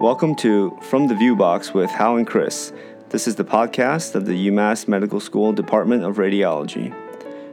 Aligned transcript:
Welcome 0.00 0.34
to 0.36 0.78
From 0.80 1.08
the 1.08 1.14
View 1.14 1.36
Box 1.36 1.74
with 1.74 1.90
Hal 1.90 2.16
and 2.16 2.26
Chris. 2.26 2.72
This 3.10 3.28
is 3.28 3.36
the 3.36 3.44
podcast 3.44 4.14
of 4.14 4.24
the 4.24 4.48
UMass 4.48 4.88
Medical 4.88 5.20
School 5.20 5.52
Department 5.52 6.04
of 6.04 6.16
Radiology. 6.16 6.90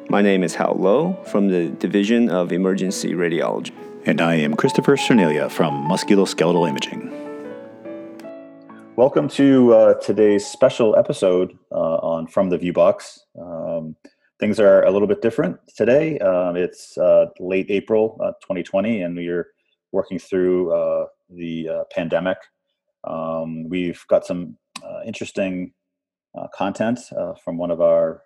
My 0.10 0.22
name 0.22 0.46
is 0.46 0.56
Hal 0.56 0.76
Lo 0.80 1.22
from 1.26 1.50
the 1.50 1.68
Division 1.68 2.30
of 2.30 2.54
Emergency 2.54 3.12
Radiology. 3.16 3.74
And 4.06 4.22
I 4.22 4.36
am 4.36 4.56
Christopher 4.56 4.96
Cerniglia 4.96 5.52
from 5.52 5.90
Musculoskeletal 5.90 6.70
Imaging. 6.70 7.12
Welcome 8.96 9.28
to 9.32 9.74
uh, 9.74 9.94
today's 9.96 10.48
special 10.48 10.96
episode 10.96 11.52
uh, 11.74 11.98
on 11.98 12.28
From 12.28 12.50
the 12.50 12.58
View 12.58 12.72
Box. 12.72 13.26
Um, 13.38 13.98
things 14.40 14.58
are 14.58 14.86
a 14.86 14.92
little 14.92 15.10
bit 15.10 15.22
different 15.22 15.60
today. 15.76 16.18
Um, 16.20 16.56
it's 16.56 16.98
uh, 16.98 17.26
late 17.42 17.70
April 17.70 18.16
2020, 18.42 19.04
uh, 19.04 19.06
and 19.06 19.18
we're 19.18 19.48
working 19.92 20.18
through 20.18 20.74
uh, 20.74 21.08
the 21.30 21.70
uh, 21.70 21.84
pandemic. 21.92 22.38
Um, 23.04 23.70
we've 23.70 24.04
got 24.08 24.26
some 24.26 24.58
interesting 25.06 25.74
content 26.54 27.00
from 27.44 27.58
one 27.58 27.72
of 27.72 27.82
our 27.82 28.22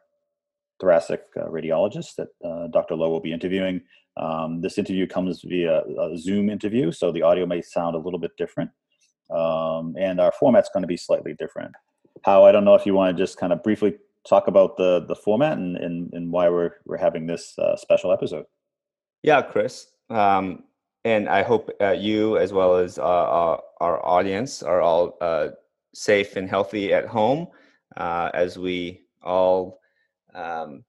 thoracic 0.80 1.34
radiologists 1.36 2.16
that 2.16 2.30
Dr. 2.72 2.96
Lo 2.96 3.10
will 3.10 3.22
be 3.22 3.32
interviewing. 3.32 3.82
Um, 4.18 4.62
this 4.62 4.78
interview 4.78 5.08
comes 5.08 5.42
via 5.44 5.82
a 5.82 6.18
Zoom 6.18 6.50
interview, 6.50 6.92
so 6.92 7.12
the 7.12 7.22
audio 7.22 7.46
may 7.46 7.62
sound 7.62 7.96
a 7.96 8.00
little 8.00 8.20
bit 8.20 8.32
different 8.38 8.72
um, 9.32 9.96
and 9.98 10.20
our 10.20 10.32
format's 10.32 10.70
going 10.70 10.84
to 10.84 10.88
be 10.88 10.98
slightly 10.98 11.34
different. 11.34 11.74
Hao 12.26 12.44
I 12.44 12.52
don't 12.52 12.66
know 12.66 12.76
if 12.76 12.86
you 12.86 12.94
want 12.94 13.16
to 13.16 13.24
just 13.24 13.38
kind 13.38 13.54
of 13.54 13.64
briefly 13.64 13.96
talk 14.28 14.48
about 14.48 14.78
the 14.78 15.06
the 15.08 15.16
format 15.16 15.58
and 15.58 15.78
and, 15.78 16.14
and 16.14 16.32
why 16.32 16.50
we're 16.50 16.72
we're 16.86 16.98
having 16.98 17.26
this 17.26 17.58
uh, 17.58 17.76
special 17.76 18.12
episode. 18.12 18.46
Yeah, 19.24 19.42
Chris. 19.42 19.88
Um, 20.10 20.64
and 21.04 21.28
I 21.28 21.42
hope 21.44 21.70
uh, 21.82 21.92
you, 21.92 22.38
as 22.38 22.54
well 22.54 22.76
as 22.76 23.00
uh, 23.00 23.02
our, 23.02 23.62
our, 23.80 24.06
audience, 24.06 24.62
are 24.62 24.82
all 24.82 25.18
uh, 25.22 25.50
safe 25.94 26.36
and 26.36 26.50
healthy 26.50 26.94
at 26.94 27.08
home 27.08 27.48
uh, 27.98 28.30
as 28.34 28.58
we 28.58 29.02
all 29.24 29.80
um, 30.36 30.84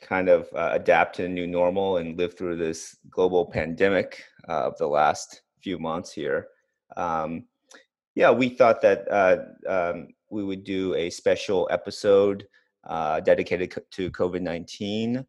kind 0.00 0.28
of 0.28 0.48
uh, 0.54 0.70
adapt 0.72 1.16
to 1.16 1.24
a 1.24 1.28
new 1.28 1.46
normal 1.46 1.98
and 1.98 2.18
live 2.18 2.36
through 2.36 2.56
this 2.56 2.96
global 3.10 3.46
pandemic 3.46 4.24
of 4.48 4.76
the 4.78 4.86
last 4.86 5.42
few 5.60 5.78
months 5.78 6.12
here. 6.12 6.48
Um, 6.96 7.44
yeah, 8.14 8.30
we 8.30 8.48
thought 8.48 8.82
that 8.82 9.10
uh, 9.10 9.38
um, 9.68 10.08
we 10.30 10.44
would 10.44 10.64
do 10.64 10.94
a 10.94 11.08
special 11.10 11.68
episode 11.70 12.46
uh, 12.84 13.20
dedicated 13.20 13.72
to 13.92 14.10
COVID 14.10 14.42
nineteen, 14.42 15.24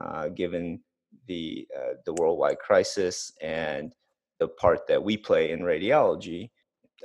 uh, 0.00 0.28
given 0.28 0.80
the 1.26 1.66
uh, 1.76 1.94
the 2.04 2.14
worldwide 2.14 2.58
crisis 2.58 3.32
and 3.40 3.94
the 4.38 4.48
part 4.48 4.86
that 4.86 5.02
we 5.02 5.16
play 5.16 5.50
in 5.50 5.60
radiology. 5.60 6.50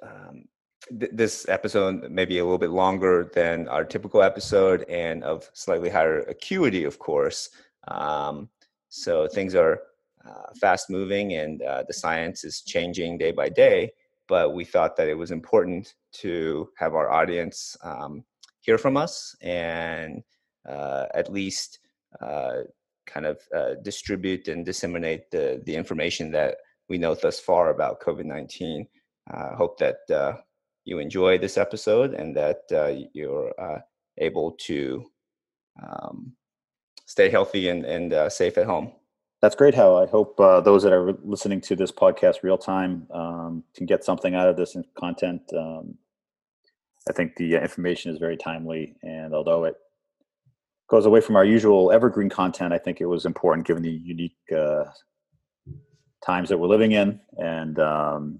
Um, 0.01 0.45
th- 0.99 1.11
this 1.13 1.47
episode 1.47 2.09
may 2.09 2.25
be 2.25 2.39
a 2.39 2.43
little 2.43 2.57
bit 2.57 2.71
longer 2.71 3.31
than 3.33 3.67
our 3.67 3.83
typical 3.83 4.23
episode 4.23 4.83
and 4.89 5.23
of 5.23 5.49
slightly 5.53 5.89
higher 5.89 6.21
acuity, 6.21 6.83
of 6.83 6.99
course. 6.99 7.49
Um, 7.87 8.49
so 8.89 9.27
things 9.27 9.55
are 9.55 9.81
uh, 10.27 10.53
fast 10.59 10.89
moving 10.89 11.33
and 11.33 11.61
uh, 11.61 11.83
the 11.87 11.93
science 11.93 12.43
is 12.43 12.61
changing 12.61 13.17
day 13.17 13.31
by 13.31 13.49
day 13.49 13.91
but 14.29 14.53
we 14.53 14.63
thought 14.63 14.95
that 14.95 15.09
it 15.09 15.17
was 15.17 15.31
important 15.31 15.95
to 16.13 16.69
have 16.77 16.93
our 16.93 17.11
audience 17.11 17.75
um, 17.83 18.23
hear 18.61 18.77
from 18.77 18.95
us 18.95 19.35
and 19.41 20.23
uh, 20.69 21.07
at 21.15 21.33
least 21.33 21.79
uh, 22.21 22.59
kind 23.11 23.25
of 23.25 23.39
uh, 23.55 23.75
distribute 23.83 24.47
and 24.47 24.65
disseminate 24.65 25.31
the, 25.31 25.61
the 25.65 25.75
information 25.75 26.31
that 26.31 26.57
we 26.87 26.97
know 26.97 27.15
thus 27.15 27.39
far 27.39 27.69
about 27.69 28.01
COVID 28.01 28.25
19. 28.25 28.87
I 29.31 29.55
hope 29.55 29.77
that 29.79 29.97
uh, 30.13 30.33
you 30.85 30.99
enjoy 30.99 31.37
this 31.37 31.57
episode 31.57 32.13
and 32.13 32.35
that 32.35 32.61
uh, 32.71 32.93
you're 33.13 33.53
uh, 33.59 33.79
able 34.17 34.53
to 34.67 35.05
um, 35.81 36.33
stay 37.05 37.29
healthy 37.29 37.69
and, 37.69 37.85
and 37.85 38.31
safe 38.31 38.57
at 38.57 38.65
home. 38.65 38.91
That's 39.41 39.55
great, 39.55 39.73
Hal. 39.73 39.97
I 39.97 40.05
hope 40.05 40.37
uh, 40.39 40.59
those 40.59 40.83
that 40.83 40.91
are 40.91 41.13
listening 41.23 41.61
to 41.61 41.75
this 41.75 41.93
podcast 41.93 42.43
real 42.43 42.57
time 42.57 43.07
um, 43.11 43.63
can 43.73 43.85
get 43.85 44.03
something 44.03 44.35
out 44.35 44.49
of 44.49 44.57
this 44.57 44.75
content. 44.97 45.41
Um, 45.55 45.97
I 47.07 47.13
think 47.13 47.37
the 47.37 47.55
uh, 47.55 47.61
information 47.61 48.11
is 48.11 48.19
very 48.19 48.35
timely, 48.35 48.97
and 49.01 49.33
although 49.33 49.63
it 49.63 49.75
goes 50.89 51.05
away 51.05 51.21
from 51.21 51.35
our 51.35 51.45
usual 51.45 51.91
evergreen 51.91 52.29
content, 52.29 52.73
I 52.73 52.77
think 52.77 52.99
it 52.99 53.05
was 53.05 53.25
important 53.25 53.67
given 53.67 53.83
the 53.83 53.91
unique 53.91 54.37
uh, 54.55 54.85
times 56.25 56.49
that 56.49 56.57
we're 56.57 56.67
living 56.67 56.91
in, 56.93 57.19
and 57.37 57.79
um, 57.79 58.39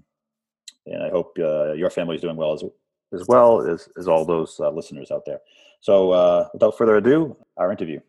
and 0.86 1.02
I 1.02 1.10
hope 1.10 1.36
uh, 1.38 1.72
your 1.72 1.90
family 1.90 2.16
is 2.16 2.22
doing 2.22 2.36
well 2.36 2.52
as 2.52 2.64
as 3.12 3.26
well 3.26 3.60
as, 3.66 3.88
as 3.98 4.06
all 4.06 4.24
those 4.24 4.58
uh, 4.60 4.70
listeners 4.70 5.10
out 5.10 5.24
there. 5.26 5.40
So, 5.80 6.10
uh, 6.12 6.48
without 6.52 6.76
further 6.76 6.96
ado, 6.96 7.36
our 7.56 7.70
interview. 7.70 8.00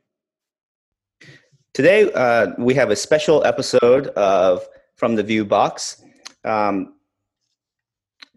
Today, 1.73 2.11
uh, 2.13 2.47
we 2.57 2.73
have 2.73 2.91
a 2.91 2.95
special 2.95 3.45
episode 3.45 4.07
of 4.07 4.67
From 4.95 5.15
the 5.15 5.23
View 5.23 5.45
Box 5.45 6.03
um, 6.43 6.95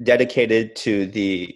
dedicated 0.03 0.76
to 0.76 1.06
the 1.06 1.54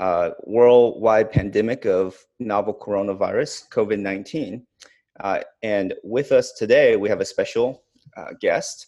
uh, 0.00 0.30
worldwide 0.44 1.30
pandemic 1.30 1.84
of 1.84 2.16
novel 2.38 2.72
coronavirus, 2.74 3.68
COVID 3.68 3.98
19. 3.98 4.66
Uh, 5.20 5.40
and 5.62 5.92
with 6.02 6.32
us 6.32 6.52
today, 6.52 6.96
we 6.96 7.08
have 7.10 7.20
a 7.20 7.24
special 7.24 7.84
uh, 8.16 8.30
guest, 8.40 8.86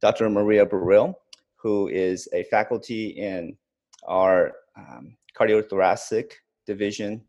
Dr. 0.00 0.30
Maria 0.30 0.64
Barile, 0.64 1.14
who 1.56 1.88
is 1.88 2.26
a 2.32 2.44
faculty 2.44 3.08
in 3.08 3.54
our 4.08 4.52
um, 4.78 5.14
cardiothoracic 5.38 6.32
division 6.66 7.22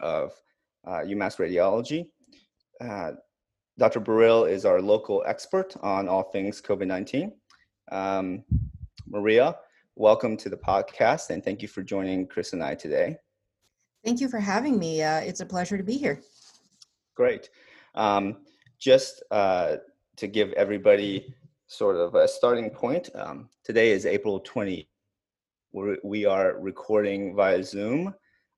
of 0.00 0.32
UMass 0.88 1.38
uh, 1.38 1.44
Radiology. 1.44 2.08
Uh, 2.80 3.12
Dr. 3.78 4.00
Barile 4.00 4.50
is 4.50 4.64
our 4.64 4.82
local 4.82 5.22
expert 5.24 5.76
on 5.82 6.08
all 6.08 6.24
things 6.24 6.60
COVID 6.60 6.88
19. 6.88 7.32
Um, 7.92 8.42
Maria, 9.06 9.54
welcome 9.98 10.36
to 10.36 10.50
the 10.50 10.56
podcast 10.56 11.30
and 11.30 11.42
thank 11.42 11.62
you 11.62 11.68
for 11.68 11.82
joining 11.82 12.26
Chris 12.26 12.52
and 12.52 12.62
I 12.62 12.74
today. 12.74 13.16
Thank 14.04 14.20
you 14.20 14.28
for 14.28 14.38
having 14.38 14.78
me. 14.78 15.02
Uh, 15.02 15.20
it's 15.20 15.40
a 15.40 15.46
pleasure 15.46 15.78
to 15.78 15.82
be 15.82 15.96
here. 15.96 16.20
Great. 17.14 17.48
Um, 17.94 18.44
just 18.78 19.22
uh, 19.30 19.76
to 20.16 20.26
give 20.26 20.52
everybody 20.52 21.34
sort 21.66 21.96
of 21.96 22.14
a 22.14 22.28
starting 22.28 22.68
point, 22.68 23.08
um, 23.14 23.48
today 23.64 23.90
is 23.90 24.04
April 24.04 24.38
20. 24.40 24.86
We're, 25.72 25.96
we 26.04 26.26
are 26.26 26.60
recording 26.60 27.34
via 27.34 27.62
Zoom, 27.62 28.14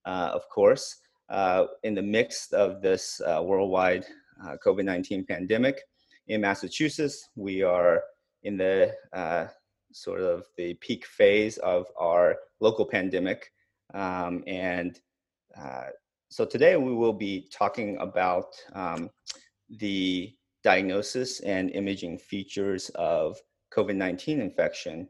uh, 0.07 0.31
of 0.35 0.49
course, 0.49 0.97
uh, 1.31 1.67
in 1.85 1.95
the 1.95 2.03
midst 2.03 2.53
of 2.53 2.83
this 2.83 3.21
uh, 3.21 3.41
worldwide 3.45 4.05
uh, 4.45 4.57
COVID 4.65 4.85
19 4.85 5.25
pandemic. 5.25 5.83
In 6.27 6.41
Massachusetts, 6.41 7.29
we 7.37 7.63
are 7.63 8.03
in 8.43 8.57
the 8.57 8.93
uh, 9.13 9.47
sort 9.93 10.21
of 10.21 10.47
the 10.57 10.75
peak 10.75 11.07
phase 11.07 11.59
of 11.59 11.87
our 11.99 12.37
local 12.61 12.85
pandemic. 12.85 13.53
Um, 13.95 14.45
and 14.47 14.99
uh, 15.59 15.87
so 16.31 16.45
today 16.45 16.77
we 16.77 16.95
will 16.95 17.13
be 17.13 17.49
talking 17.51 17.97
about 17.99 18.55
um, 18.75 19.11
the 19.79 20.35
diagnosis 20.63 21.41
and 21.41 21.71
imaging 21.71 22.19
features 22.19 22.91
of 22.91 23.39
COVID 23.73 23.97
19 23.97 24.41
infection. 24.41 25.09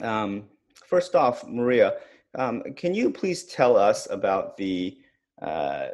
Um, 0.00 0.44
first 0.86 1.14
off, 1.14 1.46
Maria, 1.46 1.96
um, 2.36 2.62
can 2.76 2.94
you 2.94 3.10
please 3.10 3.44
tell 3.44 3.76
us 3.76 4.08
about 4.10 4.56
the, 4.56 4.98
uh, 5.42 5.88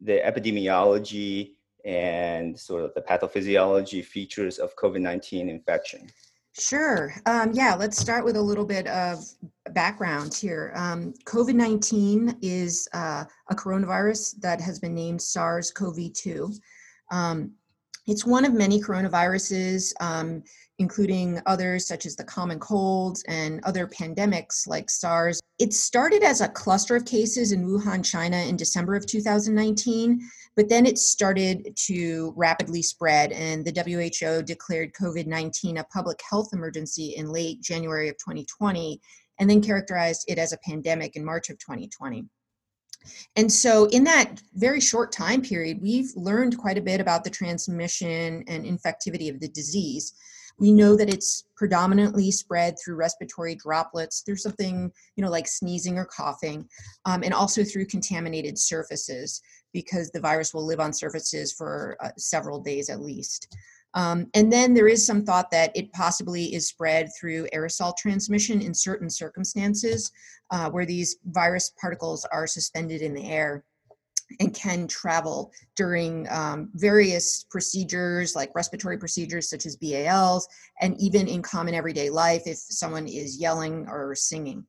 the 0.00 0.20
epidemiology 0.24 1.52
and 1.84 2.58
sort 2.58 2.84
of 2.84 2.94
the 2.94 3.00
pathophysiology 3.00 4.04
features 4.04 4.58
of 4.58 4.74
COVID 4.76 5.00
19 5.00 5.48
infection? 5.48 6.08
Sure. 6.58 7.14
Um, 7.26 7.52
yeah, 7.52 7.74
let's 7.74 7.98
start 7.98 8.24
with 8.24 8.36
a 8.36 8.42
little 8.42 8.64
bit 8.64 8.86
of 8.88 9.24
background 9.72 10.34
here. 10.34 10.72
Um, 10.74 11.14
COVID 11.24 11.54
19 11.54 12.38
is 12.42 12.88
uh, 12.92 13.24
a 13.50 13.54
coronavirus 13.54 14.40
that 14.40 14.60
has 14.60 14.78
been 14.80 14.94
named 14.94 15.22
SARS 15.22 15.70
CoV 15.70 16.12
2. 16.12 16.52
Um, 17.12 17.52
it's 18.06 18.26
one 18.26 18.44
of 18.44 18.52
many 18.52 18.80
coronaviruses, 18.80 19.92
um, 20.00 20.42
including 20.80 21.40
others 21.46 21.86
such 21.86 22.06
as 22.06 22.16
the 22.16 22.24
common 22.24 22.58
cold 22.58 23.18
and 23.28 23.60
other 23.62 23.86
pandemics 23.86 24.66
like 24.66 24.90
SARS. 24.90 25.40
It 25.60 25.72
started 25.72 26.24
as 26.24 26.40
a 26.40 26.48
cluster 26.48 26.96
of 26.96 27.04
cases 27.04 27.52
in 27.52 27.64
Wuhan, 27.64 28.04
China 28.04 28.38
in 28.38 28.56
December 28.56 28.96
of 28.96 29.06
2019 29.06 30.20
but 30.56 30.68
then 30.68 30.84
it 30.84 30.98
started 30.98 31.74
to 31.86 32.34
rapidly 32.36 32.82
spread, 32.82 33.32
and 33.32 33.64
the 33.64 33.72
WHO 33.72 34.42
declared 34.42 34.92
COVID 34.92 35.26
19 35.26 35.78
a 35.78 35.84
public 35.84 36.20
health 36.28 36.50
emergency 36.52 37.14
in 37.16 37.32
late 37.32 37.60
January 37.62 38.08
of 38.08 38.16
2020, 38.18 39.00
and 39.38 39.48
then 39.48 39.62
characterized 39.62 40.24
it 40.28 40.38
as 40.38 40.52
a 40.52 40.58
pandemic 40.58 41.16
in 41.16 41.24
March 41.24 41.50
of 41.50 41.58
2020. 41.58 42.24
And 43.36 43.50
so, 43.50 43.86
in 43.86 44.04
that 44.04 44.42
very 44.54 44.80
short 44.80 45.12
time 45.12 45.40
period, 45.40 45.80
we've 45.80 46.10
learned 46.16 46.58
quite 46.58 46.76
a 46.76 46.82
bit 46.82 47.00
about 47.00 47.24
the 47.24 47.30
transmission 47.30 48.44
and 48.46 48.64
infectivity 48.64 49.30
of 49.30 49.40
the 49.40 49.48
disease. 49.48 50.12
We 50.60 50.72
know 50.72 50.94
that 50.96 51.12
it's 51.12 51.44
predominantly 51.56 52.30
spread 52.30 52.76
through 52.78 52.96
respiratory 52.96 53.54
droplets, 53.54 54.20
through 54.20 54.36
something, 54.36 54.92
you 55.16 55.24
know, 55.24 55.30
like 55.30 55.48
sneezing 55.48 55.98
or 55.98 56.04
coughing, 56.04 56.68
um, 57.06 57.22
and 57.22 57.34
also 57.34 57.64
through 57.64 57.86
contaminated 57.86 58.58
surfaces 58.58 59.40
because 59.72 60.10
the 60.10 60.20
virus 60.20 60.52
will 60.52 60.66
live 60.66 60.80
on 60.80 60.92
surfaces 60.92 61.52
for 61.52 61.96
uh, 62.00 62.10
several 62.18 62.60
days 62.60 62.90
at 62.90 63.00
least. 63.00 63.56
Um, 63.94 64.28
and 64.34 64.52
then 64.52 64.72
there 64.72 64.86
is 64.86 65.04
some 65.04 65.24
thought 65.24 65.50
that 65.50 65.72
it 65.74 65.92
possibly 65.92 66.54
is 66.54 66.68
spread 66.68 67.08
through 67.18 67.48
aerosol 67.52 67.96
transmission 67.96 68.60
in 68.60 68.72
certain 68.72 69.10
circumstances 69.10 70.12
uh, 70.50 70.70
where 70.70 70.86
these 70.86 71.16
virus 71.26 71.72
particles 71.80 72.24
are 72.32 72.46
suspended 72.46 73.02
in 73.02 73.14
the 73.14 73.28
air 73.28 73.64
and 74.38 74.54
can 74.54 74.86
travel 74.86 75.52
during 75.76 76.28
um, 76.30 76.70
various 76.74 77.44
procedures 77.50 78.36
like 78.36 78.50
respiratory 78.54 78.98
procedures 78.98 79.50
such 79.50 79.66
as 79.66 79.76
BALs 79.76 80.46
and 80.80 80.98
even 81.00 81.26
in 81.26 81.42
common 81.42 81.74
everyday 81.74 82.10
life 82.10 82.42
if 82.46 82.56
someone 82.56 83.08
is 83.08 83.38
yelling 83.38 83.86
or 83.88 84.14
singing. 84.14 84.64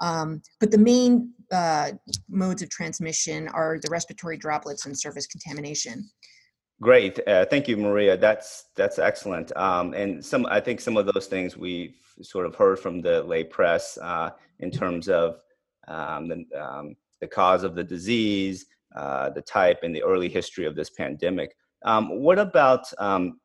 Um, 0.00 0.42
but 0.60 0.70
the 0.70 0.78
main 0.78 1.32
uh, 1.52 1.92
modes 2.28 2.62
of 2.62 2.70
transmission 2.70 3.48
are 3.48 3.78
the 3.80 3.90
respiratory 3.90 4.36
droplets 4.36 4.86
and 4.86 4.98
surface 4.98 5.26
contamination. 5.26 6.08
Great, 6.80 7.20
uh, 7.28 7.46
thank 7.46 7.68
you, 7.68 7.76
Maria. 7.76 8.16
That's 8.16 8.64
that's 8.74 8.98
excellent. 8.98 9.56
Um, 9.56 9.94
and 9.94 10.24
some, 10.24 10.44
I 10.46 10.60
think 10.60 10.80
some 10.80 10.96
of 10.96 11.06
those 11.06 11.26
things 11.26 11.56
we've 11.56 11.96
sort 12.20 12.46
of 12.46 12.54
heard 12.56 12.80
from 12.80 13.00
the 13.00 13.22
lay 13.22 13.44
press 13.44 13.96
uh, 13.98 14.30
in 14.58 14.70
terms 14.70 15.08
of 15.08 15.40
um, 15.86 16.28
the, 16.28 16.44
um, 16.60 16.96
the 17.20 17.28
cause 17.28 17.62
of 17.62 17.74
the 17.74 17.84
disease, 17.84 18.66
uh, 18.94 19.30
the 19.30 19.42
type 19.42 19.80
and 19.82 19.94
the 19.94 20.02
early 20.02 20.28
history 20.28 20.66
of 20.66 20.76
this 20.76 20.90
pandemic. 20.90 21.56
Um, 21.84 22.20
what 22.20 22.38
about 22.38 22.86
um, 22.98 23.40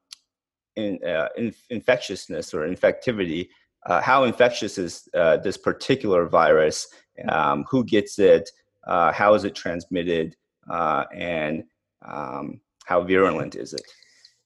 in, 0.76 1.00
uh, 1.06 1.28
in, 1.38 1.54
infectiousness 1.70 2.54
or 2.54 2.68
infectivity? 2.68 3.50
Uh, 3.86 4.02
how 4.02 4.24
infectious 4.26 4.78
is 4.78 5.08
uh, 5.14 5.38
this 5.38 5.58
particular 5.58 6.26
virus? 6.26 6.88
Um, 7.28 7.66
who 7.70 7.84
gets 7.84 8.20
it? 8.20 8.50
Uh, 8.88 9.12
how 9.12 9.34
is 9.34 9.44
it 9.44 9.56
transmitted? 9.56 10.36
And 10.70 11.64
um, 12.06 12.62
how 12.86 13.02
virulent 13.04 13.56
is 13.56 13.74
it? 13.74 13.82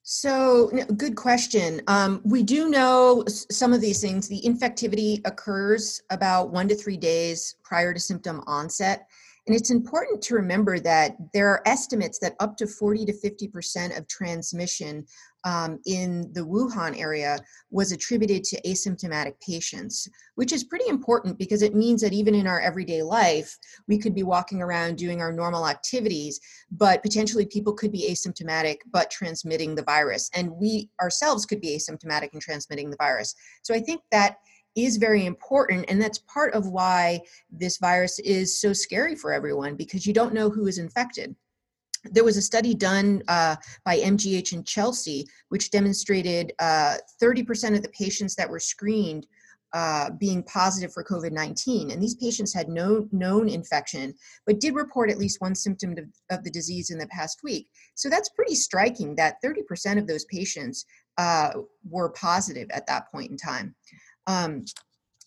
So, 0.05 0.69
good 0.97 1.15
question. 1.15 1.81
Um, 1.87 2.19
we 2.25 2.43
do 2.43 2.67
know 2.69 3.23
some 3.27 3.71
of 3.71 3.79
these 3.79 4.01
things. 4.01 4.27
The 4.27 4.41
infectivity 4.41 5.21
occurs 5.25 6.01
about 6.09 6.51
one 6.51 6.67
to 6.67 6.75
three 6.75 6.97
days 6.97 7.55
prior 7.63 7.93
to 7.93 7.99
symptom 8.01 8.43
onset. 8.45 9.07
And 9.45 9.55
it's 9.55 9.71
important 9.71 10.21
to 10.23 10.35
remember 10.35 10.79
that 10.79 11.17
there 11.33 11.49
are 11.49 11.61
estimates 11.65 12.17
that 12.19 12.35
up 12.39 12.55
to 12.57 12.67
40 12.67 13.05
to 13.05 13.13
50% 13.13 13.97
of 13.97 14.07
transmission 14.07 15.05
um, 15.43 15.79
in 15.85 16.31
the 16.33 16.45
Wuhan 16.45 16.97
area 16.97 17.37
was 17.69 17.91
attributed 17.91 18.45
to 18.45 18.61
asymptomatic 18.61 19.33
patients, 19.45 20.07
which 20.35 20.53
is 20.53 20.63
pretty 20.63 20.87
important 20.87 21.37
because 21.37 21.61
it 21.61 21.75
means 21.75 22.01
that 22.01 22.13
even 22.13 22.33
in 22.33 22.47
our 22.47 22.61
everyday 22.61 23.01
life, 23.01 23.57
we 23.89 23.97
could 23.97 24.15
be 24.15 24.23
walking 24.23 24.61
around 24.61 24.97
doing 24.97 25.19
our 25.19 25.33
normal 25.33 25.67
activities, 25.67 26.39
but 26.71 27.03
potentially 27.03 27.45
people 27.45 27.73
could 27.73 27.91
be 27.91 28.09
asymptomatic 28.09 28.77
but 28.93 29.11
transmitting 29.11 29.75
the 29.75 29.83
virus. 29.83 30.29
And 30.33 30.51
we 30.51 30.89
ourselves 31.01 31.45
could 31.45 31.59
be 31.59 31.77
asymptomatic 31.77 32.29
and 32.31 32.41
transmitting 32.41 32.89
the 32.89 32.97
virus. 32.97 33.35
So 33.63 33.73
I 33.73 33.81
think 33.81 34.01
that 34.11 34.37
is 34.75 34.97
very 34.97 35.25
important 35.25 35.85
and 35.87 36.01
that's 36.01 36.19
part 36.19 36.53
of 36.53 36.67
why 36.67 37.21
this 37.51 37.77
virus 37.77 38.19
is 38.19 38.59
so 38.59 38.73
scary 38.73 39.15
for 39.15 39.31
everyone 39.31 39.75
because 39.75 40.05
you 40.05 40.13
don't 40.13 40.33
know 40.33 40.49
who 40.49 40.67
is 40.67 40.77
infected. 40.77 41.35
There 42.05 42.23
was 42.23 42.37
a 42.37 42.41
study 42.41 42.73
done 42.73 43.23
uh, 43.27 43.55
by 43.85 43.99
mgh 43.99 44.53
in 44.53 44.63
chelsea 44.63 45.25
which 45.49 45.71
demonstrated 45.71 46.53
uh, 46.59 46.97
30% 47.21 47.75
of 47.75 47.81
the 47.81 47.89
patients 47.89 48.35
that 48.35 48.49
were 48.49 48.59
screened 48.59 49.27
uh, 49.73 50.11
being 50.19 50.43
positive 50.43 50.93
for 50.93 51.03
covid-19 51.03 51.93
and 51.93 52.01
these 52.01 52.15
patients 52.15 52.53
had 52.53 52.67
no 52.67 53.07
known 53.11 53.47
infection 53.47 54.13
but 54.45 54.59
did 54.59 54.75
report 54.75 55.09
at 55.09 55.17
least 55.17 55.39
one 55.39 55.55
symptom 55.55 55.93
of, 55.97 56.05
of 56.29 56.43
the 56.43 56.51
disease 56.51 56.89
in 56.89 56.97
the 56.97 57.07
past 57.07 57.39
week. 57.43 57.69
So 57.95 58.09
that's 58.09 58.29
pretty 58.29 58.55
striking 58.55 59.15
that 59.15 59.37
30% 59.43 59.97
of 59.97 60.07
those 60.07 60.25
patients 60.25 60.85
uh, 61.17 61.51
were 61.89 62.09
positive 62.09 62.69
at 62.71 62.85
that 62.87 63.11
point 63.11 63.31
in 63.31 63.37
time 63.37 63.75
um, 64.27 64.65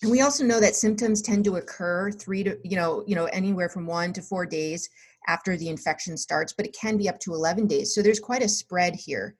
and 0.02 0.10
we 0.10 0.20
also 0.20 0.44
know 0.44 0.60
that 0.60 0.76
symptoms 0.76 1.22
tend 1.22 1.44
to 1.44 1.56
occur 1.56 2.10
three 2.10 2.44
to 2.44 2.58
you 2.64 2.76
know 2.76 3.02
you 3.06 3.14
know 3.14 3.26
anywhere 3.26 3.68
from 3.68 3.86
one 3.86 4.12
to 4.12 4.22
four 4.22 4.46
days 4.46 4.88
after 5.28 5.56
the 5.56 5.68
infection 5.68 6.16
starts, 6.16 6.52
but 6.52 6.66
it 6.66 6.76
can 6.78 6.96
be 6.96 7.08
up 7.08 7.18
to 7.20 7.34
11 7.34 7.66
days. 7.66 7.94
So 7.94 8.02
there's 8.02 8.20
quite 8.20 8.42
a 8.42 8.48
spread 8.48 8.94
here. 8.94 9.34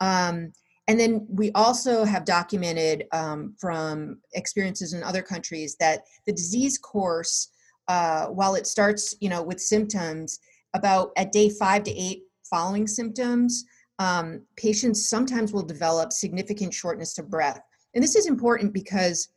Um, 0.00 0.52
and 0.88 0.98
then 0.98 1.26
we 1.28 1.52
also 1.52 2.04
have 2.04 2.24
documented 2.24 3.04
um, 3.12 3.54
from 3.58 4.18
experiences 4.34 4.94
in 4.94 5.02
other 5.02 5.22
countries 5.22 5.76
that 5.80 6.04
the 6.26 6.32
disease 6.32 6.78
course, 6.78 7.50
uh, 7.88 8.26
while 8.26 8.54
it 8.54 8.66
starts, 8.66 9.14
you 9.20 9.28
know, 9.28 9.42
with 9.42 9.60
symptoms, 9.60 10.40
about 10.74 11.12
at 11.16 11.32
day 11.32 11.50
five 11.50 11.82
to 11.84 11.90
eight 11.90 12.22
following 12.48 12.86
symptoms, 12.86 13.64
um, 13.98 14.42
patients 14.56 15.08
sometimes 15.08 15.52
will 15.52 15.62
develop 15.62 16.12
significant 16.12 16.72
shortness 16.72 17.18
of 17.18 17.30
breath. 17.30 17.60
And 17.94 18.02
this 18.02 18.16
is 18.16 18.26
important 18.26 18.72
because 18.72 19.28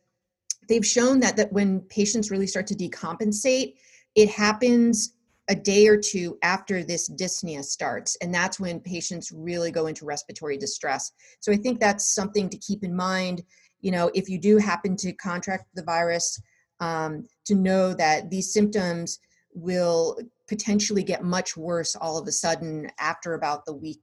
they've 0.68 0.86
shown 0.86 1.20
that, 1.20 1.36
that 1.36 1.52
when 1.52 1.80
patients 1.82 2.30
really 2.30 2.46
start 2.46 2.66
to 2.68 2.74
decompensate, 2.74 3.74
it 4.14 4.28
happens 4.28 5.14
a 5.48 5.54
day 5.54 5.88
or 5.88 5.96
two 5.96 6.38
after 6.42 6.84
this 6.84 7.10
dyspnea 7.10 7.64
starts. 7.64 8.16
And 8.22 8.32
that's 8.32 8.60
when 8.60 8.80
patients 8.80 9.32
really 9.32 9.70
go 9.70 9.86
into 9.86 10.04
respiratory 10.04 10.56
distress. 10.56 11.12
So 11.40 11.52
I 11.52 11.56
think 11.56 11.80
that's 11.80 12.14
something 12.14 12.48
to 12.48 12.56
keep 12.58 12.84
in 12.84 12.94
mind. 12.94 13.42
You 13.80 13.90
know, 13.90 14.10
if 14.14 14.28
you 14.28 14.38
do 14.38 14.58
happen 14.58 14.96
to 14.98 15.12
contract 15.14 15.64
the 15.74 15.82
virus, 15.82 16.40
um, 16.80 17.26
to 17.46 17.54
know 17.54 17.92
that 17.94 18.30
these 18.30 18.52
symptoms 18.52 19.18
will 19.54 20.18
potentially 20.48 21.02
get 21.02 21.24
much 21.24 21.56
worse 21.56 21.96
all 21.96 22.18
of 22.18 22.26
a 22.26 22.32
sudden 22.32 22.88
after 22.98 23.34
about 23.34 23.64
the 23.64 23.74
week 23.74 24.02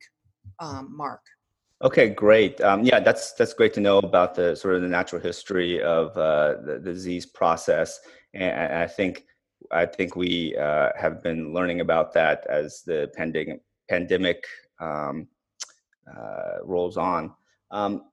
um, 0.60 0.95
mark. 0.95 1.22
Okay, 1.81 2.10
great. 2.10 2.60
Um, 2.60 2.84
yeah, 2.84 3.00
that's 3.00 3.31
that's 3.34 3.54
great 3.54 3.74
to 3.76 3.80
know 3.80 4.00
about 4.00 4.36
the 4.36 4.54
sort 4.54 4.76
of 4.76 4.81
the 4.81 4.90
natural 4.90 5.22
history 5.22 5.81
of 5.81 6.16
uh, 6.18 6.56
the, 6.66 6.80
the, 6.84 6.92
disease 6.92 7.26
process, 7.26 8.02
and 8.34 8.74
I 8.74 8.86
think 8.86 9.24
I 9.72 9.86
think 9.86 10.18
we 10.18 10.58
uh, 10.58 10.90
have 10.98 11.24
been 11.24 11.54
learning 11.54 11.80
about 11.80 12.12
that 12.14 12.46
as 12.50 12.81
the 12.86 13.10
pandemic 13.16 13.62
pandemic 13.88 14.44
um, 14.81 15.30
uh, 16.06 16.66
rolls 16.66 16.98
on. 16.98 17.33
Um, 17.71 18.04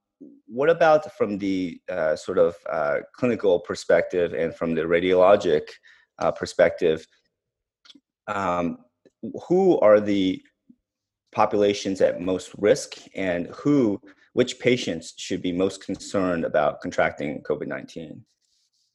what 0.47 0.71
about 0.71 1.13
from 1.17 1.37
the 1.37 1.81
uh, 1.89 2.15
sort 2.15 2.39
of 2.39 2.55
uh, 2.71 2.99
clinical 3.17 3.59
perspective 3.59 4.33
and 4.33 4.55
from 4.55 4.77
the 4.77 4.83
radiologic 4.83 5.69
uh, 6.21 6.31
perspective? 6.31 7.05
Um, 8.29 8.79
who 9.49 9.79
are 9.81 9.99
the 9.99 10.41
populations 11.33 12.01
at 12.01 12.21
most 12.21 12.53
risk 12.59 12.95
and 13.15 13.47
who 13.49 14.01
which 14.33 14.59
patients 14.59 15.15
should 15.17 15.41
be 15.41 15.53
most 15.53 15.85
concerned 15.85 16.45
about 16.45 16.81
contracting 16.81 17.43
covid-19 17.43 18.21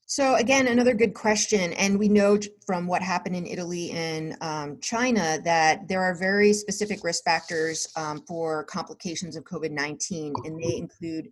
so 0.06 0.36
again 0.36 0.68
another 0.68 0.94
good 0.94 1.14
question 1.14 1.74
and 1.74 1.98
we 1.98 2.10
know 2.10 2.38
from 2.66 2.88
what 2.88 3.02
happened 3.02 3.36
in 3.36 3.46
italy 3.46 3.92
and 3.92 4.36
um, 4.42 4.78
china 4.82 5.40
that 5.44 5.88
there 5.88 6.02
are 6.02 6.16
very 6.16 6.54
specific 6.54 7.04
risk 7.04 7.24
factors 7.24 7.88
um, 7.96 8.22
for 8.28 8.64
complications 8.66 9.36
of 9.36 9.44
covid-19 9.44 10.34
and 10.46 10.62
they 10.62 10.78
include 10.78 11.30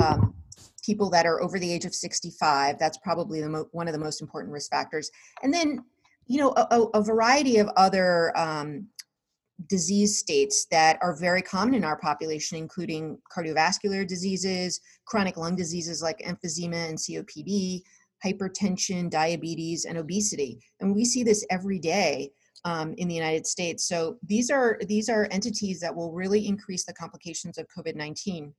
um, 0.00 0.34
people 0.84 1.08
that 1.10 1.26
are 1.26 1.40
over 1.42 1.58
the 1.58 1.72
age 1.72 1.84
of 1.84 1.94
65 1.94 2.78
that's 2.78 2.98
probably 2.98 3.42
mo- 3.42 3.68
one 3.72 3.88
of 3.88 3.92
the 3.92 3.98
most 3.98 4.20
important 4.20 4.52
risk 4.52 4.70
factors. 4.70 5.10
And 5.42 5.52
then 5.52 5.84
you 6.26 6.38
know 6.38 6.52
a, 6.56 6.82
a 6.94 7.02
variety 7.02 7.58
of 7.58 7.68
other 7.76 8.36
um, 8.38 8.86
disease 9.72 10.18
states 10.18 10.66
that 10.70 10.98
are 11.00 11.16
very 11.16 11.40
common 11.40 11.72
in 11.72 11.82
our 11.82 11.96
population, 11.98 12.58
including 12.58 13.18
cardiovascular 13.34 14.06
diseases, 14.06 14.78
chronic 15.06 15.38
lung 15.38 15.56
diseases 15.56 16.02
like 16.02 16.18
emphysema 16.18 16.90
and 16.90 16.98
COPD, 16.98 17.80
hypertension, 18.22 19.08
diabetes, 19.08 19.86
and 19.86 19.96
obesity. 19.96 20.60
And 20.80 20.94
we 20.94 21.06
see 21.06 21.22
this 21.22 21.42
every 21.48 21.78
day 21.78 22.32
um, 22.66 22.92
in 22.98 23.08
the 23.08 23.14
United 23.14 23.46
States. 23.46 23.88
So 23.88 24.18
these 24.22 24.50
are 24.50 24.78
these 24.86 25.08
are 25.08 25.26
entities 25.30 25.80
that 25.80 25.96
will 25.96 26.12
really 26.12 26.46
increase 26.46 26.84
the 26.84 26.92
complications 26.92 27.56
of 27.56 27.66
COVID-19. 27.74 28.52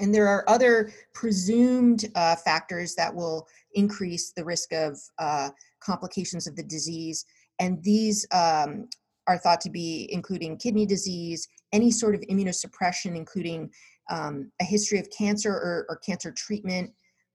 And 0.00 0.14
there 0.14 0.28
are 0.28 0.48
other 0.48 0.90
presumed 1.12 2.10
uh, 2.14 2.36
factors 2.36 2.94
that 2.94 3.14
will 3.14 3.46
increase 3.74 4.32
the 4.32 4.46
risk 4.46 4.72
of 4.72 4.98
uh, 5.18 5.50
complications 5.80 6.46
of 6.46 6.56
the 6.56 6.62
disease. 6.62 7.26
And 7.58 7.82
these 7.82 8.26
um, 8.32 8.88
are 9.28 9.38
thought 9.38 9.60
to 9.60 9.70
be 9.70 10.08
including 10.10 10.56
kidney 10.56 10.86
disease, 10.86 11.46
any 11.72 11.90
sort 11.90 12.14
of 12.14 12.22
immunosuppression, 12.22 13.14
including 13.14 13.70
um, 14.10 14.50
a 14.60 14.64
history 14.64 14.98
of 14.98 15.08
cancer 15.16 15.52
or, 15.52 15.86
or 15.88 15.96
cancer 15.98 16.32
treatment, 16.32 16.90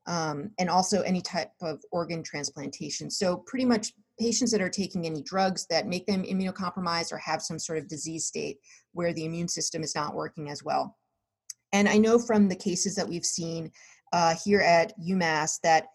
um, 0.08 0.50
and 0.60 0.70
also 0.70 1.02
any 1.04 1.22
type 1.22 1.52
of 1.62 1.82
organ 1.92 2.24
transplantation. 2.24 3.10
So 3.10 3.38
pretty 3.38 3.64
much 3.64 3.94
patients 4.20 4.52
that 4.52 4.62
are 4.62 4.70
taking 4.70 5.06
any 5.06 5.22
drugs 5.22 5.66
that 5.70 5.88
make 5.88 6.06
them 6.06 6.24
immunocompromised 6.24 7.12
or 7.12 7.18
have 7.18 7.42
some 7.42 7.60
sort 7.60 7.78
of 7.78 7.88
disease 7.88 8.26
state 8.26 8.58
where 8.92 9.14
the 9.14 9.26
immune 9.26 9.48
system 9.48 9.84
is 9.84 9.96
not 9.96 10.16
working 10.16 10.50
as 10.50 10.64
well. 10.64 10.98
And 11.72 11.88
I 11.88 11.98
know 11.98 12.20
from 12.20 12.50
the 12.50 12.56
cases 12.56 12.96
that 12.96 13.08
we've 13.08 13.26
seen 13.26 13.72
uh, 14.12 14.36
here 14.44 14.62
at 14.62 14.94
UMass 15.00 15.60
that 15.64 15.88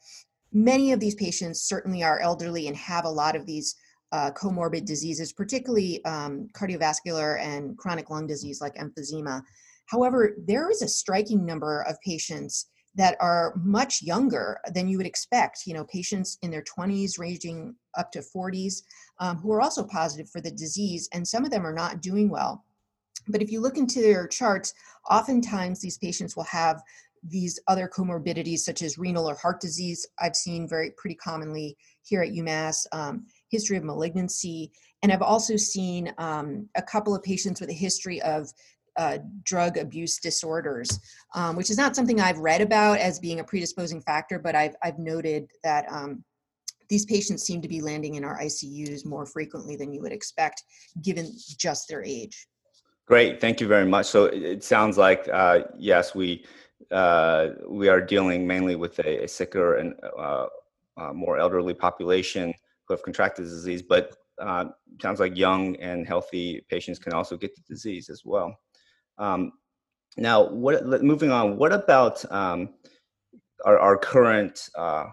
many 0.52 0.92
of 0.92 1.00
these 1.00 1.14
patients 1.14 1.62
certainly 1.62 2.02
are 2.02 2.20
elderly 2.20 2.66
and 2.66 2.76
have 2.76 3.04
a 3.04 3.10
lot 3.10 3.36
of 3.36 3.46
these 3.46 3.76
uh, 4.12 4.30
comorbid 4.32 4.84
diseases, 4.84 5.32
particularly 5.32 6.04
um, 6.04 6.48
cardiovascular 6.52 7.40
and 7.40 7.76
chronic 7.76 8.10
lung 8.10 8.26
disease 8.26 8.60
like 8.60 8.74
emphysema. 8.76 9.42
However, 9.86 10.36
there 10.46 10.70
is 10.70 10.82
a 10.82 10.88
striking 10.88 11.44
number 11.44 11.82
of 11.82 12.00
patients 12.00 12.66
that 12.94 13.16
are 13.20 13.54
much 13.56 14.02
younger 14.02 14.58
than 14.74 14.88
you 14.88 14.96
would 14.96 15.06
expect. 15.06 15.66
You 15.66 15.74
know, 15.74 15.84
patients 15.84 16.38
in 16.42 16.50
their 16.50 16.64
20s, 16.64 17.18
ranging 17.18 17.74
up 17.96 18.10
to 18.12 18.20
40s, 18.20 18.82
um, 19.20 19.36
who 19.38 19.52
are 19.52 19.60
also 19.60 19.84
positive 19.84 20.28
for 20.28 20.40
the 20.40 20.50
disease, 20.50 21.08
and 21.12 21.26
some 21.26 21.44
of 21.44 21.50
them 21.50 21.66
are 21.66 21.72
not 21.72 22.02
doing 22.02 22.28
well. 22.28 22.64
But 23.28 23.42
if 23.42 23.52
you 23.52 23.60
look 23.60 23.76
into 23.76 24.00
their 24.00 24.26
charts, 24.26 24.72
oftentimes 25.10 25.80
these 25.80 25.98
patients 25.98 26.34
will 26.34 26.44
have 26.44 26.82
these 27.22 27.58
other 27.68 27.88
comorbidities 27.88 28.60
such 28.60 28.82
as 28.82 28.98
renal 28.98 29.28
or 29.28 29.34
heart 29.34 29.60
disease. 29.60 30.06
I've 30.20 30.36
seen 30.36 30.68
very 30.68 30.92
pretty 30.96 31.16
commonly 31.16 31.76
here 32.02 32.22
at 32.22 32.30
UMass. 32.30 32.86
Um, 32.92 33.26
history 33.48 33.76
of 33.76 33.84
malignancy. 33.84 34.72
And 35.02 35.12
I've 35.12 35.22
also 35.22 35.56
seen 35.56 36.12
um, 36.18 36.68
a 36.76 36.82
couple 36.82 37.14
of 37.14 37.22
patients 37.22 37.60
with 37.60 37.70
a 37.70 37.74
history 37.74 38.20
of 38.22 38.48
uh, 38.96 39.18
drug 39.44 39.76
abuse 39.76 40.18
disorders, 40.18 40.98
um, 41.34 41.54
which 41.56 41.70
is 41.70 41.78
not 41.78 41.94
something 41.94 42.20
I've 42.20 42.38
read 42.38 42.60
about 42.60 42.98
as 42.98 43.20
being 43.20 43.38
a 43.38 43.44
predisposing 43.44 44.00
factor, 44.00 44.38
but 44.38 44.56
I've, 44.56 44.74
I've 44.82 44.98
noted 44.98 45.50
that 45.62 45.90
um, 45.90 46.24
these 46.88 47.04
patients 47.04 47.44
seem 47.44 47.62
to 47.62 47.68
be 47.68 47.80
landing 47.80 48.16
in 48.16 48.24
our 48.24 48.38
ICUs 48.40 49.06
more 49.06 49.24
frequently 49.24 49.76
than 49.76 49.92
you 49.92 50.00
would 50.00 50.12
expect 50.12 50.64
given 51.02 51.30
just 51.58 51.88
their 51.88 52.02
age. 52.02 52.48
Great, 53.06 53.40
thank 53.40 53.60
you 53.60 53.68
very 53.68 53.86
much. 53.86 54.06
So 54.06 54.26
it 54.26 54.64
sounds 54.64 54.98
like, 54.98 55.28
uh, 55.32 55.60
yes, 55.78 56.14
we 56.14 56.44
uh, 56.90 57.48
we 57.66 57.88
are 57.88 58.00
dealing 58.00 58.46
mainly 58.46 58.76
with 58.76 58.98
a, 59.00 59.24
a 59.24 59.28
sicker 59.28 59.76
and 59.76 59.94
uh, 60.16 60.46
uh, 60.96 61.12
more 61.12 61.38
elderly 61.38 61.74
population 61.74 62.54
who 62.88 62.94
have 62.94 63.02
contracted 63.02 63.44
the 63.44 63.50
disease, 63.50 63.82
but 63.82 64.16
uh, 64.40 64.66
sounds 65.02 65.20
like 65.20 65.36
young 65.36 65.76
and 65.76 66.06
healthy 66.06 66.64
patients 66.68 66.98
can 66.98 67.12
also 67.12 67.36
get 67.36 67.54
the 67.54 67.62
disease 67.68 68.08
as 68.08 68.22
well. 68.24 68.56
Um, 69.18 69.52
now, 70.16 70.48
what, 70.48 71.02
moving 71.02 71.30
on, 71.30 71.56
what 71.56 71.72
about 71.72 72.24
um, 72.32 72.70
our, 73.64 73.78
our, 73.78 73.96
current 73.96 74.68
uh, 74.76 75.06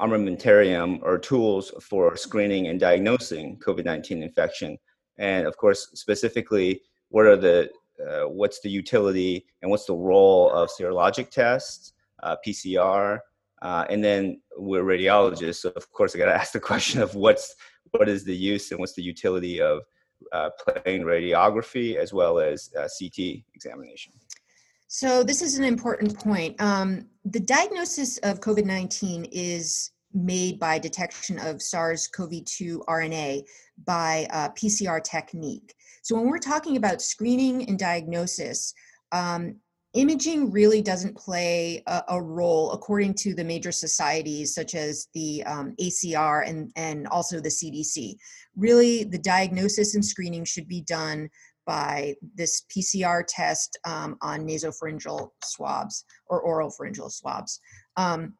armamentarium 0.00 1.00
or 1.02 1.18
tools 1.18 1.72
for 1.80 2.16
screening 2.16 2.66
and 2.66 2.78
diagnosing 2.78 3.58
COVID-19 3.58 4.22
infection? 4.22 4.78
And 5.18 5.46
of 5.46 5.56
course, 5.56 5.88
specifically, 5.94 6.82
what 7.08 7.26
are 7.26 7.36
the 7.36 7.70
uh, 8.08 8.28
what's 8.28 8.60
the 8.60 8.70
utility 8.70 9.46
and 9.60 9.70
what's 9.70 9.84
the 9.84 9.94
role 9.94 10.50
of 10.50 10.70
serologic 10.70 11.30
tests, 11.30 11.92
uh, 12.22 12.36
PCR, 12.44 13.18
uh, 13.62 13.86
and 13.88 14.04
then 14.04 14.40
we're 14.58 14.82
radiologists, 14.82 15.62
so 15.62 15.72
of 15.76 15.90
course 15.92 16.14
I 16.14 16.18
got 16.18 16.26
to 16.26 16.34
ask 16.40 16.52
the 16.52 16.60
question 16.60 17.00
of 17.00 17.14
what's 17.14 17.54
what 17.92 18.08
is 18.08 18.24
the 18.24 18.36
use 18.36 18.70
and 18.70 18.80
what's 18.80 18.94
the 18.94 19.02
utility 19.02 19.60
of 19.60 19.82
uh, 20.32 20.50
plain 20.58 21.02
radiography 21.02 21.96
as 21.96 22.12
well 22.12 22.38
as 22.38 22.70
uh, 22.78 22.88
CT 22.98 23.44
examination. 23.54 24.12
So 24.88 25.22
this 25.22 25.42
is 25.42 25.58
an 25.58 25.64
important 25.64 26.18
point. 26.18 26.60
Um, 26.60 27.06
the 27.24 27.40
diagnosis 27.40 28.18
of 28.18 28.40
COVID-19 28.40 29.28
is 29.32 29.90
made 30.12 30.58
by 30.58 30.78
detection 30.78 31.38
of 31.38 31.62
SARS-CoV-2 31.62 32.84
RNA 32.84 33.44
by 33.86 34.26
uh, 34.30 34.50
PCR 34.50 35.02
technique. 35.02 35.74
So 36.02 36.14
when 36.16 36.28
we're 36.28 36.38
talking 36.38 36.76
about 36.76 37.00
screening 37.00 37.68
and 37.68 37.78
diagnosis, 37.78 38.74
um, 39.12 39.56
imaging 39.94 40.50
really 40.50 40.80
doesn't 40.80 41.16
play 41.16 41.82
a, 41.86 42.02
a, 42.08 42.22
role 42.22 42.72
according 42.72 43.14
to 43.14 43.34
the 43.34 43.44
major 43.44 43.72
societies 43.72 44.54
such 44.54 44.74
as 44.74 45.08
the 45.12 45.42
um, 45.44 45.74
ACR 45.80 46.48
and, 46.48 46.70
and 46.76 47.06
also 47.08 47.40
the 47.40 47.48
CDC. 47.48 48.16
Really, 48.56 49.04
the 49.04 49.18
diagnosis 49.18 49.94
and 49.94 50.04
screening 50.04 50.44
should 50.44 50.66
be 50.66 50.80
done 50.82 51.28
by 51.66 52.14
this 52.34 52.64
PCR 52.74 53.24
test 53.26 53.78
um, 53.84 54.16
on 54.22 54.46
nasopharyngeal 54.46 55.30
swabs 55.44 56.04
or 56.26 56.40
oral 56.40 56.70
pharyngeal 56.70 57.10
swabs. 57.10 57.60
Um, 57.96 58.34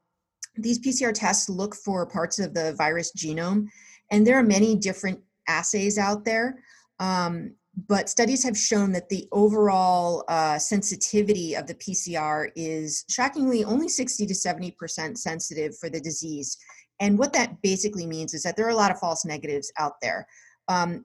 these 0.57 0.79
PCR 0.79 1.15
tests 1.15 1.49
look 1.49 1.75
for 1.75 2.07
parts 2.07 2.39
of 2.39 2.55
the 2.55 2.75
virus 2.75 3.13
genome, 3.17 3.67
and 4.11 4.27
there 4.27 4.39
are 4.39 4.43
many 4.43 4.77
different 4.77 5.21
assays 5.49 5.99
out 5.99 6.25
there. 6.25 6.63
Um, 6.99 7.55
but 7.89 8.09
studies 8.09 8.45
have 8.45 8.57
shown 8.57 8.93
that 8.93 9.09
the 9.09 9.27
overall 9.33 10.25
uh, 10.29 10.59
sensitivity 10.59 11.55
of 11.55 11.67
the 11.67 11.75
PCR 11.75 12.51
is 12.55 13.05
shockingly 13.09 13.65
only 13.65 13.89
60 13.89 14.27
to 14.27 14.35
70% 14.35 15.17
sensitive 15.17 15.77
for 15.79 15.89
the 15.89 16.01
disease. 16.01 16.59
And 17.01 17.19
what 17.19 17.33
that 17.33 17.63
basically 17.63 18.07
means 18.07 18.35
is 18.35 18.43
that 18.43 18.57
there 18.57 18.67
are 18.67 18.71
a 18.71 18.77
lot 18.77 18.91
of 18.91 18.99
false 18.99 19.25
negatives 19.25 19.73
out 19.79 19.95
there. 20.03 20.27
Um, 20.69 21.05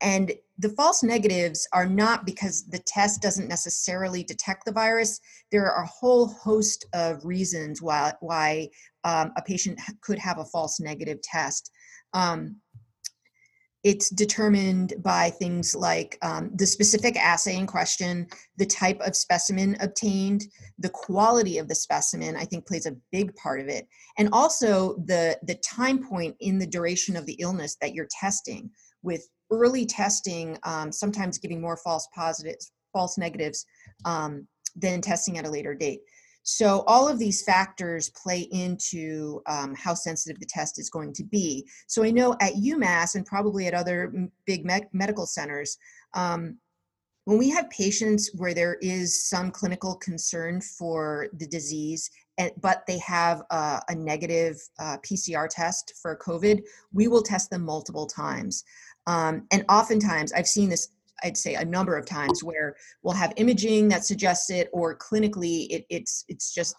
and 0.00 0.32
the 0.58 0.68
false 0.70 1.02
negatives 1.02 1.66
are 1.72 1.86
not 1.86 2.24
because 2.24 2.64
the 2.66 2.78
test 2.80 3.20
doesn't 3.22 3.48
necessarily 3.48 4.22
detect 4.22 4.64
the 4.64 4.72
virus. 4.72 5.20
There 5.50 5.70
are 5.70 5.82
a 5.82 5.88
whole 5.88 6.26
host 6.26 6.86
of 6.94 7.24
reasons 7.24 7.82
why, 7.82 8.12
why 8.20 8.68
um, 9.04 9.32
a 9.36 9.42
patient 9.42 9.80
could 10.00 10.18
have 10.18 10.38
a 10.38 10.44
false 10.44 10.78
negative 10.80 11.20
test. 11.22 11.70
Um, 12.14 12.56
it's 13.84 14.10
determined 14.10 14.94
by 14.98 15.30
things 15.30 15.74
like 15.74 16.18
um, 16.22 16.50
the 16.54 16.66
specific 16.66 17.16
assay 17.16 17.56
in 17.56 17.66
question, 17.66 18.26
the 18.56 18.66
type 18.66 19.00
of 19.00 19.14
specimen 19.14 19.76
obtained, 19.80 20.46
the 20.78 20.88
quality 20.88 21.58
of 21.58 21.68
the 21.68 21.74
specimen, 21.74 22.36
I 22.36 22.44
think 22.44 22.66
plays 22.66 22.86
a 22.86 22.96
big 23.12 23.34
part 23.36 23.60
of 23.60 23.68
it. 23.68 23.86
And 24.18 24.28
also 24.32 24.96
the, 25.06 25.38
the 25.44 25.54
time 25.56 26.06
point 26.06 26.34
in 26.40 26.58
the 26.58 26.66
duration 26.66 27.16
of 27.16 27.24
the 27.26 27.36
illness 27.40 27.76
that 27.80 27.94
you're 27.94 28.08
testing 28.10 28.70
with 29.02 29.28
early 29.50 29.86
testing, 29.86 30.58
um, 30.64 30.90
sometimes 30.90 31.38
giving 31.38 31.60
more 31.60 31.76
false 31.76 32.08
positives, 32.14 32.72
false 32.92 33.16
negatives 33.16 33.64
um, 34.04 34.46
than 34.74 35.00
testing 35.00 35.38
at 35.38 35.46
a 35.46 35.50
later 35.50 35.74
date. 35.74 36.00
So 36.50 36.82
all 36.86 37.06
of 37.06 37.18
these 37.18 37.42
factors 37.42 38.08
play 38.08 38.40
into 38.50 39.42
um, 39.44 39.74
how 39.74 39.92
sensitive 39.92 40.40
the 40.40 40.46
test 40.46 40.78
is 40.78 40.88
going 40.88 41.12
to 41.12 41.22
be. 41.22 41.68
So 41.88 42.02
I 42.02 42.10
know 42.10 42.36
at 42.40 42.54
UMass 42.54 43.16
and 43.16 43.26
probably 43.26 43.66
at 43.66 43.74
other 43.74 44.30
big 44.46 44.64
me 44.64 44.80
medical 44.94 45.26
centers, 45.26 45.76
um, 46.14 46.56
when 47.26 47.36
we 47.36 47.50
have 47.50 47.68
patients 47.68 48.30
where 48.34 48.54
there 48.54 48.78
is 48.80 49.28
some 49.28 49.50
clinical 49.50 49.96
concern 49.96 50.62
for 50.62 51.28
the 51.34 51.46
disease, 51.46 52.10
and, 52.38 52.50
but 52.62 52.86
they 52.86 52.98
have 53.00 53.42
a, 53.50 53.82
a 53.90 53.94
negative 53.94 54.56
uh, 54.78 54.96
PCR 55.06 55.50
test 55.50 55.92
for 56.00 56.16
COVID, 56.16 56.62
we 56.94 57.08
will 57.08 57.22
test 57.22 57.50
them 57.50 57.62
multiple 57.62 58.06
times. 58.06 58.64
Um, 59.06 59.46
and 59.52 59.66
oftentimes, 59.68 60.32
I've 60.32 60.46
seen 60.46 60.70
this 60.70 60.88
I'd 61.22 61.36
say 61.36 61.54
a 61.54 61.64
number 61.64 61.96
of 61.96 62.06
times 62.06 62.42
where 62.42 62.76
we'll 63.02 63.14
have 63.14 63.32
imaging 63.36 63.88
that 63.88 64.04
suggests 64.04 64.50
it, 64.50 64.68
or 64.72 64.96
clinically 64.96 65.66
it, 65.70 65.84
it's 65.90 66.24
it's 66.28 66.52
just 66.54 66.76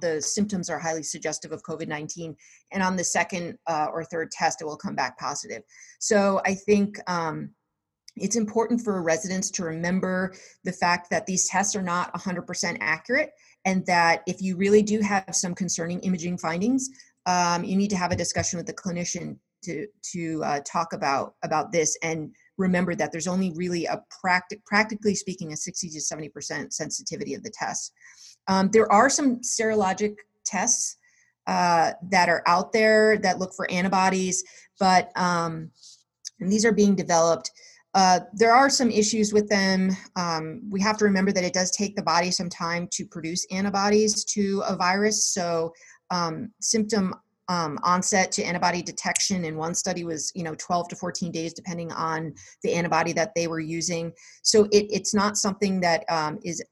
the 0.00 0.22
symptoms 0.22 0.70
are 0.70 0.78
highly 0.78 1.02
suggestive 1.02 1.52
of 1.52 1.62
COVID-19, 1.62 2.34
and 2.72 2.82
on 2.82 2.96
the 2.96 3.04
second 3.04 3.58
uh, 3.66 3.88
or 3.92 4.04
third 4.04 4.30
test 4.30 4.62
it 4.62 4.64
will 4.64 4.76
come 4.76 4.94
back 4.94 5.18
positive. 5.18 5.62
So 5.98 6.40
I 6.44 6.54
think. 6.54 6.98
Um, 7.06 7.50
it's 8.14 8.36
important 8.36 8.78
for 8.82 9.02
residents 9.02 9.50
to 9.50 9.64
remember 9.64 10.34
the 10.64 10.72
fact 10.72 11.08
that 11.08 11.24
these 11.24 11.48
tests 11.48 11.74
are 11.74 11.80
not 11.80 12.12
100% 12.12 12.76
accurate 12.78 13.30
and 13.64 13.86
that 13.86 14.20
if 14.26 14.42
you 14.42 14.54
really 14.54 14.82
do 14.82 15.00
have 15.00 15.24
some 15.34 15.54
concerning 15.54 15.98
imaging 16.00 16.36
findings 16.36 16.90
um, 17.26 17.64
you 17.64 17.76
need 17.76 17.90
to 17.90 17.96
have 17.96 18.12
a 18.12 18.16
discussion 18.16 18.58
with 18.58 18.66
the 18.66 18.74
clinician 18.74 19.36
to 19.62 19.86
to 20.02 20.42
uh, 20.44 20.60
talk 20.66 20.92
about 20.92 21.34
about 21.42 21.72
this 21.72 21.96
and 22.02 22.34
remember 22.58 22.94
that 22.94 23.12
there's 23.12 23.26
only 23.26 23.52
really 23.54 23.86
a 23.86 24.02
practic 24.20 24.64
practically 24.64 25.14
speaking 25.14 25.52
a 25.52 25.56
60 25.56 25.88
to 25.90 26.00
70 26.00 26.28
percent 26.28 26.72
sensitivity 26.72 27.34
of 27.34 27.42
the 27.42 27.50
test 27.50 27.92
um, 28.48 28.70
there 28.72 28.90
are 28.90 29.08
some 29.08 29.40
serologic 29.40 30.16
tests 30.44 30.96
uh, 31.46 31.92
that 32.10 32.28
are 32.28 32.42
out 32.46 32.72
there 32.72 33.18
that 33.18 33.38
look 33.38 33.52
for 33.54 33.70
antibodies 33.70 34.44
but 34.78 35.10
um, 35.16 35.70
and 36.40 36.50
these 36.50 36.64
are 36.64 36.72
being 36.72 36.94
developed 36.94 37.50
uh, 37.94 38.20
there 38.32 38.52
are 38.52 38.70
some 38.70 38.90
issues 38.90 39.32
with 39.32 39.48
them. 39.48 39.90
Um, 40.16 40.62
we 40.70 40.80
have 40.80 40.96
to 40.98 41.04
remember 41.04 41.30
that 41.32 41.44
it 41.44 41.52
does 41.52 41.70
take 41.70 41.94
the 41.94 42.02
body 42.02 42.30
some 42.30 42.48
time 42.48 42.88
to 42.92 43.04
produce 43.04 43.46
antibodies 43.50 44.24
to 44.24 44.62
a 44.66 44.74
virus. 44.74 45.26
So 45.26 45.74
um, 46.10 46.50
symptom 46.60 47.14
um, 47.48 47.78
onset 47.82 48.32
to 48.32 48.42
antibody 48.42 48.82
detection 48.82 49.44
in 49.44 49.56
one 49.56 49.74
study 49.74 50.04
was 50.04 50.32
you 50.34 50.42
know 50.42 50.54
12 50.54 50.88
to 50.88 50.96
14 50.96 51.32
days 51.32 51.52
depending 51.52 51.92
on 51.92 52.32
the 52.62 52.72
antibody 52.72 53.12
that 53.12 53.32
they 53.34 53.46
were 53.46 53.60
using. 53.60 54.12
So 54.42 54.64
it, 54.72 54.86
it's 54.90 55.14
not 55.14 55.36
something 55.36 55.80
that 55.80 56.04
um, 56.08 56.38
is 56.44 56.62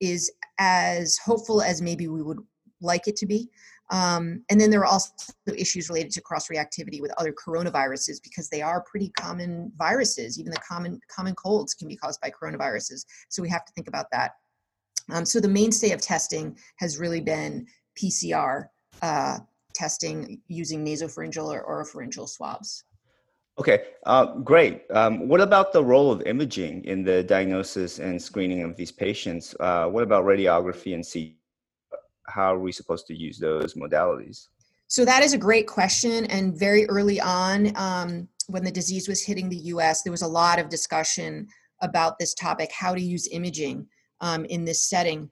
is 0.00 0.30
as 0.58 1.18
hopeful 1.18 1.62
as 1.62 1.80
maybe 1.80 2.08
we 2.08 2.22
would 2.22 2.40
like 2.80 3.06
it 3.06 3.16
to 3.16 3.26
be. 3.26 3.48
Um, 3.90 4.42
and 4.50 4.60
then 4.60 4.70
there 4.70 4.80
are 4.80 4.86
also 4.86 5.12
issues 5.54 5.88
related 5.88 6.12
to 6.12 6.20
cross 6.22 6.48
reactivity 6.48 7.00
with 7.00 7.12
other 7.18 7.32
coronaviruses 7.32 8.22
because 8.22 8.48
they 8.48 8.62
are 8.62 8.82
pretty 8.90 9.10
common 9.18 9.70
viruses. 9.76 10.38
Even 10.38 10.50
the 10.50 10.60
common 10.66 10.98
common 11.14 11.34
colds 11.34 11.74
can 11.74 11.88
be 11.88 11.96
caused 11.96 12.20
by 12.20 12.30
coronaviruses. 12.30 13.04
So 13.28 13.42
we 13.42 13.50
have 13.50 13.64
to 13.64 13.72
think 13.74 13.88
about 13.88 14.06
that. 14.12 14.32
Um, 15.10 15.24
so 15.24 15.40
the 15.40 15.48
mainstay 15.48 15.90
of 15.90 16.00
testing 16.00 16.56
has 16.76 16.98
really 16.98 17.20
been 17.20 17.66
PCR 18.00 18.66
uh, 19.02 19.38
testing 19.74 20.40
using 20.48 20.84
nasopharyngeal 20.84 21.48
or 21.52 21.84
oropharyngeal 21.84 22.28
swabs. 22.28 22.84
Okay, 23.58 23.82
uh, 24.06 24.38
great. 24.38 24.84
Um, 24.90 25.28
what 25.28 25.40
about 25.40 25.72
the 25.72 25.84
role 25.84 26.10
of 26.10 26.22
imaging 26.22 26.84
in 26.84 27.04
the 27.04 27.22
diagnosis 27.22 27.98
and 27.98 28.20
screening 28.20 28.62
of 28.62 28.76
these 28.76 28.90
patients? 28.90 29.54
Uh, 29.60 29.86
what 29.86 30.02
about 30.02 30.24
radiography 30.24 30.94
and 30.94 31.04
CT? 31.04 31.36
How 32.26 32.54
are 32.54 32.58
we 32.58 32.72
supposed 32.72 33.06
to 33.08 33.14
use 33.14 33.38
those 33.38 33.74
modalities? 33.74 34.48
So 34.88 35.04
that 35.04 35.22
is 35.22 35.34
a 35.34 35.38
great 35.38 35.66
question. 35.66 36.24
And 36.26 36.58
very 36.58 36.86
early 36.88 37.20
on, 37.20 37.76
um, 37.76 38.28
when 38.48 38.64
the 38.64 38.70
disease 38.70 39.06
was 39.08 39.22
hitting 39.22 39.48
the 39.48 39.56
US, 39.56 40.02
there 40.02 40.10
was 40.10 40.22
a 40.22 40.28
lot 40.28 40.58
of 40.58 40.68
discussion 40.68 41.46
about 41.82 42.18
this 42.18 42.32
topic 42.34 42.70
how 42.72 42.94
to 42.94 43.00
use 43.00 43.28
imaging 43.32 43.86
um, 44.20 44.44
in 44.46 44.64
this 44.64 44.88
setting. 44.88 45.30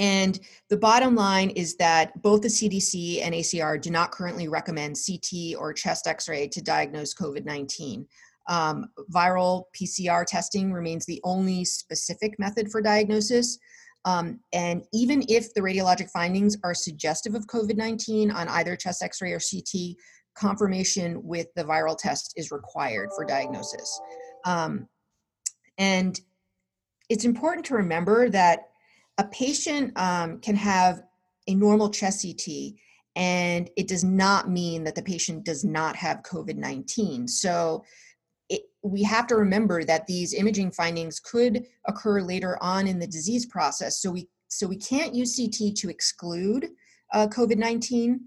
And 0.00 0.40
the 0.70 0.78
bottom 0.78 1.14
line 1.14 1.50
is 1.50 1.76
that 1.76 2.20
both 2.22 2.40
the 2.40 2.48
CDC 2.48 3.20
and 3.22 3.34
ACR 3.34 3.78
do 3.78 3.90
not 3.90 4.12
currently 4.12 4.48
recommend 4.48 4.96
CT 4.96 5.54
or 5.58 5.74
chest 5.74 6.06
x 6.06 6.26
ray 6.26 6.48
to 6.48 6.62
diagnose 6.62 7.14
COVID 7.14 7.44
19. 7.44 8.06
Um, 8.48 8.86
viral 9.12 9.64
PCR 9.78 10.24
testing 10.24 10.72
remains 10.72 11.04
the 11.04 11.20
only 11.22 11.66
specific 11.66 12.38
method 12.38 12.72
for 12.72 12.80
diagnosis. 12.80 13.58
Um, 14.06 14.40
and 14.54 14.82
even 14.94 15.22
if 15.28 15.52
the 15.52 15.60
radiologic 15.60 16.10
findings 16.10 16.56
are 16.64 16.72
suggestive 16.72 17.34
of 17.34 17.46
COVID 17.46 17.76
19 17.76 18.30
on 18.30 18.48
either 18.48 18.76
chest 18.76 19.02
x 19.02 19.20
ray 19.20 19.32
or 19.32 19.38
CT, 19.38 19.96
confirmation 20.34 21.22
with 21.22 21.48
the 21.56 21.64
viral 21.64 21.98
test 21.98 22.32
is 22.36 22.50
required 22.50 23.10
for 23.14 23.26
diagnosis. 23.26 24.00
Um, 24.46 24.88
and 25.76 26.18
it's 27.10 27.26
important 27.26 27.66
to 27.66 27.74
remember 27.74 28.30
that 28.30 28.69
a 29.20 29.24
patient 29.24 29.92
um, 29.96 30.40
can 30.40 30.56
have 30.56 31.02
a 31.46 31.54
normal 31.54 31.90
chest 31.90 32.24
CT 32.24 32.72
and 33.16 33.68
it 33.76 33.86
does 33.86 34.02
not 34.02 34.48
mean 34.48 34.82
that 34.84 34.94
the 34.94 35.02
patient 35.02 35.44
does 35.44 35.62
not 35.62 35.94
have 35.94 36.22
COVID 36.22 36.56
19. 36.56 37.28
So 37.28 37.84
it, 38.48 38.62
we 38.82 39.02
have 39.02 39.26
to 39.26 39.36
remember 39.36 39.84
that 39.84 40.06
these 40.06 40.32
imaging 40.32 40.72
findings 40.72 41.20
could 41.20 41.66
occur 41.86 42.22
later 42.22 42.56
on 42.62 42.86
in 42.86 42.98
the 42.98 43.06
disease 43.06 43.44
process. 43.44 44.00
So 44.00 44.10
we 44.10 44.26
so 44.48 44.66
we 44.66 44.76
can't 44.76 45.14
use 45.14 45.36
CT 45.36 45.76
to 45.76 45.90
exclude 45.90 46.68
uh, 47.12 47.26
COVID 47.26 47.58
19. 47.58 48.20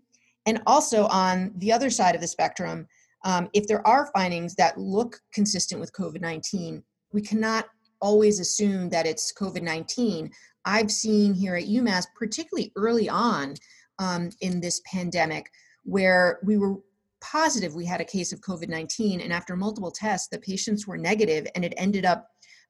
And 0.45 0.62
also 0.67 1.07
on 1.07 1.53
the 1.57 1.71
other 1.71 1.89
side 1.89 2.13
of 2.13 2.21
the 2.21 2.27
spectrum, 2.27 2.88
um, 3.25 3.50
if 3.53 3.65
there 3.67 3.85
are 3.88 4.12
findings 4.13 4.53
that 4.55 4.77
look 4.77 5.19
consistent 5.33 5.81
with 5.81 5.91
COVID 5.93 6.21
19, 6.21 6.83
we 7.13 7.21
cannot 7.23 7.65
always 8.03 8.39
assume 8.39 8.89
that 8.89 9.07
it's 9.07 9.33
COVID 9.33 9.63
19. 9.63 10.29
I've 10.65 10.91
seen 10.91 11.34
here 11.34 11.55
at 11.55 11.65
UMass, 11.65 12.05
particularly 12.17 12.72
early 12.75 13.10
on 13.10 13.55
um, 14.00 14.29
in 14.41 14.60
this 14.60 14.82
pandemic, 14.86 15.50
where 15.84 16.39
we 16.43 16.58
were 16.58 16.77
positive 17.22 17.74
we 17.74 17.86
had 17.86 18.01
a 18.01 18.05
case 18.05 18.34
of 18.34 18.41
COVID 18.41 18.67
19, 18.67 19.22
and 19.22 19.32
after 19.32 19.55
multiple 19.55 19.91
tests, 19.91 20.27
the 20.27 20.39
patients 20.39 20.86
were 20.86 20.98
negative, 20.98 21.48
and 21.55 21.63
it 21.63 21.74
ended 21.77 22.05
up, 22.05 22.27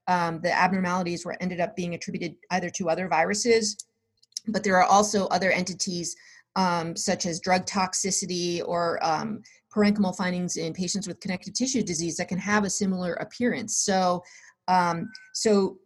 um, 0.08 0.40
the 0.42 0.52
abnormalities 0.52 1.26
were 1.26 1.36
ended 1.42 1.60
up 1.60 1.76
being 1.76 1.96
attributed 1.96 2.36
either 2.52 2.70
to 2.70 2.90
other 2.90 3.08
viruses, 3.08 3.78
but 4.48 4.64
there 4.64 4.78
are 4.78 4.84
also 4.84 5.28
other 5.28 5.52
entities 5.52 6.16
um, 6.56 6.96
such 6.96 7.26
as 7.26 7.40
drug 7.40 7.66
toxicity 7.66 8.62
or 8.64 9.04
um, 9.04 9.42
parenchymal 9.76 10.16
findings 10.16 10.58
in 10.58 10.74
patients 10.74 11.08
with 11.08 11.20
connective 11.20 11.54
tissue 11.54 11.82
disease 11.82 12.16
that 12.18 12.28
can 12.28 12.38
have 12.38 12.64
a 12.64 12.70
similar 12.70 13.14
appearance. 13.14 13.78
So, 13.78 14.24
um, 14.68 15.10
so 15.34 15.78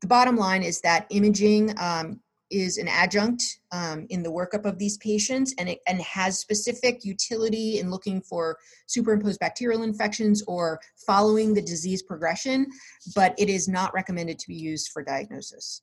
the 0.00 0.06
bottom 0.06 0.36
line 0.36 0.62
is 0.62 0.80
that 0.82 1.06
imaging 1.10 1.74
um, 1.78 2.20
is 2.50 2.78
an 2.78 2.88
adjunct 2.88 3.42
um, 3.72 4.06
in 4.10 4.22
the 4.22 4.30
workup 4.30 4.64
of 4.64 4.78
these 4.78 4.96
patients 4.98 5.54
and 5.58 5.68
it 5.68 5.80
and 5.86 6.00
has 6.00 6.38
specific 6.38 7.04
utility 7.04 7.78
in 7.78 7.90
looking 7.90 8.20
for 8.20 8.58
superimposed 8.86 9.38
bacterial 9.40 9.82
infections 9.82 10.42
or 10.46 10.80
following 11.06 11.52
the 11.52 11.62
disease 11.62 12.02
progression, 12.02 12.66
but 13.14 13.34
it 13.38 13.48
is 13.48 13.68
not 13.68 13.92
recommended 13.92 14.38
to 14.38 14.48
be 14.48 14.54
used 14.54 14.90
for 14.92 15.02
diagnosis. 15.02 15.82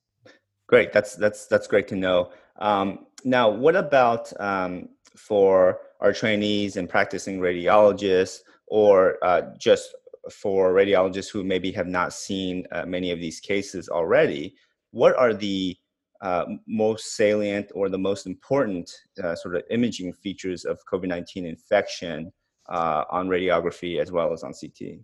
Great, 0.67 0.91
that's 0.91 1.15
that's 1.15 1.45
that's 1.45 1.67
great 1.67 1.87
to 1.89 1.95
know. 1.95 2.31
Um, 2.57 3.05
now, 3.23 3.49
what 3.49 3.75
about 3.75 4.31
um, 4.39 4.89
for 5.15 5.79
our 5.99 6.13
trainees 6.13 6.77
and 6.77 6.89
practicing 6.89 7.39
radiologists, 7.39 8.39
or 8.67 9.17
uh, 9.23 9.41
just 9.57 9.93
for 10.31 10.73
radiologists 10.73 11.31
who 11.31 11.43
maybe 11.43 11.71
have 11.71 11.87
not 11.87 12.13
seen 12.13 12.65
uh, 12.71 12.85
many 12.85 13.11
of 13.11 13.19
these 13.19 13.39
cases 13.39 13.89
already? 13.89 14.55
What 14.91 15.15
are 15.17 15.33
the 15.33 15.77
uh, 16.21 16.45
most 16.67 17.15
salient 17.15 17.71
or 17.75 17.89
the 17.89 17.97
most 17.97 18.25
important 18.25 18.91
uh, 19.23 19.35
sort 19.35 19.55
of 19.55 19.63
imaging 19.69 20.13
features 20.13 20.65
of 20.65 20.79
COVID 20.91 21.07
19 21.07 21.45
infection 21.45 22.31
uh, 22.69 23.03
on 23.09 23.27
radiography 23.27 23.99
as 23.99 24.11
well 24.11 24.33
as 24.33 24.43
on 24.43 24.53
CT? 24.53 24.99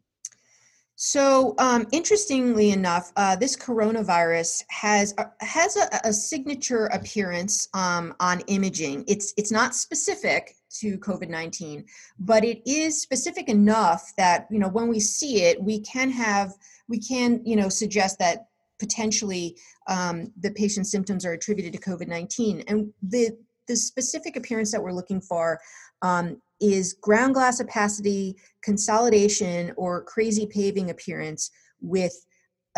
So, 1.04 1.56
um, 1.58 1.88
interestingly 1.92 2.70
enough, 2.70 3.12
uh, 3.16 3.36
this 3.36 3.56
coronavirus 3.56 4.64
has 4.68 5.16
uh, 5.18 5.24
has 5.40 5.76
a, 5.76 5.90
a, 6.04 6.14
signature 6.14 6.86
appearance 6.94 7.68
um, 7.74 8.14
on 8.20 8.42
imaging. 8.42 9.06
It's 9.08 9.34
it's 9.36 9.52
not 9.52 9.74
specific 9.74 10.58
to 10.78 11.00
COVID 11.00 11.28
nineteen, 11.28 11.86
but 12.20 12.46
it 12.46 12.62
is 12.70 13.02
specific 13.02 13.50
enough 13.50 14.14
that 14.18 14.46
you 14.52 14.60
know 14.60 14.68
when 14.68 14.90
we 14.90 15.00
see 15.00 15.42
it, 15.42 15.60
we 15.60 15.80
can 15.80 16.12
have 16.12 16.54
we 16.88 17.00
can 17.00 17.42
you 17.44 17.56
know 17.56 17.68
suggest 17.68 18.20
that 18.20 18.50
potentially 18.78 19.58
um, 19.88 20.32
the 20.40 20.52
patient's 20.52 20.92
symptoms 20.92 21.26
are 21.26 21.34
attributed 21.34 21.74
to 21.74 21.80
COVID 21.80 22.10
nineteen, 22.10 22.64
and 22.68 22.94
the 23.02 23.32
the 23.68 23.76
specific 23.76 24.36
appearance 24.36 24.72
that 24.72 24.84
we're 24.84 24.94
looking 24.94 25.20
for 25.20 25.60
um, 26.04 26.40
is 26.62 26.94
ground 27.02 27.34
glass 27.34 27.60
opacity, 27.60 28.38
consolidation, 28.62 29.74
or 29.76 30.04
crazy 30.04 30.46
paving 30.46 30.92
appearance 30.92 31.50
with 31.82 32.14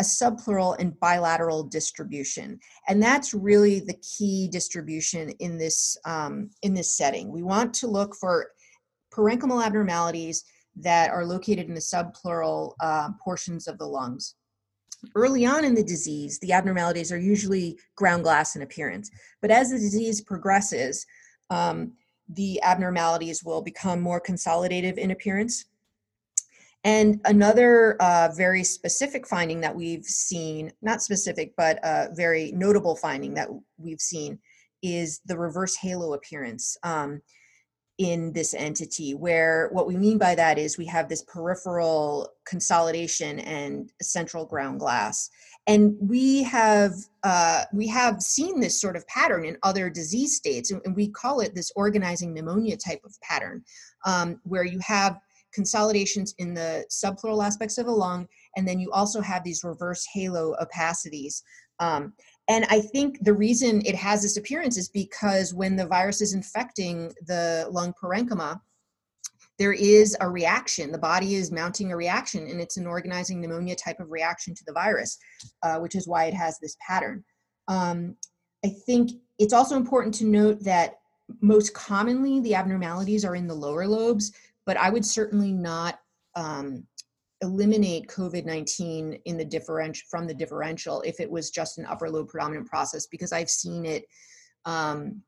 a 0.00 0.02
subpleural 0.02 0.76
and 0.80 0.98
bilateral 0.98 1.62
distribution. 1.62 2.58
And 2.88 3.02
that's 3.02 3.32
really 3.32 3.80
the 3.80 3.94
key 3.94 4.48
distribution 4.48 5.30
in 5.38 5.56
this 5.56 5.96
um, 6.04 6.50
in 6.62 6.74
this 6.74 6.96
setting. 6.96 7.30
We 7.30 7.42
want 7.42 7.74
to 7.74 7.86
look 7.86 8.16
for 8.16 8.50
parenchymal 9.14 9.64
abnormalities 9.64 10.44
that 10.76 11.10
are 11.10 11.24
located 11.24 11.68
in 11.68 11.74
the 11.74 11.80
subpleural 11.80 12.74
uh, 12.80 13.10
portions 13.22 13.68
of 13.68 13.78
the 13.78 13.86
lungs. 13.86 14.34
Early 15.14 15.44
on 15.44 15.64
in 15.64 15.74
the 15.74 15.84
disease 15.84 16.40
the 16.40 16.52
abnormalities 16.52 17.12
are 17.12 17.18
usually 17.18 17.78
ground 17.94 18.24
glass 18.24 18.56
in 18.56 18.62
appearance. 18.62 19.10
But 19.40 19.52
as 19.52 19.70
the 19.70 19.78
disease 19.78 20.20
progresses 20.20 21.06
um, 21.50 21.92
the 22.28 22.60
abnormalities 22.62 23.44
will 23.44 23.62
become 23.62 24.00
more 24.00 24.20
consolidative 24.20 24.96
in 24.96 25.10
appearance. 25.10 25.66
And 26.84 27.20
another 27.24 27.96
uh, 28.00 28.30
very 28.36 28.62
specific 28.62 29.26
finding 29.26 29.60
that 29.62 29.74
we've 29.74 30.04
seen, 30.04 30.70
not 30.82 31.02
specific, 31.02 31.54
but 31.56 31.78
a 31.82 32.08
very 32.12 32.52
notable 32.52 32.94
finding 32.94 33.34
that 33.34 33.48
we've 33.78 34.00
seen 34.00 34.38
is 34.82 35.20
the 35.24 35.38
reverse 35.38 35.76
halo 35.76 36.12
appearance 36.12 36.76
um, 36.82 37.22
in 37.96 38.32
this 38.32 38.52
entity, 38.52 39.14
where 39.14 39.70
what 39.72 39.86
we 39.86 39.96
mean 39.96 40.18
by 40.18 40.34
that 40.34 40.58
is 40.58 40.76
we 40.76 40.84
have 40.84 41.08
this 41.08 41.22
peripheral 41.22 42.28
consolidation 42.44 43.38
and 43.40 43.90
central 44.02 44.44
ground 44.44 44.80
glass 44.80 45.30
and 45.66 45.96
we 46.00 46.42
have 46.42 46.92
uh, 47.22 47.64
we 47.72 47.86
have 47.88 48.20
seen 48.20 48.60
this 48.60 48.80
sort 48.80 48.96
of 48.96 49.06
pattern 49.06 49.44
in 49.44 49.56
other 49.62 49.88
disease 49.88 50.36
states 50.36 50.70
and 50.70 50.94
we 50.94 51.08
call 51.08 51.40
it 51.40 51.54
this 51.54 51.72
organizing 51.76 52.34
pneumonia 52.34 52.76
type 52.76 53.00
of 53.04 53.14
pattern 53.22 53.64
um, 54.04 54.40
where 54.44 54.64
you 54.64 54.78
have 54.80 55.18
consolidations 55.52 56.34
in 56.38 56.52
the 56.52 56.84
subpleural 56.90 57.44
aspects 57.44 57.78
of 57.78 57.86
the 57.86 57.92
lung 57.92 58.26
and 58.56 58.66
then 58.66 58.78
you 58.78 58.90
also 58.90 59.20
have 59.20 59.44
these 59.44 59.64
reverse 59.64 60.06
halo 60.12 60.54
opacities. 60.60 61.42
Um, 61.80 62.12
and 62.48 62.66
i 62.68 62.80
think 62.80 63.22
the 63.24 63.32
reason 63.32 63.82
it 63.84 63.94
has 63.94 64.22
this 64.22 64.36
appearance 64.36 64.76
is 64.76 64.88
because 64.88 65.54
when 65.54 65.76
the 65.76 65.86
virus 65.86 66.20
is 66.20 66.34
infecting 66.34 67.12
the 67.26 67.66
lung 67.70 67.92
parenchyma 68.00 68.60
there 69.58 69.72
is 69.72 70.16
a 70.20 70.28
reaction. 70.28 70.90
The 70.90 70.98
body 70.98 71.34
is 71.34 71.52
mounting 71.52 71.92
a 71.92 71.96
reaction, 71.96 72.48
and 72.48 72.60
it's 72.60 72.76
an 72.76 72.86
organizing 72.86 73.40
pneumonia 73.40 73.76
type 73.76 74.00
of 74.00 74.10
reaction 74.10 74.54
to 74.54 74.64
the 74.66 74.72
virus, 74.72 75.16
uh, 75.62 75.78
which 75.78 75.94
is 75.94 76.08
why 76.08 76.24
it 76.24 76.34
has 76.34 76.58
this 76.58 76.76
pattern. 76.86 77.24
Um, 77.68 78.16
I 78.64 78.70
think 78.86 79.10
it's 79.38 79.52
also 79.52 79.76
important 79.76 80.14
to 80.16 80.24
note 80.24 80.62
that 80.64 80.94
most 81.40 81.72
commonly 81.74 82.40
the 82.40 82.54
abnormalities 82.54 83.24
are 83.24 83.36
in 83.36 83.46
the 83.46 83.54
lower 83.54 83.86
lobes, 83.86 84.32
but 84.66 84.76
I 84.76 84.90
would 84.90 85.04
certainly 85.04 85.52
not 85.52 85.98
um, 86.34 86.84
eliminate 87.40 88.08
COVID-19 88.08 89.20
in 89.24 89.36
the 89.36 89.44
differential 89.44 90.04
from 90.10 90.26
the 90.26 90.34
differential 90.34 91.02
if 91.02 91.20
it 91.20 91.30
was 91.30 91.50
just 91.50 91.78
an 91.78 91.86
upper 91.86 92.10
lobe 92.10 92.28
predominant 92.28 92.66
process 92.66 93.06
because 93.06 93.32
I've 93.32 93.50
seen 93.50 93.84
it 93.84 94.04
um, 94.64 95.22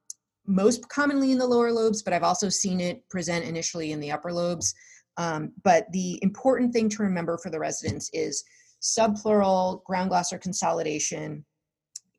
most 0.47 0.89
commonly 0.89 1.33
in 1.33 1.39
the 1.39 1.47
lower 1.47 1.73
lobes, 1.73 2.03
but 2.03 2.13
I've 2.13 2.23
also 2.23 2.49
seen 2.49 2.81
it 2.81 3.07
present 3.09 3.45
initially 3.45 3.93
in 3.93 4.01
the 4.01 4.13
upper 4.13 4.33
lobes. 4.33 4.75
Um, 5.17 5.53
but 5.65 5.91
the 5.93 6.19
important 6.23 6.73
thing 6.73 6.89
to 6.91 7.03
remember 7.03 7.39
for 7.39 7.51
the 7.51 7.59
residents 7.59 8.11
is 8.13 8.45
subpleural 8.83 9.83
ground 9.85 10.11
glass 10.11 10.33
or 10.33 10.39
consolidation 10.39 11.45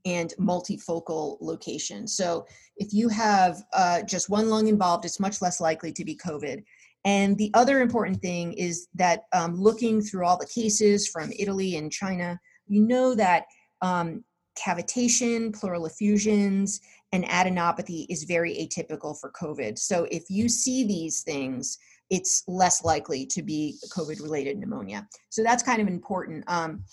and 0.05 0.33
multifocal 0.39 1.37
location. 1.41 2.07
So 2.07 2.45
if 2.77 2.93
you 2.93 3.09
have 3.09 3.61
uh, 3.73 4.03
just 4.03 4.29
one 4.29 4.49
lung 4.49 4.67
involved, 4.67 5.05
it's 5.05 5.19
much 5.19 5.41
less 5.41 5.59
likely 5.59 5.91
to 5.93 6.05
be 6.05 6.15
COVID. 6.15 6.63
And 7.05 7.37
the 7.37 7.51
other 7.53 7.81
important 7.81 8.21
thing 8.21 8.53
is 8.53 8.87
that 8.95 9.23
um, 9.33 9.55
looking 9.55 10.01
through 10.01 10.25
all 10.25 10.37
the 10.37 10.47
cases 10.47 11.07
from 11.07 11.31
Italy 11.37 11.75
and 11.75 11.91
China, 11.91 12.39
you 12.67 12.81
know 12.81 13.15
that 13.15 13.45
um, 13.81 14.23
cavitation, 14.57 15.57
pleural 15.57 15.85
effusions, 15.85 16.81
and 17.11 17.23
adenopathy 17.25 18.05
is 18.09 18.23
very 18.23 18.53
atypical 18.55 19.17
for 19.19 19.31
COVID. 19.31 19.77
So 19.77 20.07
if 20.11 20.23
you 20.29 20.49
see 20.49 20.85
these 20.85 21.21
things, 21.21 21.77
it's 22.09 22.43
less 22.47 22.83
likely 22.83 23.25
to 23.27 23.41
be 23.41 23.77
COVID 23.89 24.21
related 24.21 24.57
pneumonia. 24.57 25.07
So 25.29 25.43
that's 25.43 25.63
kind 25.63 25.81
of 25.81 25.87
important. 25.87 26.43
Um, 26.47 26.83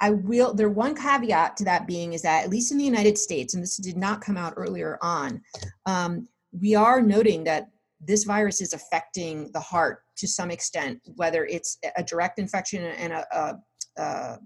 I 0.00 0.10
will, 0.10 0.54
there 0.54 0.68
one 0.70 0.94
caveat 0.94 1.56
to 1.56 1.64
that 1.64 1.86
being 1.86 2.12
is 2.12 2.22
that 2.22 2.44
at 2.44 2.50
least 2.50 2.70
in 2.70 2.78
the 2.78 2.84
United 2.84 3.18
States, 3.18 3.54
and 3.54 3.62
this 3.62 3.76
did 3.76 3.96
not 3.96 4.20
come 4.20 4.36
out 4.36 4.54
earlier 4.56 4.98
on, 5.02 5.40
um, 5.86 6.28
we 6.52 6.74
are 6.74 7.02
noting 7.02 7.44
that 7.44 7.68
this 8.00 8.22
virus 8.24 8.60
is 8.60 8.72
affecting 8.72 9.50
the 9.52 9.60
heart 9.60 10.02
to 10.16 10.28
some 10.28 10.52
extent, 10.52 11.00
whether 11.16 11.46
it's 11.46 11.78
a 11.96 12.02
direct 12.02 12.38
infection 12.38 12.84
and 12.84 13.12
a, 13.12 13.26
a, 13.36 13.58
a 14.00 14.38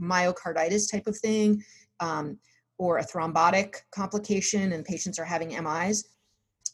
myocarditis 0.00 0.90
type 0.90 1.06
of 1.08 1.18
thing, 1.18 1.62
um, 2.00 2.38
or 2.78 2.98
a 2.98 3.04
thrombotic 3.04 3.76
complication, 3.92 4.72
and 4.72 4.84
patients 4.84 5.18
are 5.18 5.24
having 5.24 5.50
MIs. 5.50 6.04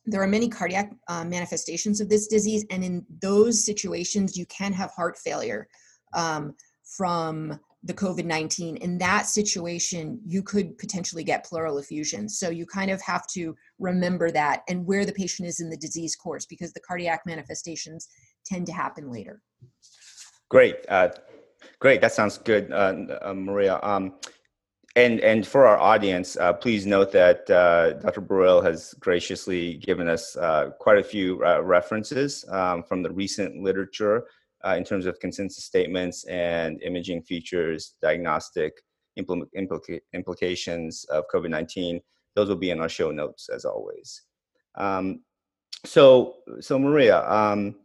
There 0.06 0.22
are 0.22 0.26
many 0.26 0.48
cardiac 0.48 0.92
uh, 1.08 1.24
manifestations 1.24 2.00
of 2.00 2.08
this 2.08 2.26
disease, 2.26 2.64
and 2.70 2.82
in 2.82 3.04
those 3.20 3.64
situations, 3.64 4.36
you 4.36 4.46
can 4.46 4.72
have 4.72 4.90
heart 4.92 5.18
failure 5.18 5.68
um, 6.14 6.54
from 6.84 7.60
the 7.82 7.94
COVID 7.94 8.24
19. 8.24 8.76
In 8.76 8.98
that 8.98 9.26
situation, 9.26 10.20
you 10.26 10.42
could 10.42 10.76
potentially 10.78 11.24
get 11.24 11.44
pleural 11.44 11.78
effusion. 11.78 12.28
So 12.28 12.50
you 12.50 12.66
kind 12.66 12.90
of 12.90 13.00
have 13.02 13.26
to 13.28 13.56
remember 13.78 14.30
that 14.30 14.62
and 14.68 14.86
where 14.86 15.04
the 15.04 15.12
patient 15.12 15.48
is 15.48 15.60
in 15.60 15.70
the 15.70 15.76
disease 15.76 16.14
course 16.14 16.44
because 16.44 16.72
the 16.72 16.80
cardiac 16.80 17.22
manifestations 17.24 18.08
tend 18.44 18.66
to 18.66 18.72
happen 18.72 19.10
later. 19.10 19.40
Great. 20.50 20.76
Uh, 20.88 21.08
great. 21.78 22.00
That 22.00 22.12
sounds 22.12 22.36
good, 22.38 22.70
uh, 22.70 22.94
uh, 23.22 23.34
Maria. 23.34 23.78
Um, 23.82 24.14
and 24.96 25.20
and 25.20 25.46
for 25.46 25.66
our 25.66 25.78
audience, 25.78 26.36
uh, 26.36 26.52
please 26.52 26.84
note 26.84 27.12
that 27.12 27.48
uh, 27.48 27.92
Dr. 27.94 28.20
Barile 28.20 28.62
has 28.62 28.94
graciously 28.98 29.74
given 29.74 30.08
us 30.08 30.36
uh, 30.36 30.70
quite 30.80 30.98
a 30.98 31.04
few 31.04 31.44
uh, 31.44 31.60
references 31.62 32.44
um, 32.48 32.82
from 32.82 33.02
the 33.02 33.10
recent 33.10 33.62
literature 33.62 34.26
uh, 34.66 34.74
in 34.76 34.84
terms 34.84 35.06
of 35.06 35.20
consensus 35.20 35.64
statements 35.64 36.24
and 36.24 36.82
imaging 36.82 37.22
features, 37.22 37.94
diagnostic 38.02 38.72
impl- 39.18 39.46
implica- 39.56 40.00
implications 40.12 41.04
of 41.04 41.24
COVID 41.32 41.50
19. 41.50 42.00
Those 42.34 42.48
will 42.48 42.56
be 42.56 42.70
in 42.70 42.80
our 42.80 42.88
show 42.88 43.10
notes 43.10 43.48
as 43.48 43.64
always. 43.64 44.22
Um, 44.76 45.20
so, 45.84 46.36
so 46.60 46.78
Maria, 46.78 47.28
um, 47.30 47.76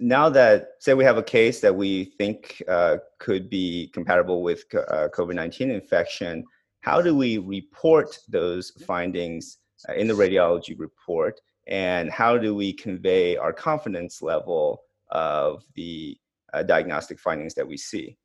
now 0.00 0.30
that 0.30 0.70
say 0.78 0.94
we 0.94 1.04
have 1.04 1.18
a 1.18 1.22
case 1.22 1.60
that 1.60 1.74
we 1.74 2.06
think 2.16 2.62
uh, 2.66 2.96
could 3.18 3.50
be 3.50 3.90
compatible 3.92 4.42
with 4.42 4.64
uh, 4.74 5.08
COVID 5.14 5.34
19 5.34 5.70
infection, 5.70 6.44
how 6.80 7.02
do 7.02 7.14
we 7.14 7.38
report 7.38 8.18
those 8.28 8.70
findings 8.86 9.58
uh, 9.88 9.92
in 9.92 10.08
the 10.08 10.14
radiology 10.14 10.78
report? 10.78 11.40
And 11.68 12.10
how 12.10 12.38
do 12.38 12.54
we 12.54 12.72
convey 12.72 13.36
our 13.36 13.52
confidence 13.52 14.22
level 14.22 14.82
of 15.10 15.62
the 15.76 16.16
uh, 16.52 16.62
diagnostic 16.62 17.20
findings 17.20 17.54
that 17.54 17.68
we 17.68 17.76
see? 17.76 18.16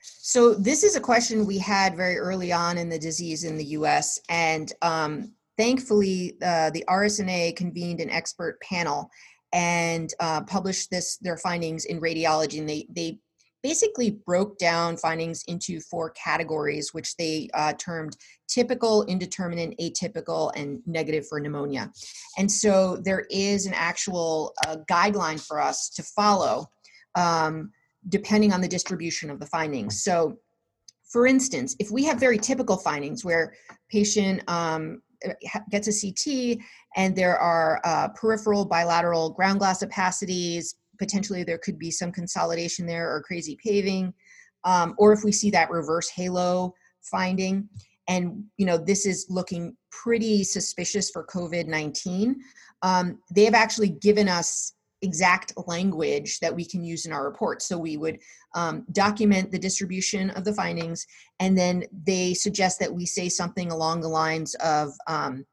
So, 0.00 0.54
this 0.54 0.84
is 0.84 0.96
a 0.96 1.00
question 1.00 1.46
we 1.46 1.58
had 1.58 1.96
very 1.96 2.18
early 2.18 2.52
on 2.52 2.78
in 2.78 2.88
the 2.88 2.98
disease 2.98 3.44
in 3.44 3.56
the 3.56 3.64
US. 3.78 4.20
And 4.28 4.72
um, 4.82 5.32
thankfully, 5.58 6.36
uh, 6.42 6.70
the 6.70 6.84
RSNA 6.88 7.56
convened 7.56 8.00
an 8.00 8.10
expert 8.10 8.60
panel 8.60 9.10
and 9.54 10.12
uh, 10.20 10.42
published 10.42 10.90
this 10.90 11.16
their 11.18 11.38
findings 11.38 11.86
in 11.86 12.00
radiology. 12.00 12.58
And 12.58 12.68
they, 12.68 12.86
they 12.94 13.18
basically 13.62 14.10
broke 14.26 14.58
down 14.58 14.96
findings 14.96 15.42
into 15.46 15.80
four 15.80 16.10
categories, 16.10 16.92
which 16.92 17.16
they 17.16 17.48
uh, 17.54 17.72
termed 17.78 18.14
typical, 18.48 19.04
indeterminate, 19.04 19.78
atypical, 19.78 20.52
and 20.54 20.82
negative 20.86 21.26
for 21.26 21.40
pneumonia. 21.40 21.90
And 22.36 22.50
so 22.50 22.98
there 23.04 23.26
is 23.30 23.64
an 23.66 23.72
actual 23.74 24.52
uh, 24.66 24.76
guideline 24.90 25.40
for 25.40 25.62
us 25.62 25.88
to 25.90 26.02
follow 26.02 26.66
um, 27.14 27.70
depending 28.08 28.52
on 28.52 28.60
the 28.60 28.68
distribution 28.68 29.30
of 29.30 29.40
the 29.40 29.46
findings. 29.46 30.02
So, 30.02 30.36
for 31.10 31.26
instance, 31.26 31.76
if 31.78 31.90
we 31.92 32.04
have 32.04 32.18
very 32.18 32.38
typical 32.38 32.76
findings 32.76 33.24
where 33.24 33.54
patient 33.88 34.42
um, 34.48 35.00
gets 35.70 35.88
a 35.88 35.92
CT 35.92 36.58
and 36.96 37.16
there 37.16 37.38
are 37.38 37.80
uh, 37.84 38.08
peripheral 38.08 38.64
bilateral 38.64 39.30
ground 39.30 39.58
glass 39.58 39.82
opacities, 39.82 40.74
potentially 40.98 41.44
there 41.44 41.58
could 41.58 41.78
be 41.78 41.90
some 41.90 42.12
consolidation 42.12 42.86
there 42.86 43.14
or 43.14 43.22
crazy 43.22 43.56
paving, 43.62 44.12
um, 44.64 44.94
or 44.98 45.12
if 45.12 45.24
we 45.24 45.32
see 45.32 45.50
that 45.50 45.70
reverse 45.70 46.08
halo 46.08 46.74
finding, 47.02 47.68
and 48.08 48.44
you 48.56 48.66
know 48.66 48.78
this 48.78 49.06
is 49.06 49.26
looking 49.28 49.76
pretty 49.90 50.44
suspicious 50.44 51.10
for 51.10 51.26
COVID-19, 51.26 52.36
um, 52.82 53.18
they 53.34 53.44
have 53.44 53.54
actually 53.54 53.90
given 53.90 54.28
us 54.28 54.74
exact 55.02 55.52
language 55.66 56.38
that 56.40 56.54
we 56.54 56.64
can 56.64 56.82
use 56.82 57.06
in 57.06 57.12
our 57.12 57.24
report. 57.24 57.62
So 57.62 57.76
we 57.76 57.96
would 57.96 58.18
um, 58.54 58.84
document 58.92 59.50
the 59.50 59.58
distribution 59.58 60.30
of 60.30 60.44
the 60.44 60.54
findings, 60.54 61.06
and 61.40 61.56
then 61.56 61.84
they 62.04 62.34
suggest 62.34 62.78
that 62.80 62.92
we 62.92 63.06
say 63.06 63.28
something 63.28 63.70
along 63.70 64.00
the 64.00 64.08
lines 64.08 64.54
of 64.56 64.92
um, 65.06 65.44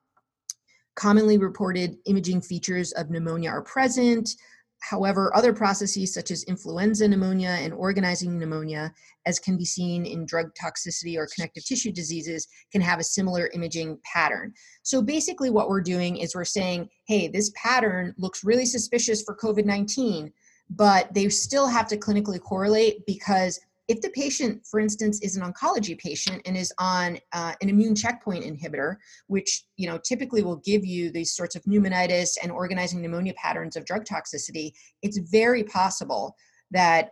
commonly 0.96 1.38
reported 1.38 1.98
imaging 2.06 2.42
features 2.42 2.92
of 2.94 3.10
pneumonia 3.10 3.50
are 3.50 3.62
present. 3.62 4.36
However, 4.82 5.36
other 5.36 5.54
processes 5.54 6.14
such 6.14 6.32
as 6.32 6.44
influenza 6.46 7.08
pneumonia 7.08 7.50
and 7.50 7.74
organizing 7.74 8.38
pneumonia, 8.38 8.92
as 9.26 9.40
can 9.40 9.56
be 9.56 9.64
seen 9.64 10.06
in 10.06 10.26
drug 10.26 10.48
toxicity 10.56 11.18
or 11.18 11.28
connective 11.34 11.64
tissue 11.64 11.92
diseases, 11.92 12.48
can 12.72 12.82
have 12.82 13.00
a 13.00 13.04
similar 13.04 13.50
imaging 13.54 14.00
pattern. 14.04 14.54
So 14.82 15.02
basically, 15.02 15.52
what 15.52 15.70
we're 15.70 15.82
doing 15.82 16.18
is 16.18 16.36
we're 16.36 16.46
saying, 16.46 16.90
hey, 17.08 17.28
this 17.28 17.52
pattern 17.56 18.16
looks 18.18 18.44
really 18.44 18.66
suspicious 18.66 19.22
for 19.22 19.38
COVID 19.38 19.66
19, 19.66 20.34
but 20.72 21.14
they 21.14 21.30
still 21.30 21.68
have 21.68 21.88
to 21.90 21.98
clinically 21.98 22.42
correlate 22.42 23.06
because 23.06 23.60
if 23.92 24.00
the 24.00 24.10
patient, 24.12 24.66
for 24.66 24.80
instance, 24.80 25.20
is 25.22 25.36
an 25.36 25.44
oncology 25.44 25.98
patient 25.98 26.42
and 26.46 26.56
is 26.56 26.72
on 26.80 27.20
uh, 27.34 27.52
an 27.62 27.68
immune 27.68 27.94
checkpoint 27.94 28.46
inhibitor, 28.46 28.96
which 29.28 29.66
you 29.76 29.86
know 29.86 29.98
typically 29.98 30.42
will 30.42 30.56
give 30.56 30.86
you 30.86 31.12
these 31.12 31.36
sorts 31.36 31.58
of 31.58 31.64
pneumonitis 31.64 32.38
and 32.42 32.54
organizing 32.54 33.02
pneumonia 33.02 33.34
patterns 33.36 33.76
of 33.76 33.84
drug 33.84 34.06
toxicity, 34.06 34.72
it's 35.02 35.18
very 35.18 35.64
possible 35.66 36.38
that 36.72 37.10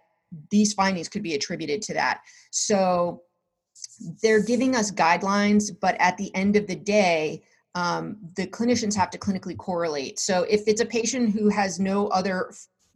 these 0.51 0.71
findings 0.71 1.09
could 1.09 1.21
be 1.21 1.35
attributed 1.35 1.81
to 1.81 1.93
that. 1.93 2.21
So 2.51 3.23
they're 4.23 4.43
giving 4.43 4.73
us 4.73 4.89
guidelines, 4.89 5.71
but 5.81 5.97
at 5.99 6.15
the 6.15 6.33
end 6.33 6.55
of 6.55 6.65
the 6.65 6.77
day, 6.77 7.43
um, 7.75 8.17
the 8.37 8.47
clinicians 8.47 8.95
have 8.95 9.09
to 9.09 9.17
clinically 9.17 9.57
correlate. 9.57 10.17
So 10.17 10.43
if 10.43 10.61
it's 10.65 10.81
a 10.81 10.85
patient 10.85 11.33
who 11.33 11.49
has 11.49 11.77
no 11.77 12.07
other 12.07 12.51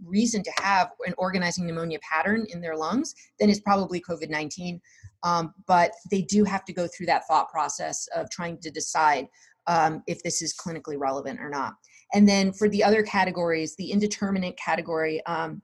reason 0.05 0.43
to 0.43 0.51
have 0.61 0.89
an 1.05 1.13
organizing 1.17 1.65
pneumonia 1.65 1.99
pattern 2.01 2.45
in 2.49 2.61
their 2.61 2.75
lungs, 2.75 3.13
then 3.39 3.49
it's 3.49 3.59
probably 3.59 4.01
COVID 4.01 4.29
19. 4.29 4.79
Um, 5.23 5.53
but 5.67 5.91
they 6.11 6.21
do 6.21 6.43
have 6.43 6.65
to 6.65 6.73
go 6.73 6.87
through 6.87 7.05
that 7.07 7.25
thought 7.27 7.49
process 7.49 8.07
of 8.15 8.29
trying 8.29 8.57
to 8.59 8.69
decide 8.69 9.27
um, 9.67 10.03
if 10.07 10.21
this 10.23 10.41
is 10.41 10.53
clinically 10.53 10.99
relevant 10.99 11.39
or 11.39 11.49
not. 11.49 11.73
And 12.13 12.27
then 12.27 12.53
for 12.53 12.69
the 12.69 12.83
other 12.83 13.03
categories, 13.03 13.75
the 13.75 13.91
indeterminate 13.91 14.57
category, 14.57 15.25
um, 15.25 15.61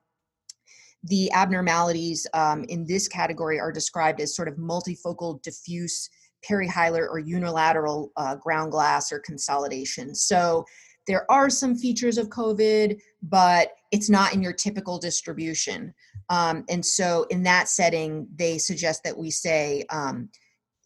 the 1.03 1.31
abnormalities 1.31 2.25
um, 2.33 2.63
in 2.65 2.85
this 2.85 3.07
category 3.07 3.59
are 3.59 3.71
described 3.71 4.19
as 4.19 4.35
sort 4.35 4.47
of 4.47 4.55
multifocal 4.55 5.41
diffuse 5.43 6.09
perihilar 6.47 7.07
or 7.09 7.19
unilateral 7.19 8.11
uh, 8.17 8.35
ground 8.35 8.71
glass 8.71 9.11
or 9.11 9.19
consolidation. 9.19 10.15
So 10.15 10.65
there 11.07 11.29
are 11.31 11.49
some 11.49 11.75
features 11.75 12.17
of 12.17 12.29
COVID, 12.29 12.99
but 13.23 13.71
it's 13.91 14.09
not 14.09 14.33
in 14.33 14.41
your 14.41 14.53
typical 14.53 14.99
distribution. 14.99 15.93
Um, 16.29 16.63
and 16.69 16.85
so, 16.85 17.25
in 17.29 17.43
that 17.43 17.67
setting, 17.67 18.27
they 18.35 18.57
suggest 18.57 19.03
that 19.03 19.17
we 19.17 19.31
say 19.31 19.85
um, 19.89 20.29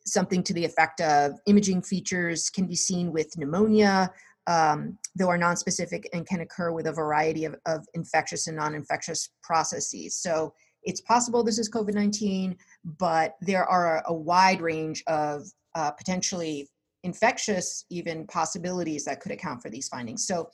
something 0.05 0.43
to 0.43 0.53
the 0.53 0.63
effect 0.63 1.01
of 1.01 1.33
imaging 1.45 1.81
features 1.81 2.49
can 2.49 2.65
be 2.65 2.75
seen 2.75 3.11
with 3.11 3.37
pneumonia, 3.37 4.11
um, 4.47 4.97
though 5.15 5.29
are 5.29 5.37
nonspecific 5.37 6.05
and 6.13 6.25
can 6.25 6.41
occur 6.41 6.71
with 6.71 6.87
a 6.87 6.93
variety 6.93 7.45
of, 7.45 7.55
of 7.65 7.85
infectious 7.93 8.47
and 8.47 8.57
non 8.57 8.75
infectious 8.75 9.29
processes. 9.41 10.15
So, 10.15 10.53
it's 10.83 11.01
possible 11.01 11.43
this 11.43 11.59
is 11.59 11.69
COVID 11.69 11.93
19, 11.93 12.55
but 12.99 13.35
there 13.41 13.65
are 13.65 14.03
a, 14.05 14.13
wide 14.13 14.61
range 14.61 15.03
of 15.07 15.43
uh, 15.75 15.91
potentially 15.91 16.69
infectious 17.03 17.85
even 17.89 18.25
possibilities 18.27 19.05
that 19.05 19.19
could 19.19 19.31
account 19.31 19.61
for 19.61 19.69
these 19.69 19.87
findings. 19.87 20.25
So 20.25 20.49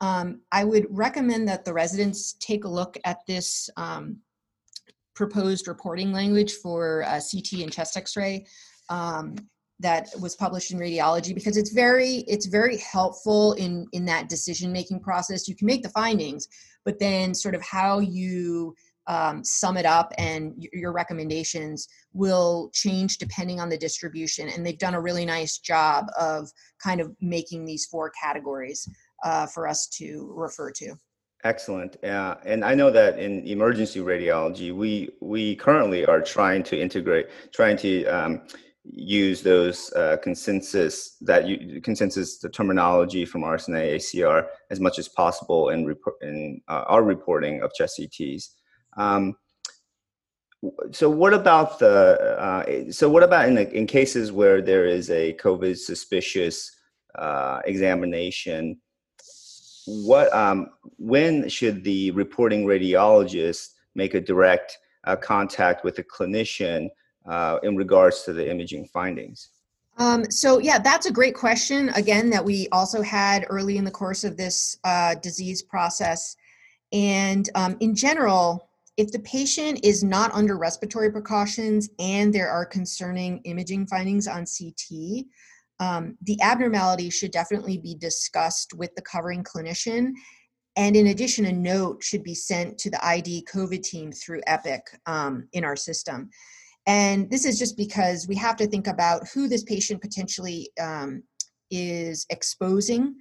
um, 0.00 0.40
I 0.50 0.64
would 0.64 0.86
recommend 0.90 1.48
that 1.48 1.64
the 1.64 1.72
residents 1.72 2.34
take 2.40 2.64
a 2.64 2.68
look 2.68 2.96
at 3.04 3.18
this 3.26 3.68
um, 3.76 4.18
proposed 5.14 5.68
reporting 5.68 6.12
language 6.12 6.54
for 6.54 7.04
uh, 7.04 7.20
CT 7.20 7.60
and 7.62 7.72
chest 7.72 7.96
x-ray. 7.96 8.46
Um, 8.88 9.36
that 9.80 10.08
was 10.20 10.36
published 10.36 10.72
in 10.72 10.78
radiology 10.78 11.34
because 11.34 11.56
it's 11.56 11.72
very 11.72 12.16
it's 12.28 12.46
very 12.46 12.76
helpful 12.76 13.54
in 13.54 13.86
in 13.92 14.04
that 14.04 14.28
decision 14.28 14.70
making 14.70 15.00
process 15.00 15.48
you 15.48 15.56
can 15.56 15.66
make 15.66 15.82
the 15.82 15.88
findings 15.88 16.46
but 16.84 16.98
then 16.98 17.34
sort 17.34 17.54
of 17.54 17.62
how 17.62 17.98
you 17.98 18.74
um, 19.10 19.42
sum 19.44 19.76
it 19.76 19.84
up 19.84 20.12
and 20.18 20.54
your 20.72 20.92
recommendations 20.92 21.88
will 22.12 22.70
change 22.72 23.18
depending 23.18 23.58
on 23.60 23.68
the 23.68 23.76
distribution 23.76 24.48
and 24.48 24.64
they've 24.64 24.78
done 24.78 24.94
a 24.94 25.00
really 25.00 25.24
nice 25.24 25.58
job 25.58 26.06
of 26.18 26.48
kind 26.82 27.00
of 27.00 27.10
making 27.20 27.64
these 27.64 27.86
four 27.86 28.12
categories 28.22 28.88
uh, 29.24 29.46
for 29.46 29.66
us 29.66 29.88
to 29.88 30.32
refer 30.34 30.70
to 30.70 30.94
Excellent. 31.42 31.96
Uh, 32.04 32.36
and 32.44 32.62
I 32.62 32.74
know 32.74 32.90
that 32.90 33.18
in 33.18 33.46
emergency 33.46 34.00
radiology, 34.00 34.74
we 34.74 35.08
we 35.22 35.56
currently 35.56 36.04
are 36.04 36.20
trying 36.20 36.62
to 36.64 36.78
integrate, 36.78 37.28
trying 37.50 37.78
to 37.78 38.04
um, 38.04 38.42
use 38.84 39.40
those 39.40 39.90
uh, 39.94 40.18
consensus 40.22 41.16
that 41.22 41.48
you, 41.48 41.80
consensus 41.80 42.38
the 42.38 42.48
terminology 42.50 43.24
from 43.24 43.40
RSNA 43.40 43.96
ACR 43.96 44.48
as 44.70 44.80
much 44.80 44.98
as 44.98 45.08
possible 45.08 45.70
in, 45.70 45.86
report, 45.86 46.16
in 46.20 46.60
uh, 46.68 46.84
our 46.88 47.02
reporting 47.02 47.62
of 47.62 47.72
chest 47.72 47.98
CTs. 47.98 48.50
Um, 49.00 49.36
so 50.90 51.08
what 51.08 51.32
about 51.32 51.78
the 51.78 52.36
uh, 52.38 52.92
so 52.92 53.08
what 53.08 53.22
about 53.22 53.48
in 53.48 53.54
the, 53.54 53.72
in 53.72 53.86
cases 53.86 54.30
where 54.30 54.60
there 54.60 54.84
is 54.84 55.08
a 55.10 55.34
COVID 55.34 55.76
suspicious 55.76 56.70
uh, 57.14 57.60
examination? 57.64 58.78
what 59.86 60.32
um, 60.34 60.70
when 60.98 61.48
should 61.48 61.84
the 61.84 62.10
reporting 62.12 62.64
radiologist 62.64 63.70
make 63.94 64.14
a 64.14 64.20
direct 64.20 64.78
uh, 65.04 65.16
contact 65.16 65.84
with 65.84 65.98
a 65.98 66.04
clinician 66.04 66.88
uh, 67.26 67.58
in 67.62 67.76
regards 67.76 68.22
to 68.22 68.32
the 68.32 68.48
imaging 68.48 68.86
findings? 68.86 69.48
Um, 69.98 70.30
so 70.30 70.58
yeah, 70.58 70.78
that's 70.78 71.06
a 71.06 71.12
great 71.12 71.34
question. 71.34 71.90
Again, 71.90 72.30
that 72.30 72.44
we 72.44 72.68
also 72.72 73.02
had 73.02 73.46
early 73.48 73.76
in 73.76 73.84
the 73.84 73.90
course 73.90 74.24
of 74.24 74.36
this 74.36 74.76
uh, 74.84 75.14
disease 75.16 75.62
process. 75.62 76.36
And 76.92 77.48
um, 77.54 77.76
in 77.80 77.94
general, 77.94 78.69
if 79.00 79.10
the 79.10 79.20
patient 79.20 79.80
is 79.82 80.04
not 80.04 80.30
under 80.34 80.58
respiratory 80.58 81.10
precautions 81.10 81.88
and 81.98 82.34
there 82.34 82.50
are 82.50 82.66
concerning 82.66 83.40
imaging 83.44 83.86
findings 83.86 84.28
on 84.28 84.44
CT, 84.44 85.24
um, 85.80 86.18
the 86.24 86.38
abnormality 86.42 87.08
should 87.08 87.30
definitely 87.30 87.78
be 87.78 87.94
discussed 87.94 88.74
with 88.74 88.94
the 88.96 89.02
covering 89.02 89.42
clinician. 89.42 90.10
And 90.76 90.96
in 90.96 91.06
addition, 91.06 91.46
a 91.46 91.52
note 91.52 92.04
should 92.04 92.22
be 92.22 92.34
sent 92.34 92.76
to 92.76 92.90
the 92.90 93.02
ID 93.02 93.46
COVID 93.50 93.82
team 93.82 94.12
through 94.12 94.42
EPIC 94.46 94.82
um, 95.06 95.48
in 95.54 95.64
our 95.64 95.76
system. 95.76 96.28
And 96.86 97.30
this 97.30 97.46
is 97.46 97.58
just 97.58 97.78
because 97.78 98.28
we 98.28 98.36
have 98.36 98.56
to 98.56 98.66
think 98.66 98.86
about 98.86 99.28
who 99.32 99.48
this 99.48 99.62
patient 99.62 100.02
potentially 100.02 100.70
um, 100.78 101.22
is 101.70 102.26
exposing. 102.28 103.14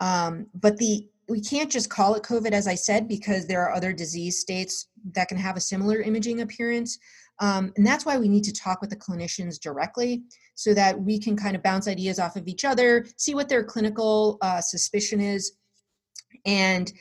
Um, 0.00 0.46
but 0.54 0.78
the 0.78 1.10
we 1.28 1.40
can't 1.40 1.70
just 1.70 1.90
call 1.90 2.14
it 2.14 2.22
COVID, 2.22 2.52
as 2.52 2.68
I 2.68 2.74
said, 2.74 3.08
because 3.08 3.46
there 3.46 3.62
are 3.62 3.74
other 3.74 3.92
disease 3.92 4.38
states 4.38 4.88
that 5.14 5.28
can 5.28 5.36
have 5.36 5.56
a 5.56 5.60
similar 5.60 6.00
imaging 6.00 6.40
appearance. 6.40 6.98
Um, 7.38 7.72
and 7.76 7.86
that's 7.86 8.06
why 8.06 8.16
we 8.18 8.28
need 8.28 8.44
to 8.44 8.52
talk 8.52 8.80
with 8.80 8.90
the 8.90 8.96
clinicians 8.96 9.60
directly 9.60 10.22
so 10.54 10.72
that 10.74 10.98
we 10.98 11.18
can 11.18 11.36
kind 11.36 11.54
of 11.54 11.62
bounce 11.62 11.86
ideas 11.86 12.18
off 12.18 12.36
of 12.36 12.48
each 12.48 12.64
other, 12.64 13.06
see 13.16 13.34
what 13.34 13.48
their 13.48 13.62
clinical 13.62 14.38
uh, 14.40 14.60
suspicion 14.60 15.20
is. 15.20 15.52
And 16.46 16.92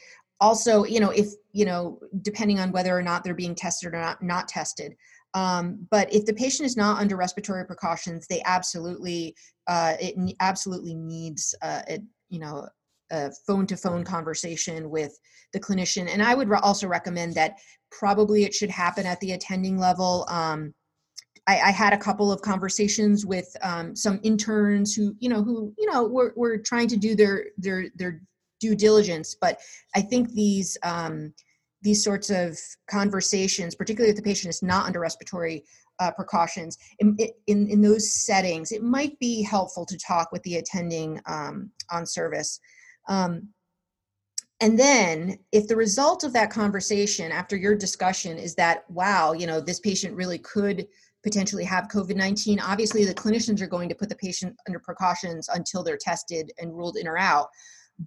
also, 0.42 0.84
you 0.84 1.00
know, 1.00 1.12
if, 1.12 1.28
you 1.54 1.66
know, 1.66 2.00
depending 2.22 2.60
on 2.60 2.72
whether 2.72 2.96
or 2.96 3.02
not 3.02 3.24
they're 3.24 3.34
being 3.34 3.56
tested 3.56 3.94
or 3.94 3.98
not, 3.98 4.22
not 4.22 4.48
tested. 4.48 4.94
Um, 5.34 5.88
but 5.90 6.14
if 6.14 6.26
the 6.26 6.34
patient 6.34 6.66
is 6.66 6.78
not 6.78 7.00
under 7.00 7.16
respiratory 7.16 7.66
precautions, 7.66 8.28
they 8.28 8.42
absolutely, 8.46 9.36
uh, 9.68 9.96
it 10.00 10.36
absolutely 10.40 10.94
needs, 10.94 11.56
uh, 11.62 11.82
a, 11.90 12.00
you 12.30 12.40
know, 12.40 12.68
a 13.16 13.32
phone 13.48 13.66
to 13.68 13.78
phone 13.78 14.04
conversation 14.04 14.90
with 14.90 15.18
the 15.54 15.60
clinician. 15.60 16.10
And 16.12 16.22
I 16.22 16.36
would 16.36 16.50
re- 16.50 16.60
also 16.62 16.88
recommend 16.88 17.34
that 17.36 17.58
probably 17.92 18.44
it 18.44 18.54
should 18.54 18.70
happen 18.70 19.06
at 19.06 19.20
the 19.22 19.32
attending 19.32 19.78
level. 19.80 20.26
Um, 20.30 20.74
I, 21.48 21.60
I, 21.60 21.72
had 21.72 21.94
a 21.94 21.98
couple 21.98 22.32
of 22.32 22.42
conversations 22.42 23.26
with 23.26 23.56
um, 23.62 23.96
some 23.96 24.20
interns 24.24 24.96
who, 24.96 25.16
you 25.20 25.30
know, 25.30 25.44
who, 25.44 25.74
you 25.78 25.90
know, 25.92 26.08
were, 26.08 26.34
were 26.36 26.58
trying 26.58 26.88
to 26.90 26.98
do 26.98 27.16
their 27.16 27.46
their 27.58 27.86
their 27.96 28.22
due 28.60 28.76
diligence. 28.76 29.36
But 29.40 29.60
I 29.96 30.02
think 30.02 30.32
these 30.32 30.78
um, 30.84 31.34
these 31.82 32.04
sorts 32.04 32.30
of 32.30 32.58
conversations, 32.90 33.76
particularly 33.76 34.10
if 34.10 34.16
the 34.16 34.24
patient 34.24 34.54
is 34.54 34.64
not 34.64 34.88
under 34.88 35.00
respiratory 35.00 35.64
uh, 36.00 36.12
precautions, 36.12 36.78
in, 37.00 37.16
in 37.48 37.68
in 37.68 37.82
those 37.82 38.26
settings, 38.26 38.72
it 38.72 38.84
might 38.84 39.18
be 39.20 39.44
helpful 39.44 39.86
to 39.86 39.98
talk 39.98 40.32
with 40.32 40.42
the 40.44 40.56
attending 40.56 41.22
um, 41.28 41.70
on 41.92 42.06
service. 42.06 42.60
Um, 43.08 43.50
and 44.62 44.80
then 44.80 45.38
if 45.52 45.68
the 45.68 45.76
result 45.76 46.24
of 46.24 46.34
that 46.34 46.50
conversation 46.50 47.32
after 47.32 47.58
your 47.58 47.76
discussion 47.76 48.38
is 48.38 48.56
that 48.56 48.90
wow 48.90 49.34
you 49.34 49.46
know 49.46 49.60
this 49.60 49.80
patient 49.80 50.16
really 50.16 50.38
could 50.40 50.88
potentially 51.24 51.66
have 51.66 51.90
covid-19 51.90 52.60
obviously 52.64 53.04
the 53.04 53.14
clinicians 53.14 53.62
are 53.62 53.68
going 53.68 53.90
to 53.90 53.96
put 53.96 54.08
the 54.08 54.16
patient 54.16 54.56
under 54.68 54.80
precautions 54.80 55.50
until 55.50 55.84
they're 55.84 55.98
tested 55.98 56.52
and 56.58 56.76
ruled 56.76 56.98
in 56.98 57.08
or 57.08 57.18
out. 57.18 57.48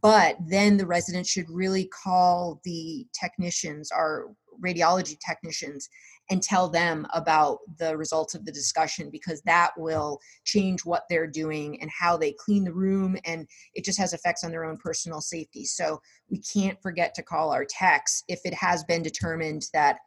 But 0.03 0.37
then 0.47 0.77
the 0.77 0.87
resident 0.87 1.27
should 1.27 1.49
really 1.49 1.87
call 1.87 2.61
the 2.65 3.07
technicians 3.19 3.91
our 3.91 4.27
radiology 4.63 5.17
technicians 5.27 5.89
and 6.31 6.43
tell 6.43 6.69
them 6.69 7.07
about 7.15 7.59
the 7.79 7.97
results 7.97 8.35
of 8.35 8.45
the 8.45 8.53
discussion 8.53 9.11
because 9.11 9.41
that 9.43 9.71
will 9.77 10.21
change 10.45 10.85
what 10.85 11.05
they're 11.09 11.27
doing 11.27 11.81
and 11.81 11.91
how 11.91 12.17
they 12.17 12.33
clean 12.33 12.65
the 12.65 12.73
room 12.73 13.17
and 13.25 13.47
it 13.75 13.85
just 13.85 13.99
has 13.99 14.13
effects 14.13 14.45
on 14.45 14.51
their 14.51 14.65
own 14.65 14.77
personal 14.77 15.21
safety. 15.21 15.65
So 15.65 16.01
we 16.31 16.39
can't 16.39 16.81
forget 16.83 17.15
to 17.15 17.23
call 17.23 17.51
our 17.51 17.65
techs 17.65 18.25
if 18.29 18.41
it 18.45 18.55
has 18.55 18.85
been 18.85 19.03
determined 19.03 19.67
that 19.73 19.99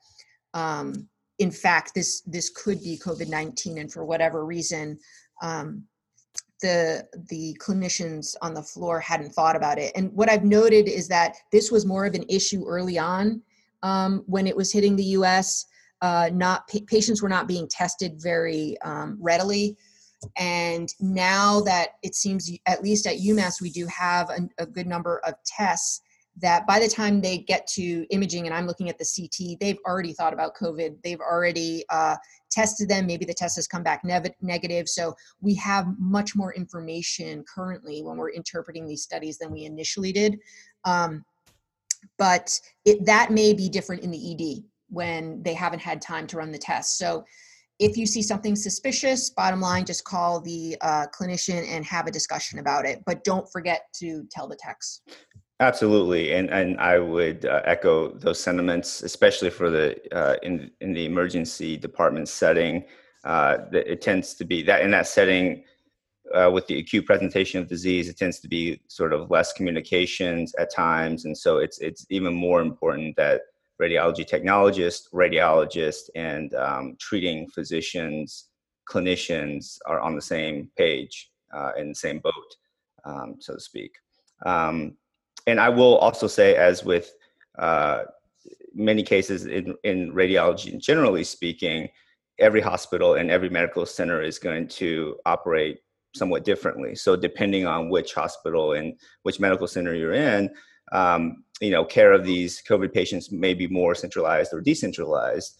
um, 0.53 1.07
in 1.39 1.49
fact 1.49 1.93
this 1.95 2.21
this 2.21 2.49
could 2.49 2.81
be 2.83 2.99
covid-19 3.03 3.79
and 3.79 3.91
for 3.91 4.05
whatever 4.05 4.45
reason 4.45 4.99
um, 5.41 5.83
the 6.61 7.07
the 7.29 7.57
clinicians 7.59 8.35
on 8.41 8.53
the 8.53 8.61
floor 8.61 8.99
hadn't 8.99 9.31
thought 9.31 9.55
about 9.55 9.79
it. 9.79 9.91
And 9.95 10.13
what 10.13 10.29
i've 10.29 10.43
noted 10.43 10.87
is 10.87 11.07
that 11.07 11.35
this 11.51 11.71
was 11.71 11.85
more 11.85 12.05
of 12.05 12.13
an 12.13 12.25
issue 12.29 12.65
early 12.67 12.99
on 12.99 13.41
um, 13.83 14.23
when 14.27 14.45
it 14.45 14.55
was 14.55 14.71
hitting 14.71 14.95
the 14.95 15.03
us 15.03 15.65
uh, 16.01 16.29
not 16.33 16.67
patients 16.87 17.21
were 17.21 17.29
not 17.29 17.47
being 17.47 17.67
tested 17.67 18.21
very 18.21 18.79
um, 18.81 19.17
readily. 19.19 19.77
And 20.37 20.89
now 20.99 21.61
that 21.61 21.93
it 22.03 22.15
seems 22.15 22.51
at 22.67 22.83
least 22.83 23.07
at 23.07 23.17
umass 23.17 23.59
we 23.59 23.71
do 23.71 23.87
have 23.87 24.29
a, 24.29 24.47
a, 24.59 24.65
good 24.67 24.85
number 24.85 25.19
of 25.25 25.33
tests 25.45 26.01
that 26.37 26.67
by 26.67 26.79
the 26.79 26.87
time 26.87 27.21
they 27.21 27.39
get 27.39 27.65
to 27.67 28.05
imaging 28.11 28.45
and 28.45 28.55
i'm 28.55 28.67
looking 28.67 28.87
at 28.87 28.99
the 28.99 29.03
ct 29.03 29.59
they've 29.59 29.79
already 29.85 30.13
thought 30.13 30.31
about 30.31 30.55
covid. 30.55 30.95
They've 31.03 31.19
already 31.19 31.83
uh, 31.89 32.15
tested 32.51 32.89
them. 32.89 33.07
Maybe 33.07 33.25
the 33.25 33.33
test 33.33 33.55
has 33.55 33.67
come 33.67 33.81
back 33.81 34.03
negative. 34.41 34.87
So 34.87 35.15
we 35.39 35.55
have 35.55 35.87
much 35.97 36.35
more 36.35 36.53
information 36.53 37.43
currently 37.53 38.03
when 38.03 38.17
we're 38.17 38.31
interpreting 38.31 38.85
these 38.85 39.01
studies 39.01 39.37
than 39.37 39.51
we 39.51 39.65
initially 39.65 40.11
did. 40.11 40.37
Um, 40.83 41.23
but 42.17 42.59
it, 42.85 43.05
that 43.05 43.31
may 43.31 43.53
be 43.53 43.69
different 43.69 44.03
in 44.03 44.11
the 44.11 44.31
ed 44.31 44.63
when 44.91 45.41
they 45.41 45.53
haven't 45.53 45.79
had 45.79 46.01
time 46.01 46.27
to 46.27 46.37
run 46.37 46.51
the 46.51 46.57
test. 46.57 46.97
So 46.97 47.23
if 47.79 47.97
you 47.97 48.05
see 48.05 48.21
something 48.21 48.55
suspicious, 48.55 49.31
bottom 49.31 49.59
line, 49.59 49.85
just 49.85 50.03
call 50.03 50.39
the 50.39 50.77
uh, 50.81 51.07
clinician 51.17 51.67
and 51.67 51.83
have 51.85 52.05
a 52.05 52.11
discussion 52.11 52.59
about 52.59 52.85
it. 52.85 53.01
But 53.05 53.23
don't 53.23 53.51
forget 53.51 53.81
to 53.95 54.23
tell 54.29 54.47
the 54.47 54.55
techs. 54.55 55.01
Absolutely, 55.59 56.33
and 56.33 56.49
and 56.49 56.79
I 56.79 56.97
would 56.97 57.45
uh, 57.45 57.61
echo 57.65 58.11
those 58.17 58.39
sentiments, 58.39 59.03
especially 59.03 59.51
for 59.51 59.69
the 59.69 59.95
uh, 60.11 60.35
in 60.43 60.71
in 60.81 60.93
the 60.93 61.05
emergency 61.05 61.77
department 61.77 62.27
setting. 62.29 62.85
Uh, 63.23 63.57
it 63.71 64.01
tends 64.01 64.33
to 64.35 64.45
be 64.45 64.63
that 64.63 64.81
in 64.81 64.89
that 64.91 65.05
setting, 65.05 65.63
uh, 66.33 66.49
with 66.51 66.65
the 66.65 66.79
acute 66.79 67.05
presentation 67.05 67.61
of 67.61 67.67
disease, 67.67 68.09
it 68.09 68.17
tends 68.17 68.39
to 68.39 68.47
be 68.47 68.81
sort 68.87 69.13
of 69.13 69.29
less 69.29 69.53
communications 69.53 70.53
at 70.55 70.73
times, 70.73 71.25
and 71.25 71.37
so 71.37 71.57
it's 71.57 71.77
it's 71.77 72.07
even 72.09 72.33
more 72.33 72.61
important 72.61 73.15
that 73.17 73.41
radiology 73.81 74.25
technologist, 74.29 75.11
radiologists, 75.11 76.09
and 76.15 76.53
um, 76.53 76.95
treating 76.99 77.47
physicians, 77.47 78.49
clinicians 78.89 79.77
are 79.87 79.99
on 79.99 80.15
the 80.15 80.21
same 80.21 80.69
page 80.77 81.31
uh, 81.53 81.71
in 81.77 81.89
the 81.89 81.95
same 81.95 82.19
boat, 82.19 82.55
um, 83.05 83.35
so 83.39 83.55
to 83.55 83.59
speak. 83.59 83.91
Um, 84.45 84.97
and 85.47 85.59
I 85.59 85.69
will 85.69 85.97
also 85.97 86.27
say, 86.27 86.55
as 86.55 86.83
with 86.83 87.13
uh, 87.57 88.03
many 88.73 89.03
cases 89.03 89.45
in, 89.45 89.75
in 89.83 90.13
radiology, 90.13 90.77
generally 90.79 91.23
speaking, 91.23 91.89
every 92.39 92.61
hospital 92.61 93.15
and 93.15 93.29
every 93.29 93.49
medical 93.49 93.85
center 93.85 94.21
is 94.21 94.39
going 94.39 94.67
to 94.67 95.17
operate 95.25 95.79
somewhat 96.15 96.43
differently. 96.43 96.95
So 96.95 97.15
depending 97.15 97.65
on 97.65 97.89
which 97.89 98.13
hospital 98.13 98.73
and 98.73 98.99
which 99.23 99.39
medical 99.39 99.67
center 99.67 99.95
you're 99.95 100.13
in, 100.13 100.49
um, 100.91 101.43
you 101.59 101.71
know, 101.71 101.85
care 101.85 102.11
of 102.11 102.25
these 102.25 102.61
COVID 102.67 102.93
patients 102.93 103.31
may 103.31 103.53
be 103.53 103.67
more 103.67 103.93
centralized 103.95 104.53
or 104.53 104.61
decentralized. 104.61 105.57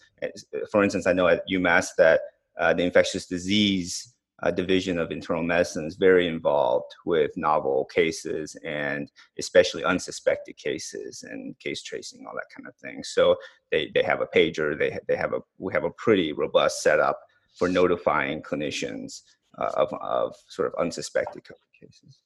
For 0.70 0.82
instance, 0.82 1.06
I 1.06 1.12
know 1.12 1.28
at 1.28 1.48
UMass 1.48 1.88
that 1.98 2.20
uh, 2.58 2.74
the 2.74 2.82
infectious 2.82 3.26
disease 3.26 4.12
uh, 4.42 4.50
Division 4.50 4.98
of 4.98 5.12
Internal 5.12 5.44
Medicine 5.44 5.86
is 5.86 5.94
very 5.94 6.26
involved 6.26 6.92
with 7.06 7.30
novel 7.36 7.84
cases 7.84 8.56
and 8.64 9.10
especially 9.38 9.84
unsuspected 9.84 10.56
cases 10.56 11.22
and 11.22 11.56
case 11.60 11.82
tracing, 11.82 12.26
all 12.26 12.34
that 12.34 12.54
kind 12.54 12.66
of 12.66 12.74
thing. 12.76 13.04
So 13.04 13.36
they, 13.70 13.90
they 13.94 14.02
have 14.02 14.20
a 14.20 14.26
pager. 14.26 14.76
They 14.76 14.98
they 15.06 15.16
have 15.16 15.32
a 15.32 15.40
we 15.58 15.72
have 15.72 15.84
a 15.84 15.90
pretty 15.90 16.32
robust 16.32 16.82
setup 16.82 17.20
for 17.56 17.68
notifying 17.68 18.42
clinicians 18.42 19.22
uh, 19.58 19.70
of 19.76 19.92
of 19.94 20.34
sort 20.48 20.68
of 20.68 20.74
unsuspected 20.80 21.44
COVID 21.44 21.80
cases. 21.80 22.18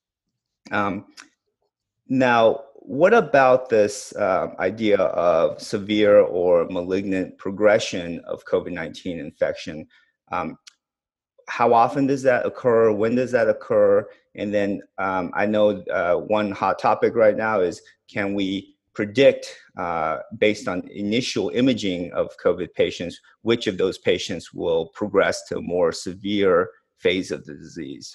Um, 0.72 1.06
now, 2.08 2.60
what 2.86 3.12
about 3.12 3.68
this 3.68 4.14
uh, 4.14 4.48
idea 4.60 4.96
of 4.98 5.60
severe 5.60 6.20
or 6.20 6.66
malignant 6.66 7.36
progression 7.36 8.20
of 8.20 8.44
COVID 8.44 8.70
19 8.70 9.18
infection? 9.18 9.86
Um, 10.30 10.56
how 11.48 11.74
often 11.74 12.06
does 12.06 12.22
that 12.22 12.46
occur? 12.46 12.92
When 12.92 13.16
does 13.16 13.32
that 13.32 13.48
occur? 13.48 14.06
And 14.36 14.54
then 14.54 14.82
um, 14.98 15.32
I 15.34 15.46
know 15.46 15.82
uh, 15.92 16.14
one 16.14 16.52
hot 16.52 16.78
topic 16.78 17.16
right 17.16 17.36
now 17.36 17.60
is 17.60 17.82
can 18.08 18.34
we 18.34 18.76
predict, 18.94 19.54
uh, 19.76 20.18
based 20.38 20.68
on 20.68 20.88
initial 20.88 21.50
imaging 21.50 22.12
of 22.12 22.30
COVID 22.42 22.72
patients, 22.74 23.20
which 23.42 23.66
of 23.66 23.78
those 23.78 23.98
patients 23.98 24.54
will 24.54 24.86
progress 24.94 25.42
to 25.48 25.58
a 25.58 25.62
more 25.62 25.90
severe 25.90 26.70
phase 26.98 27.32
of 27.32 27.44
the 27.46 27.54
disease? 27.54 28.14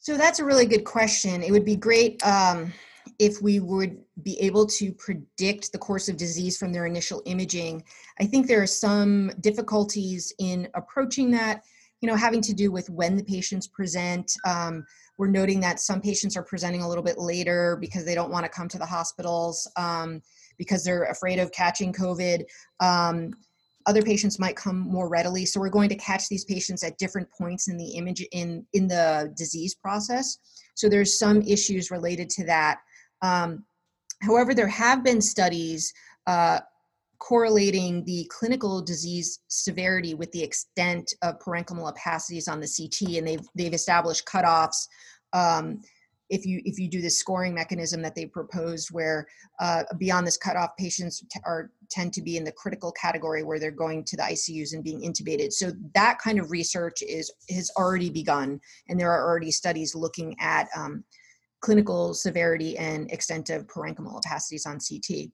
So 0.00 0.16
that's 0.16 0.38
a 0.38 0.44
really 0.44 0.66
good 0.66 0.84
question. 0.84 1.42
It 1.42 1.52
would 1.52 1.64
be 1.66 1.76
great 1.76 2.24
um, 2.26 2.72
if 3.18 3.40
we 3.42 3.60
would 3.60 3.98
be 4.22 4.38
able 4.40 4.66
to 4.66 4.92
predict 4.92 5.72
the 5.72 5.78
course 5.78 6.08
of 6.08 6.16
disease 6.16 6.56
from 6.56 6.72
their 6.72 6.86
initial 6.86 7.22
imaging. 7.26 7.82
I 8.20 8.26
think 8.26 8.46
there 8.46 8.62
are 8.62 8.66
some 8.66 9.30
difficulties 9.40 10.32
in 10.38 10.68
approaching 10.74 11.30
that 11.32 11.62
you 12.00 12.08
know, 12.08 12.16
having 12.16 12.40
to 12.42 12.54
do 12.54 12.70
with 12.70 12.88
when 12.90 13.16
the 13.16 13.24
patients 13.24 13.66
present. 13.66 14.32
Um, 14.46 14.84
we're 15.16 15.28
noting 15.28 15.60
that 15.60 15.80
some 15.80 16.00
patients 16.00 16.36
are 16.36 16.42
presenting 16.42 16.82
a 16.82 16.88
little 16.88 17.02
bit 17.02 17.18
later 17.18 17.76
because 17.80 18.04
they 18.04 18.14
don't 18.14 18.30
want 18.30 18.44
to 18.44 18.50
come 18.50 18.68
to 18.68 18.78
the 18.78 18.86
hospitals 18.86 19.68
um, 19.76 20.22
because 20.58 20.84
they're 20.84 21.04
afraid 21.04 21.38
of 21.38 21.50
catching 21.50 21.92
COVID. 21.92 22.44
Um, 22.80 23.32
other 23.86 24.02
patients 24.02 24.38
might 24.38 24.54
come 24.54 24.78
more 24.78 25.08
readily, 25.08 25.44
so 25.46 25.58
we're 25.58 25.70
going 25.70 25.88
to 25.88 25.96
catch 25.96 26.28
these 26.28 26.44
patients 26.44 26.84
at 26.84 26.98
different 26.98 27.28
points 27.30 27.68
in 27.68 27.76
the 27.76 27.90
image 27.92 28.24
in 28.32 28.66
in 28.74 28.86
the 28.86 29.32
disease 29.36 29.74
process. 29.74 30.38
So 30.74 30.88
there's 30.88 31.18
some 31.18 31.42
issues 31.42 31.90
related 31.90 32.28
to 32.30 32.44
that. 32.44 32.80
Um, 33.22 33.64
however, 34.22 34.54
there 34.54 34.68
have 34.68 35.04
been 35.04 35.20
studies 35.20 35.92
uh, 36.26 36.60
correlating 37.18 38.04
the 38.04 38.30
clinical 38.30 38.80
disease 38.80 39.40
severity 39.48 40.14
with 40.14 40.30
the 40.32 40.42
extent 40.42 41.14
of 41.22 41.38
parenchymal 41.40 41.92
opacities 41.92 42.48
on 42.48 42.60
the 42.60 42.68
CT, 42.68 43.16
and 43.16 43.26
they've 43.26 43.46
they've 43.54 43.74
established 43.74 44.26
cutoffs. 44.26 44.86
Um, 45.32 45.80
if 46.30 46.44
you 46.44 46.60
if 46.64 46.78
you 46.78 46.88
do 46.88 47.00
the 47.00 47.10
scoring 47.10 47.54
mechanism 47.54 48.02
that 48.02 48.14
they 48.14 48.26
proposed, 48.26 48.90
where 48.90 49.26
uh, 49.60 49.84
beyond 49.98 50.26
this 50.26 50.36
cutoff, 50.36 50.76
patients 50.76 51.20
t- 51.30 51.40
are 51.44 51.70
tend 51.90 52.12
to 52.12 52.22
be 52.22 52.36
in 52.36 52.44
the 52.44 52.52
critical 52.52 52.92
category 52.92 53.42
where 53.42 53.58
they're 53.58 53.70
going 53.70 54.04
to 54.04 54.16
the 54.16 54.22
ICUs 54.22 54.74
and 54.74 54.84
being 54.84 55.00
intubated. 55.00 55.52
So 55.52 55.72
that 55.94 56.18
kind 56.18 56.38
of 56.38 56.50
research 56.50 57.02
is 57.02 57.32
has 57.50 57.70
already 57.76 58.10
begun, 58.10 58.60
and 58.88 59.00
there 59.00 59.10
are 59.10 59.26
already 59.26 59.50
studies 59.50 59.94
looking 59.94 60.36
at 60.38 60.68
um, 60.76 61.02
clinical 61.60 62.14
severity 62.14 62.76
and 62.78 63.10
extent 63.10 63.50
of 63.50 63.66
parenchymal 63.66 64.20
opacities 64.20 64.66
on 64.66 64.78
CT. 64.78 65.30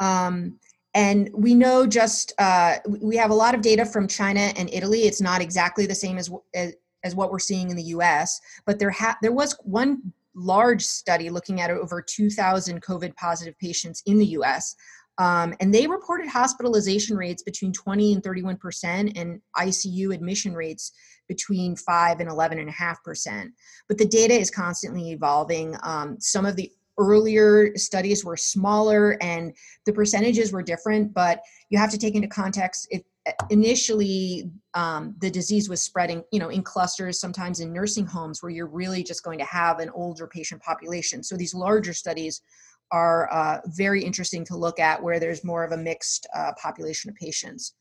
Um, 0.00 0.58
and 0.94 1.30
we 1.32 1.54
know 1.54 1.86
just 1.86 2.32
uh, 2.38 2.76
we 2.88 3.16
have 3.16 3.30
a 3.30 3.34
lot 3.34 3.54
of 3.54 3.60
data 3.60 3.84
from 3.84 4.08
China 4.08 4.52
and 4.56 4.70
Italy. 4.72 5.02
It's 5.02 5.20
not 5.20 5.40
exactly 5.40 5.86
the 5.86 5.94
same 5.94 6.18
as 6.18 6.30
as, 6.54 6.74
as 7.04 7.14
what 7.14 7.30
we're 7.30 7.38
seeing 7.38 7.70
in 7.70 7.76
the 7.76 7.82
U.S., 7.84 8.40
but 8.66 8.78
there 8.78 8.90
ha- 8.90 9.18
there 9.22 9.32
was 9.32 9.56
one 9.62 10.12
large 10.34 10.82
study 10.82 11.30
looking 11.30 11.60
at 11.60 11.70
over 11.70 12.00
2,000 12.00 12.82
COVID 12.82 13.14
positive 13.16 13.58
patients 13.58 14.02
in 14.06 14.18
the 14.18 14.26
U.S. 14.26 14.74
Um, 15.18 15.52
and 15.60 15.74
they 15.74 15.86
reported 15.86 16.28
hospitalization 16.28 17.16
rates 17.16 17.42
between 17.42 17.72
20 17.72 18.14
and 18.14 18.22
31 18.22 18.56
percent, 18.56 19.16
and 19.16 19.40
ICU 19.56 20.14
admission 20.14 20.54
rates 20.54 20.92
between 21.28 21.76
5 21.76 22.20
and 22.20 22.28
11.5 22.28 22.96
percent. 23.04 23.52
But 23.88 23.98
the 23.98 24.06
data 24.06 24.34
is 24.34 24.50
constantly 24.50 25.12
evolving. 25.12 25.76
Um, 25.82 26.16
some 26.20 26.46
of 26.46 26.56
the 26.56 26.72
earlier 26.98 27.76
studies 27.76 28.24
were 28.24 28.36
smaller 28.36 29.16
and 29.22 29.54
the 29.86 29.92
percentages 29.92 30.52
were 30.52 30.62
different, 30.62 31.14
but 31.14 31.40
you 31.70 31.78
have 31.78 31.90
to 31.92 31.98
take 31.98 32.16
into 32.16 32.26
context 32.26 32.88
if 32.90 33.02
initially 33.50 34.50
um, 34.74 35.14
the 35.20 35.30
disease 35.30 35.68
was 35.68 35.82
spreading 35.82 36.22
you 36.32 36.38
know 36.38 36.48
in 36.48 36.62
clusters 36.62 37.20
sometimes 37.20 37.60
in 37.60 37.72
nursing 37.72 38.06
homes 38.06 38.42
where 38.42 38.50
you're 38.50 38.66
really 38.66 39.02
just 39.02 39.22
going 39.22 39.38
to 39.38 39.44
have 39.44 39.80
an 39.80 39.90
older 39.90 40.26
patient 40.26 40.62
population 40.62 41.22
so 41.22 41.36
these 41.36 41.54
larger 41.54 41.92
studies 41.92 42.42
are 42.90 43.30
uh, 43.30 43.60
very 43.66 44.02
interesting 44.02 44.44
to 44.46 44.56
look 44.56 44.80
at 44.80 45.02
where 45.02 45.20
there's 45.20 45.44
more 45.44 45.62
of 45.62 45.72
a 45.72 45.76
mixed 45.76 46.26
uh, 46.34 46.52
population 46.60 47.10
of 47.10 47.16
patients 47.16 47.74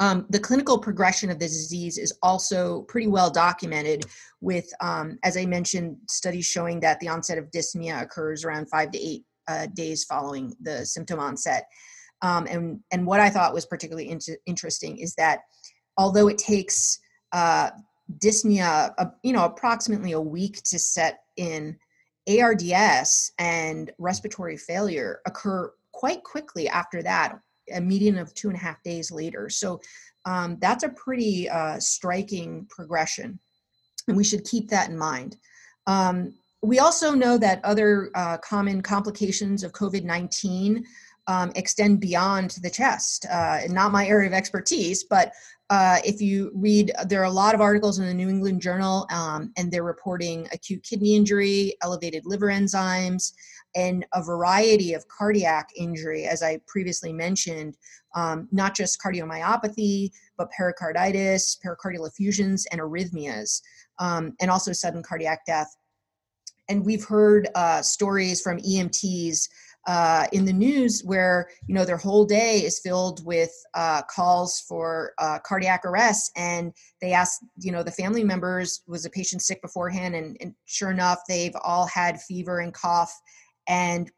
um, 0.00 0.26
the 0.30 0.40
clinical 0.40 0.78
progression 0.78 1.30
of 1.30 1.38
the 1.38 1.46
disease 1.46 1.98
is 1.98 2.12
also 2.22 2.82
pretty 2.82 3.06
well 3.06 3.30
documented 3.30 4.06
with, 4.40 4.66
um, 4.80 5.18
as 5.22 5.36
I 5.36 5.44
mentioned, 5.44 5.96
studies 6.08 6.46
showing 6.46 6.80
that 6.80 7.00
the 7.00 7.08
onset 7.08 7.38
of 7.38 7.50
dyspnea 7.50 8.02
occurs 8.02 8.44
around 8.44 8.68
five 8.68 8.90
to 8.92 8.98
eight 8.98 9.24
uh, 9.46 9.66
days 9.74 10.04
following 10.04 10.54
the 10.62 10.86
symptom 10.86 11.20
onset. 11.20 11.66
Um, 12.22 12.46
and, 12.48 12.80
and 12.92 13.06
what 13.06 13.20
I 13.20 13.28
thought 13.28 13.52
was 13.52 13.66
particularly 13.66 14.10
inter- 14.10 14.38
interesting 14.46 14.98
is 14.98 15.14
that 15.16 15.40
although 15.98 16.28
it 16.28 16.38
takes 16.38 16.98
uh, 17.32 17.70
dyspnea, 18.18 18.94
uh, 18.96 19.06
you 19.22 19.32
know, 19.32 19.44
approximately 19.44 20.12
a 20.12 20.20
week 20.20 20.62
to 20.64 20.78
set 20.78 21.20
in, 21.36 21.76
ARDS 22.26 23.32
and 23.38 23.90
respiratory 23.98 24.56
failure 24.56 25.20
occur 25.26 25.70
quite 25.92 26.24
quickly 26.24 26.68
after 26.70 27.02
that 27.02 27.38
a 27.72 27.80
median 27.80 28.18
of 28.18 28.34
two 28.34 28.48
and 28.48 28.56
a 28.56 28.60
half 28.60 28.82
days 28.82 29.10
later. 29.10 29.48
So 29.48 29.80
um, 30.24 30.58
that's 30.60 30.84
a 30.84 30.88
pretty 30.90 31.48
uh, 31.48 31.78
striking 31.78 32.66
progression, 32.70 33.38
and 34.08 34.16
we 34.16 34.24
should 34.24 34.44
keep 34.44 34.68
that 34.70 34.88
in 34.88 34.96
mind. 34.96 35.36
Um, 35.86 36.34
we 36.62 36.78
also 36.78 37.12
know 37.12 37.36
that 37.38 37.62
other 37.64 38.10
uh, 38.14 38.38
common 38.38 38.80
complications 38.80 39.62
of 39.62 39.72
COVID 39.72 40.04
19 40.04 40.84
um, 41.26 41.52
extend 41.54 42.00
beyond 42.00 42.56
the 42.62 42.70
chest. 42.70 43.26
Uh, 43.30 43.60
not 43.68 43.92
my 43.92 44.06
area 44.06 44.28
of 44.28 44.34
expertise, 44.34 45.04
but 45.04 45.32
uh, 45.70 45.98
if 46.04 46.20
you 46.20 46.50
read, 46.54 46.92
there 47.06 47.20
are 47.22 47.24
a 47.24 47.30
lot 47.30 47.54
of 47.54 47.60
articles 47.60 47.98
in 47.98 48.06
the 48.06 48.14
New 48.14 48.28
England 48.28 48.60
Journal, 48.60 49.06
um, 49.10 49.50
and 49.56 49.70
they're 49.70 49.82
reporting 49.82 50.46
acute 50.52 50.82
kidney 50.82 51.16
injury, 51.16 51.74
elevated 51.82 52.26
liver 52.26 52.48
enzymes, 52.48 53.32
and 53.74 54.04
a 54.12 54.22
variety 54.22 54.92
of 54.92 55.08
cardiac 55.08 55.70
injury, 55.76 56.26
as 56.26 56.42
I 56.42 56.60
previously 56.66 57.12
mentioned, 57.12 57.76
um, 58.14 58.46
not 58.52 58.76
just 58.76 59.00
cardiomyopathy, 59.00 60.10
but 60.36 60.50
pericarditis, 60.50 61.58
pericardial 61.64 62.06
effusions, 62.06 62.66
and 62.70 62.80
arrhythmias, 62.80 63.62
um, 63.98 64.34
and 64.40 64.50
also 64.50 64.72
sudden 64.72 65.02
cardiac 65.02 65.46
death. 65.46 65.74
And 66.68 66.84
we've 66.84 67.04
heard 67.04 67.48
uh, 67.54 67.82
stories 67.82 68.40
from 68.42 68.58
EMTs 68.58 69.48
uh, 69.86 70.26
in 70.32 70.44
the 70.44 70.52
news 70.52 71.02
where 71.04 71.48
you 71.66 71.74
know 71.74 71.84
their 71.84 71.96
whole 71.96 72.24
day 72.24 72.58
is 72.58 72.80
filled 72.80 73.24
with 73.24 73.52
uh, 73.74 74.02
calls 74.02 74.64
for 74.66 75.12
uh, 75.18 75.38
cardiac 75.44 75.84
arrest. 75.84 76.32
And 76.36 76.72
they 77.00 77.12
ask 77.12 77.40
you 77.58 77.72
know 77.72 77.82
the 77.82 77.90
family 77.90 78.24
members 78.24 78.82
was 78.86 79.02
the 79.02 79.10
patient 79.10 79.42
sick 79.42 79.60
beforehand? 79.62 80.14
And, 80.14 80.36
and 80.40 80.54
sure 80.64 80.90
enough 80.90 81.20
they've 81.28 81.54
all 81.62 81.86
had 81.86 82.20
fever 82.22 82.60
and 82.60 82.72
cough. 82.72 83.12
And 83.68 84.10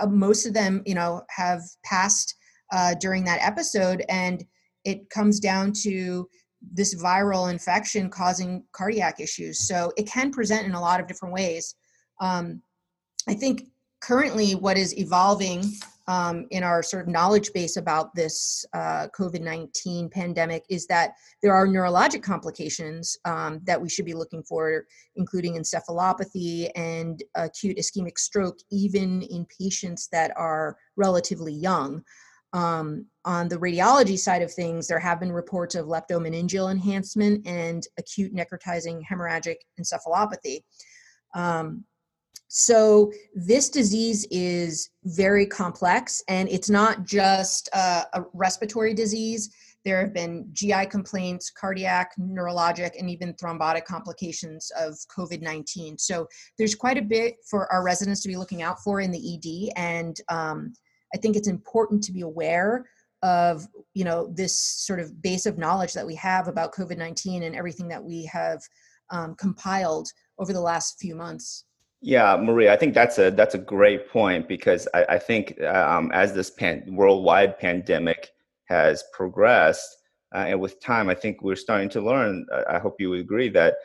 uh, 0.00 0.06
most 0.06 0.46
of 0.46 0.54
them 0.54 0.82
you 0.84 0.94
know 0.94 1.22
have 1.30 1.62
passed 1.84 2.34
uh, 2.72 2.94
during 3.00 3.24
that 3.24 3.40
episode. 3.42 4.04
And 4.08 4.44
it 4.84 5.08
comes 5.10 5.40
down 5.40 5.72
to 5.84 6.28
this 6.72 6.94
viral 7.00 7.50
infection 7.50 8.10
causing 8.10 8.64
cardiac 8.72 9.20
issues. 9.20 9.66
So 9.66 9.92
it 9.96 10.06
can 10.06 10.32
present 10.32 10.66
in 10.66 10.74
a 10.74 10.80
lot 10.80 11.00
of 11.00 11.06
different 11.06 11.34
ways. 11.34 11.74
Um, 12.20 12.62
i 13.28 13.34
think 13.34 13.64
currently 14.00 14.52
what 14.54 14.76
is 14.76 14.96
evolving 14.96 15.64
um, 16.08 16.46
in 16.50 16.62
our 16.62 16.82
sort 16.82 17.02
of 17.02 17.08
knowledge 17.08 17.52
base 17.52 17.76
about 17.76 18.14
this 18.14 18.64
uh, 18.72 19.08
COVID 19.16 19.42
19 19.42 20.08
pandemic 20.08 20.64
is 20.70 20.86
that 20.86 21.12
there 21.42 21.52
are 21.52 21.68
neurologic 21.68 22.22
complications 22.22 23.16
um, 23.26 23.60
that 23.64 23.80
we 23.80 23.90
should 23.90 24.06
be 24.06 24.14
looking 24.14 24.42
for, 24.42 24.86
including 25.16 25.54
encephalopathy 25.54 26.70
and 26.74 27.22
acute 27.34 27.76
ischemic 27.76 28.18
stroke, 28.18 28.56
even 28.70 29.22
in 29.22 29.46
patients 29.60 30.08
that 30.10 30.32
are 30.36 30.78
relatively 30.96 31.52
young. 31.52 32.02
Um, 32.54 33.04
on 33.26 33.48
the 33.48 33.58
radiology 33.58 34.18
side 34.18 34.40
of 34.40 34.50
things, 34.50 34.88
there 34.88 34.98
have 34.98 35.20
been 35.20 35.30
reports 35.30 35.74
of 35.74 35.84
leptomeningeal 35.84 36.70
enhancement 36.70 37.46
and 37.46 37.86
acute 37.98 38.34
necrotizing 38.34 39.02
hemorrhagic 39.04 39.56
encephalopathy. 39.78 40.60
So 42.48 43.12
this 43.34 43.68
disease 43.68 44.26
is 44.30 44.90
very 45.04 45.46
complex 45.46 46.22
and 46.28 46.48
it's 46.48 46.70
not 46.70 47.04
just 47.04 47.68
a 47.74 48.22
respiratory 48.32 48.94
disease 48.94 49.50
There 49.84 50.00
have 50.00 50.14
been 50.14 50.48
GI 50.52 50.86
complaints, 50.86 51.50
cardiac, 51.50 52.12
neurologic, 52.18 52.98
and 52.98 53.08
even 53.08 53.34
thrombotic 53.34 53.84
complications 53.84 54.70
of 54.78 54.94
COVID 55.16 55.40
19. 55.42 55.98
So 55.98 56.26
there's 56.56 56.74
quite 56.74 56.98
a 56.98 57.02
bit 57.02 57.36
for 57.48 57.70
our 57.72 57.84
residents 57.84 58.22
to 58.22 58.28
be 58.28 58.36
looking 58.36 58.62
out 58.62 58.80
for 58.80 59.00
in 59.00 59.12
the 59.12 59.34
ED. 59.34 59.72
And 59.76 60.18
um, 60.28 60.72
I 61.14 61.18
think 61.18 61.36
it's 61.36 61.48
important 61.48 62.02
to 62.04 62.12
be 62.12 62.22
aware 62.22 62.86
of 63.22 63.66
you 63.94 64.04
know 64.04 64.32
this 64.34 64.56
sort 64.56 65.00
of 65.00 65.20
base 65.20 65.44
of 65.46 65.58
knowledge 65.58 65.92
that 65.92 66.06
we 66.06 66.14
have 66.14 66.46
about 66.46 66.72
covid-19 66.72 67.44
and 67.44 67.56
everything 67.56 67.88
that 67.88 68.02
we 68.02 68.24
have 68.26 68.60
um, 69.10 69.34
compiled 69.34 70.08
over 70.38 70.52
the 70.52 70.60
last 70.60 71.00
few 71.00 71.16
months 71.16 71.64
yeah 72.00 72.36
maria 72.36 72.72
i 72.72 72.76
think 72.76 72.94
that's 72.94 73.18
a 73.18 73.30
that's 73.30 73.54
a 73.54 73.58
great 73.58 74.08
point 74.08 74.46
because 74.48 74.86
i, 74.94 75.04
I 75.10 75.18
think 75.18 75.60
um, 75.62 76.10
as 76.12 76.32
this 76.32 76.50
pan- 76.50 76.84
worldwide 76.88 77.58
pandemic 77.58 78.30
has 78.66 79.04
progressed 79.12 79.96
uh, 80.34 80.44
and 80.48 80.60
with 80.60 80.80
time 80.80 81.08
i 81.08 81.14
think 81.14 81.42
we're 81.42 81.56
starting 81.56 81.88
to 81.90 82.00
learn 82.00 82.46
i 82.68 82.78
hope 82.78 83.00
you 83.00 83.10
would 83.10 83.20
agree 83.20 83.48
that 83.50 83.76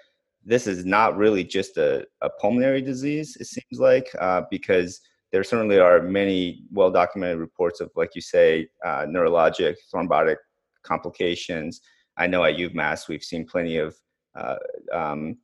this 0.45 0.67
is 0.67 0.85
not 0.85 1.17
really 1.17 1.43
just 1.43 1.77
a, 1.77 2.05
a 2.21 2.29
pulmonary 2.41 2.81
disease 2.81 3.35
it 3.39 3.47
seems 3.47 3.79
like 3.79 4.09
uh, 4.19 4.41
because 4.51 5.01
there 5.33 5.43
certainly 5.43 5.79
are 5.79 5.99
many 5.99 6.63
well 6.71 6.91
documented 6.91 7.39
reports 7.39 7.81
of, 7.81 7.89
like 7.95 8.11
you 8.13 8.21
say, 8.21 8.69
uh, 8.85 9.01
neurologic, 9.07 9.75
thrombotic 9.93 10.35
complications. 10.83 11.81
I 12.17 12.27
know 12.27 12.43
at 12.43 12.57
UMass 12.57 13.07
we've 13.07 13.23
seen 13.23 13.45
plenty 13.45 13.77
of 13.77 13.95
uh, 14.35 14.57
um, 14.93 15.37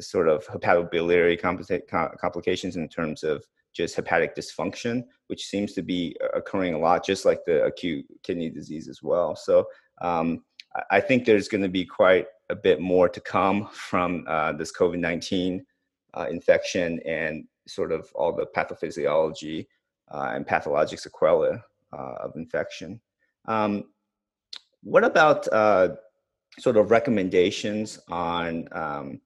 sort 0.00 0.28
of 0.28 0.46
hepatobiliary 0.46 1.40
complications 1.40 2.76
in 2.76 2.88
terms 2.88 3.22
of 3.22 3.44
just 3.72 3.96
hepatic 3.96 4.36
dysfunction, 4.36 5.02
which 5.26 5.46
seems 5.46 5.72
to 5.72 5.82
be 5.82 6.16
occurring 6.34 6.74
a 6.74 6.78
lot, 6.78 7.04
just 7.04 7.24
like 7.24 7.44
the 7.44 7.64
acute 7.64 8.06
kidney 8.22 8.48
disease 8.48 8.88
as 8.88 9.02
well. 9.02 9.34
So 9.34 9.66
um, 10.00 10.44
I 10.90 11.00
think 11.00 11.24
there's 11.24 11.48
going 11.48 11.62
to 11.62 11.68
be 11.68 11.84
quite 11.84 12.26
a 12.50 12.56
bit 12.56 12.80
more 12.80 13.08
to 13.08 13.20
come 13.20 13.68
from 13.72 14.24
uh, 14.28 14.52
this 14.52 14.72
COVID 14.72 14.98
19 14.98 15.64
uh, 16.14 16.26
infection. 16.30 17.00
And 17.06 17.46
sort 17.66 17.92
of 17.92 18.10
all 18.14 18.34
the 18.34 18.46
pathophysiology 18.46 19.66
uh, 20.10 20.32
and 20.34 20.46
pathologic 20.46 20.98
sequelae 20.98 21.60
uh, 21.92 22.14
of 22.20 22.32
infection. 22.36 23.00
Um, 23.46 23.84
what 24.82 25.04
about 25.04 25.48
uh, 25.52 25.90
sort 26.58 26.76
of 26.76 26.90
recommendations 26.90 27.98
on 28.08 28.68
um, 28.72 29.20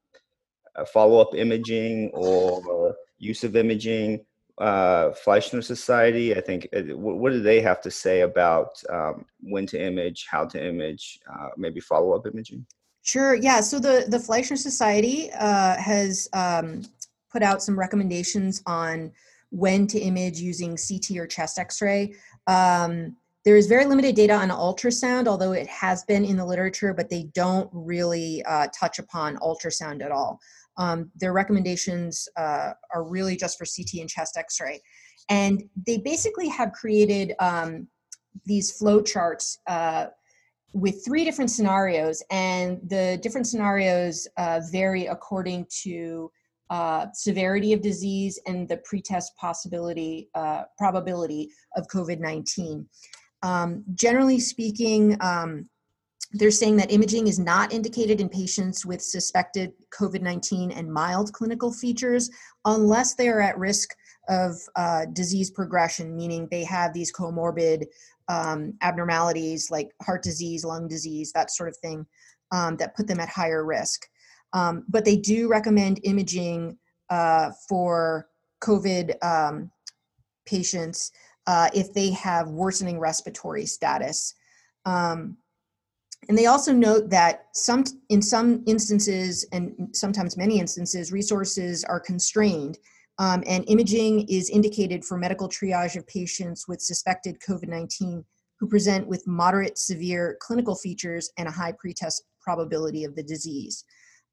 follow-up 0.85 1.35
imaging 1.35 2.11
or 2.15 2.95
use 3.19 3.45
of 3.45 3.57
imaging? 3.57 4.25
Uh, 4.59 5.11
Fleischner 5.25 5.63
Society, 5.63 6.35
I 6.35 6.41
think, 6.41 6.67
uh, 6.77 6.83
what 6.97 7.31
do 7.31 7.41
they 7.41 7.61
have 7.61 7.81
to 7.83 7.93
say 7.93 8.23
about 8.23 8.83
um, 8.91 9.25
when 9.41 9.67
to 9.67 9.81
image, 9.81 10.27
how 10.29 10.47
to 10.47 10.59
image, 10.63 11.21
uh, 11.33 11.51
maybe 11.57 11.79
follow-up 11.79 12.27
imaging? 12.27 12.67
Sure. 13.03 13.35
Yeah. 13.37 13.61
So 13.61 13.79
the 13.79 14.05
the 14.09 14.19
Fleischner 14.19 14.59
Society 14.59 15.31
uh, 15.33 15.77
has 15.77 16.29
um, 16.33 16.83
put 17.33 17.43
out 17.43 17.63
some 17.63 17.79
recommendations 17.79 18.63
on 18.67 19.13
when 19.51 19.87
to 19.87 19.99
image 19.99 20.41
using 20.41 20.77
CT 20.77 21.17
or 21.17 21.27
chest 21.27 21.59
X-ray. 21.59 22.15
Um, 22.47 23.17
there 23.45 23.57
is 23.57 23.67
very 23.67 23.87
limited 23.87 24.15
data 24.15 24.35
on 24.35 24.51
ultrasound, 24.51 25.27
although 25.27 25.53
it 25.53 25.67
has 25.69 26.05
been 26.05 26.25
in 26.25 26.37
the 26.37 26.45
literature, 26.45 26.93
but 26.93 27.09
they 27.09 27.31
don't 27.35 27.71
really 27.73 28.43
uh, 28.45 28.67
touch 28.79 28.99
upon 28.99 29.39
ultrasound 29.39 30.05
at 30.05 30.11
all. 30.11 30.39
Um, 30.79 31.11
their 31.17 31.33
recommendations 31.33 32.29
uh, 32.37 32.73
are 32.95 33.05
really 33.05 33.37
just 33.37 33.59
for 33.59 33.65
CT 33.65 34.01
and 34.01 34.09
chest 34.09 34.37
X-ray, 34.37 34.81
and 35.29 35.63
they 35.87 35.99
basically 35.99 36.49
have 36.49 36.73
created 36.73 37.35
um, 37.41 37.89
these 38.47 38.71
flow 38.73 39.03
charts 39.03 39.59
uh, 39.67 40.07
with 40.73 41.05
three 41.05 41.25
different 41.25 41.51
scenarios, 41.51 42.23
and 42.31 42.79
the 42.89 43.19
different 43.23 43.47
scenarios 43.47 44.29
uh, 44.37 44.61
vary 44.71 45.07
according 45.07 45.67
to 45.83 46.31
uh, 46.71 47.07
severity 47.15 47.73
of 47.73 47.81
disease 47.81 48.39
and 48.47 48.69
the 48.69 48.77
pretest 48.79 49.35
possibility 49.37 50.29
uh, 50.35 50.65
probability 50.77 51.51
of 51.77 51.87
COVID-19. 51.89 52.85
Um, 53.43 53.85
generally 53.95 54.41
speaking, 54.41 55.17
um, 55.21 55.69
they're 56.33 56.51
saying 56.51 56.77
that 56.77 56.93
imaging 56.93 57.27
is 57.27 57.39
not 57.39 57.73
indicated 57.73 58.21
in 58.21 58.29
patients 58.29 58.85
with 58.85 59.01
suspected 59.01 59.73
COVID-19 59.99 60.77
and 60.77 60.93
mild 60.93 61.33
clinical 61.33 61.73
features 61.73 62.31
unless 62.67 63.15
they 63.15 63.29
are 63.29 63.41
at 63.41 63.59
risk 63.59 63.95
of 64.29 64.55
uh, 64.77 65.07
disease 65.15 65.51
progression, 65.51 66.15
meaning 66.15 66.47
they 66.51 66.65
have 66.65 66.93
these 66.93 67.13
comorbid 67.13 67.85
um, 68.29 68.75
abnormalities 68.83 69.71
like 69.71 69.91
heart 70.03 70.23
disease, 70.23 70.65
lung 70.65 70.87
disease, 70.87 71.33
that 71.33 71.51
sort 71.51 71.71
of 71.71 71.77
thing, 71.79 72.05
um, 72.53 72.77
that 72.77 72.95
put 72.95 73.07
them 73.07 73.21
at 73.21 73.29
higher 73.31 73.65
risk. 73.65 74.07
Um, 74.53 74.85
but 74.89 75.07
they 75.07 75.17
do 75.17 75.49
recommend 75.49 76.01
imaging 76.05 76.77
uh, 77.09 77.51
for 77.69 78.29
COVID 78.63 79.23
um, 79.25 79.71
patients 80.47 81.11
uh, 81.47 81.71
if 81.75 81.95
they 81.95 82.11
have 82.11 82.49
worsening 82.49 82.99
respiratory 82.99 83.65
status. 83.65 84.35
Um, 84.85 85.39
and 86.29 86.37
they 86.37 86.47
also 86.47 86.73
note 86.73 87.11
that 87.11 87.47
some, 87.55 87.85
in 88.09 88.21
some 88.21 88.63
instances, 88.67 89.47
and 89.53 89.89
sometimes 89.93 90.37
many 90.37 90.59
instances, 90.59 91.13
resources 91.13 91.85
are 91.85 92.01
constrained, 92.01 92.79
um, 93.19 93.43
and 93.47 93.65
imaging 93.69 94.29
is 94.29 94.51
indicated 94.51 95.05
for 95.05 95.17
medical 95.17 95.49
triage 95.49 95.97
of 95.97 96.07
patients 96.07 96.67
with 96.69 96.81
suspected 96.81 97.39
COVID 97.41 97.69
19 97.69 98.25
who 98.61 98.67
present 98.67 99.07
with 99.07 99.27
moderate 99.27 99.79
severe 99.79 100.37
clinical 100.41 100.75
features 100.75 101.31
and 101.39 101.49
a 101.49 101.53
high 101.53 101.73
pretest 101.73 102.25
probability 102.41 103.05
of 103.05 103.15
the 103.15 103.23
disease. 103.23 103.85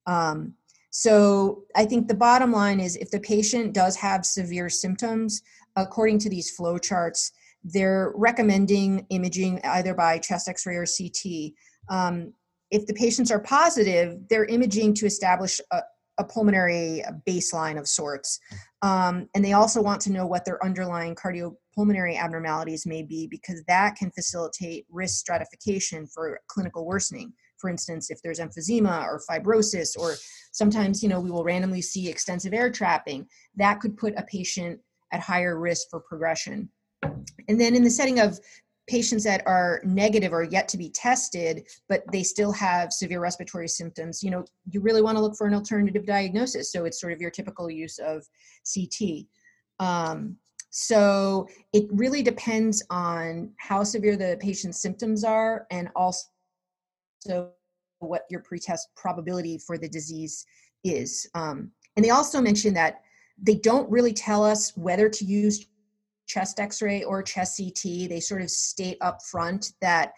Um, 0.08 0.54
so 0.90 1.64
I 1.76 1.86
think 1.86 2.08
the 2.08 2.16
bottom 2.16 2.52
line 2.52 2.80
is 2.80 2.96
if 2.96 3.12
the 3.12 3.20
patient 3.20 3.74
does 3.74 3.96
have 3.98 4.26
severe 4.26 4.70
symptoms, 4.70 5.42
according 5.76 6.20
to 6.20 6.30
these 6.30 6.56
flow 6.56 6.78
charts, 6.78 7.32
they're 7.64 8.14
recommending 8.16 9.06
imaging 9.10 9.60
either 9.66 9.94
by 9.94 10.20
chest 10.20 10.48
x-ray 10.48 10.76
or 10.76 10.86
CT. 10.86 11.54
Um, 11.90 12.34
if 12.72 12.86
the 12.88 12.94
patients 12.94 13.32
are 13.32 13.40
positive, 13.40 14.18
they're 14.30 14.46
imaging 14.46 14.96
to 14.96 15.06
establish 15.06 15.62
a, 15.72 15.82
a 16.18 16.24
pulmonary 16.24 17.04
baseline 17.28 17.80
of 17.80 17.88
sorts. 17.88 18.40
Um, 18.82 19.30
and 19.36 19.44
they 19.44 19.54
also 19.54 19.82
want 19.82 20.02
to 20.02 20.12
know 20.12 20.26
what 20.26 20.46
their 20.46 20.64
underlying 20.64 21.16
cardiopulmonary 21.16 22.18
abnormalities 22.18 22.86
may 22.86 23.04
be 23.04 23.28
because 23.28 23.64
that 23.68 23.96
can 23.96 24.12
facilitate 24.12 24.86
risk 24.90 25.20
stratification 25.20 26.08
for 26.08 26.40
clinical 26.48 26.86
worsening 26.86 27.34
for 27.58 27.70
instance, 27.70 28.12
if 28.12 28.22
there's 28.22 28.40
emphysema 28.40 29.04
or 29.04 29.22
fibrosis, 29.30 29.98
or 29.98 30.16
sometimes, 30.52 31.02
you 31.02 31.10
know, 31.10 31.20
we 31.20 31.32
will 31.32 31.44
randomly 31.44 31.82
see 31.82 32.08
extensive 32.08 32.54
air 32.54 32.72
trapping, 32.72 33.28
that 33.56 33.80
could 33.80 33.98
put 33.98 34.14
a 34.18 34.24
patient 34.24 34.80
at 35.12 35.20
higher 35.20 35.60
risk 35.60 35.88
for 35.90 36.00
progression. 36.00 36.70
And 37.48 37.60
then 37.60 37.76
in 37.76 37.84
the 37.84 37.90
setting 37.90 38.20
of 38.20 38.40
patients 38.88 39.24
that 39.24 39.42
are 39.48 39.82
negative 39.84 40.32
or 40.32 40.44
yet 40.44 40.68
to 40.70 40.78
be 40.78 40.90
tested, 40.90 41.68
but 41.90 42.04
they 42.12 42.24
still 42.24 42.52
have 42.52 42.94
severe 42.94 43.20
respiratory 43.20 43.68
symptoms, 43.68 44.24
you 44.24 44.30
know, 44.30 44.46
you 44.70 44.80
really 44.80 45.02
want 45.02 45.18
to 45.18 45.22
look 45.22 45.36
for 45.36 45.48
an 45.48 45.54
alternative 45.54 46.06
diagnosis. 46.06 46.72
So 46.72 46.86
it's 46.86 47.02
sort 47.02 47.14
of 47.14 47.20
your 47.20 47.32
typical 47.32 47.70
use 47.70 48.00
of 48.00 48.26
CT. 48.72 49.26
Um, 49.80 50.38
so 50.70 51.48
it 51.74 51.86
really 51.92 52.22
depends 52.22 52.84
on 52.90 53.52
how 53.58 53.84
severe 53.84 54.18
the 54.18 54.38
patient's 54.40 54.82
symptoms 54.82 55.24
are 55.24 55.66
and 55.72 55.90
also 55.96 56.28
what 58.00 58.26
your 58.30 58.42
pretest 58.42 58.90
probability 58.96 59.58
for 59.58 59.78
the 59.78 59.88
disease 59.88 60.46
is. 60.84 61.28
Um, 61.34 61.72
and 61.96 62.04
they 62.04 62.10
also 62.10 62.42
mentioned 62.42 62.76
that 62.76 63.02
they 63.42 63.56
don't 63.56 63.90
really 63.90 64.14
tell 64.14 64.44
us 64.44 64.76
whether 64.78 65.10
to 65.10 65.26
use 65.26 65.66
chest 66.26 66.60
x-ray 66.60 67.04
or 67.04 67.22
chest 67.22 67.58
CT. 67.58 68.10
They 68.10 68.20
sort 68.20 68.42
of 68.42 68.50
state 68.50 68.98
up 69.02 69.20
front 69.24 69.74
that 69.82 70.14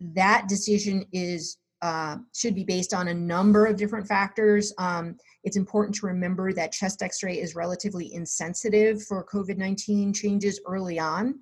that 0.00 0.46
decision 0.48 1.06
is 1.12 1.58
uh, 1.82 2.16
should 2.34 2.54
be 2.54 2.64
based 2.64 2.94
on 2.94 3.08
a 3.08 3.14
number 3.14 3.66
of 3.66 3.76
different 3.76 4.08
factors. 4.08 4.72
Um, 4.78 5.16
it's 5.42 5.58
important 5.58 5.94
to 5.96 6.06
remember 6.06 6.52
that 6.52 6.72
chest 6.72 7.02
x-ray 7.02 7.38
is 7.38 7.54
relatively 7.54 8.14
insensitive 8.14 9.02
for 9.02 9.26
COVID-19 9.26 10.14
changes 10.14 10.60
early 10.66 10.98
on. 10.98 11.40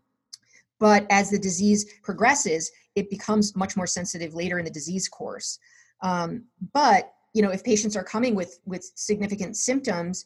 But 0.81 1.07
as 1.11 1.31
the 1.31 1.39
disease 1.39 1.87
progresses, 2.03 2.73
it 2.97 3.09
becomes 3.09 3.55
much 3.55 3.77
more 3.77 3.87
sensitive 3.87 4.35
later 4.35 4.59
in 4.59 4.65
the 4.65 4.71
disease 4.71 5.09
course. 5.09 5.61
Um, 6.03 6.47
but 6.75 7.13
you 7.35 7.43
know, 7.43 7.51
if 7.51 7.63
patients 7.63 7.97
are 7.97 8.05
coming 8.05 8.35
with 8.35 8.59
with 8.67 8.91
significant 8.97 9.57
symptoms, 9.57 10.25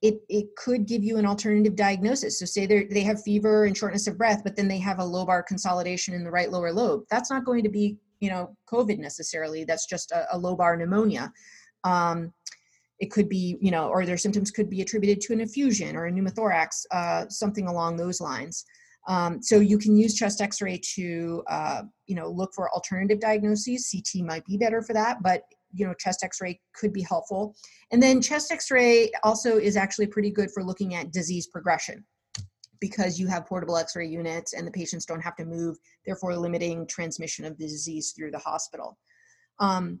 it 0.00 0.20
it 0.28 0.54
could 0.56 0.86
give 0.86 1.02
you 1.02 1.16
an 1.16 1.26
alternative 1.26 1.74
diagnosis. 1.74 2.38
So 2.38 2.46
say 2.46 2.66
they 2.66 3.02
have 3.02 3.22
fever 3.22 3.64
and 3.64 3.76
shortness 3.76 4.06
of 4.06 4.16
breath, 4.16 4.42
but 4.44 4.54
then 4.54 4.68
they 4.68 4.78
have 4.78 5.00
a 5.00 5.04
lobar 5.04 5.44
consolidation 5.44 6.14
in 6.14 6.24
the 6.24 6.30
right 6.30 6.50
lower 6.50 6.72
lobe. 6.72 7.04
That's 7.10 7.30
not 7.30 7.44
going 7.44 7.64
to 7.64 7.68
be 7.68 7.96
you 8.20 8.30
know 8.30 8.56
COVID 8.70 8.98
necessarily. 8.98 9.64
That's 9.64 9.86
just 9.86 10.12
a, 10.12 10.26
a 10.34 10.38
lobar 10.38 10.78
pneumonia. 10.78 11.32
Um, 11.84 12.32
it 13.00 13.10
could 13.10 13.28
be 13.28 13.58
you 13.60 13.70
know, 13.70 13.88
or 13.88 14.06
their 14.06 14.16
symptoms 14.16 14.50
could 14.50 14.70
be 14.70 14.82
attributed 14.82 15.20
to 15.22 15.32
an 15.32 15.40
effusion 15.40 15.96
or 15.96 16.06
a 16.06 16.12
pneumothorax, 16.12 16.84
uh, 16.92 17.28
something 17.28 17.66
along 17.66 17.96
those 17.96 18.20
lines. 18.20 18.64
Um, 19.08 19.42
so 19.42 19.58
you 19.58 19.78
can 19.78 19.96
use 19.96 20.14
chest 20.14 20.42
X-ray 20.42 20.80
to, 20.96 21.42
uh, 21.48 21.82
you 22.06 22.14
know, 22.14 22.28
look 22.28 22.52
for 22.54 22.70
alternative 22.70 23.20
diagnoses. 23.20 23.90
CT 23.90 24.22
might 24.26 24.44
be 24.44 24.58
better 24.58 24.82
for 24.82 24.92
that, 24.92 25.22
but 25.22 25.44
you 25.72 25.86
know, 25.86 25.94
chest 25.94 26.24
X-ray 26.24 26.60
could 26.74 26.92
be 26.92 27.02
helpful. 27.02 27.54
And 27.92 28.02
then 28.02 28.20
chest 28.20 28.52
X-ray 28.52 29.10
also 29.22 29.58
is 29.58 29.76
actually 29.76 30.06
pretty 30.06 30.30
good 30.30 30.50
for 30.50 30.64
looking 30.64 30.94
at 30.94 31.12
disease 31.12 31.46
progression 31.46 32.04
because 32.80 33.18
you 33.18 33.26
have 33.26 33.46
portable 33.46 33.76
X-ray 33.76 34.06
units 34.06 34.52
and 34.52 34.66
the 34.66 34.70
patients 34.70 35.04
don't 35.04 35.20
have 35.20 35.36
to 35.36 35.44
move, 35.44 35.76
therefore 36.06 36.36
limiting 36.36 36.86
transmission 36.86 37.44
of 37.44 37.58
the 37.58 37.66
disease 37.66 38.12
through 38.16 38.30
the 38.30 38.38
hospital. 38.38 38.98
Um, 39.58 40.00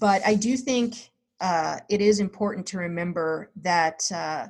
but 0.00 0.24
I 0.26 0.34
do 0.34 0.56
think 0.56 1.10
uh, 1.40 1.78
it 1.88 2.00
is 2.00 2.20
important 2.20 2.66
to 2.68 2.78
remember 2.78 3.50
that 3.62 4.00
uh, 4.14 4.46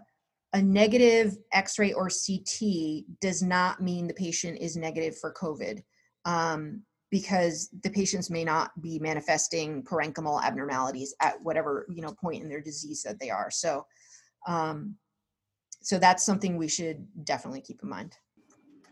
a 0.52 0.60
negative 0.60 1.38
X-ray 1.52 1.92
or 1.94 2.08
CT 2.08 3.04
does 3.20 3.42
not 3.42 3.80
mean 3.80 4.06
the 4.06 4.14
patient 4.14 4.58
is 4.60 4.76
negative 4.76 5.16
for 5.18 5.32
COVID. 5.32 5.82
Um, 6.24 6.82
because 7.12 7.68
the 7.82 7.90
patients 7.90 8.30
may 8.30 8.42
not 8.42 8.70
be 8.80 8.98
manifesting 8.98 9.82
parenchymal 9.82 10.42
abnormalities 10.42 11.14
at 11.20 11.40
whatever 11.42 11.86
you 11.94 12.00
know 12.00 12.12
point 12.14 12.42
in 12.42 12.48
their 12.48 12.60
disease 12.60 13.02
that 13.02 13.20
they 13.20 13.28
are. 13.30 13.50
So, 13.50 13.86
um, 14.48 14.96
so 15.82 15.98
that's 15.98 16.24
something 16.24 16.56
we 16.56 16.68
should 16.68 17.06
definitely 17.24 17.60
keep 17.60 17.80
in 17.82 17.90
mind. 17.90 18.16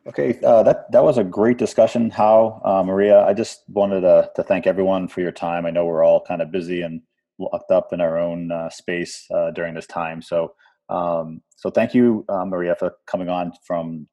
Okay, 0.07 0.39
uh, 0.45 0.63
that 0.65 0.93
that 0.93 1.03
was 1.03 1.17
a 1.17 1.25
great 1.25 1.57
discussion. 1.57 2.11
Hao 2.11 2.61
uh, 2.63 2.85
Maria, 2.85 3.25
I 3.27 3.33
just 3.33 3.63
wanted 3.69 4.03
to 4.03 4.31
to 4.37 4.43
thank 4.43 4.67
everyone 4.67 5.09
for 5.09 5.23
your 5.23 5.33
time. 5.33 5.65
I 5.65 5.71
know 5.71 5.87
we're 5.87 6.05
all 6.05 6.21
kind 6.21 6.43
of 6.43 6.53
busy 6.53 6.83
and 6.83 7.01
locked 7.39 7.71
up 7.71 7.95
in 7.95 8.03
our 8.03 8.19
own 8.19 8.53
uh, 8.53 8.69
space 8.69 9.27
uh, 9.35 9.51
during 9.53 9.73
this 9.73 9.87
time. 9.87 10.21
So, 10.21 10.53
um, 10.91 11.41
so 11.57 11.71
thank 11.71 11.95
you, 11.95 12.27
uh, 12.29 12.45
Maria, 12.45 12.77
for 12.77 12.97
coming 13.07 13.31
on 13.31 13.53
from 13.67 14.09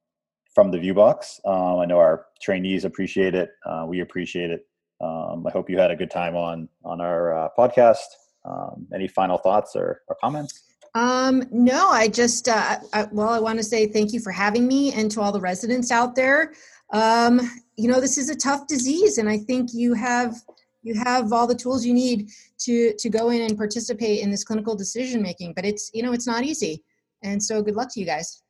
from 0.58 0.72
the 0.72 0.80
Viewbox. 0.80 1.40
Um, 1.46 1.82
I 1.82 1.86
know 1.86 2.00
our 2.00 2.26
trainees 2.42 2.84
appreciate 2.84 3.36
it. 3.36 3.52
Uh, 3.64 3.86
we 3.88 4.00
appreciate 4.00 4.50
it. 4.50 4.66
Um, 5.00 5.46
I 5.46 5.52
hope 5.52 5.70
you 5.70 5.78
had 5.78 5.92
a 5.92 5.96
good 5.96 6.10
time 6.10 6.36
on 6.36 6.68
on 6.84 7.00
our 7.00 7.38
uh, 7.38 7.50
podcast. 7.56 8.08
Um, 8.44 8.88
any 8.92 9.08
final 9.08 9.38
thoughts 9.38 9.76
or, 9.76 10.02
or 10.08 10.18
comments? 10.20 10.64
Um, 10.96 11.44
no, 11.52 11.90
I 11.90 12.08
just 12.08 12.50
uh, 12.50 12.80
I, 12.92 13.08
well, 13.12 13.30
I 13.30 13.40
want 13.40 13.60
to 13.60 13.64
say 13.64 13.86
thank 13.86 14.14
you 14.14 14.20
for 14.20 14.32
having 14.32 14.68
me, 14.68 14.92
and 14.94 15.12
to 15.12 15.22
all 15.22 15.32
the 15.32 15.40
residents 15.40 15.92
out 15.92 16.16
there. 16.16 16.54
Um, 16.92 17.40
you 17.76 17.88
know, 17.88 18.02
this 18.02 18.18
is 18.18 18.32
a 18.32 18.36
tough 18.36 18.66
disease, 18.66 19.20
and 19.20 19.30
I 19.30 19.38
think 19.38 19.76
you 19.76 19.94
have 19.94 20.38
you 20.82 20.96
have 20.96 21.32
all 21.34 21.46
the 21.46 21.54
tools 21.54 21.86
you 21.86 21.94
need 21.94 22.32
to 22.62 22.96
to 22.98 23.10
go 23.12 23.30
in 23.30 23.44
and 23.44 23.56
participate 23.56 24.22
in 24.22 24.32
this 24.32 24.44
clinical 24.44 24.76
decision 24.76 25.22
making. 25.22 25.54
But 25.54 25.66
it's 25.66 25.92
you 25.94 26.02
know 26.02 26.14
it's 26.14 26.26
not 26.26 26.44
easy, 26.44 26.84
and 27.22 27.44
so 27.44 27.62
good 27.62 27.76
luck 27.76 27.94
to 27.94 28.00
you 28.00 28.08
guys. 28.08 28.42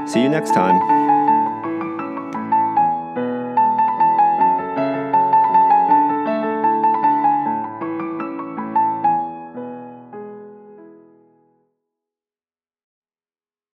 See 0.09 0.21
you 0.21 0.29
next 0.29 0.53
time. 0.53 1.12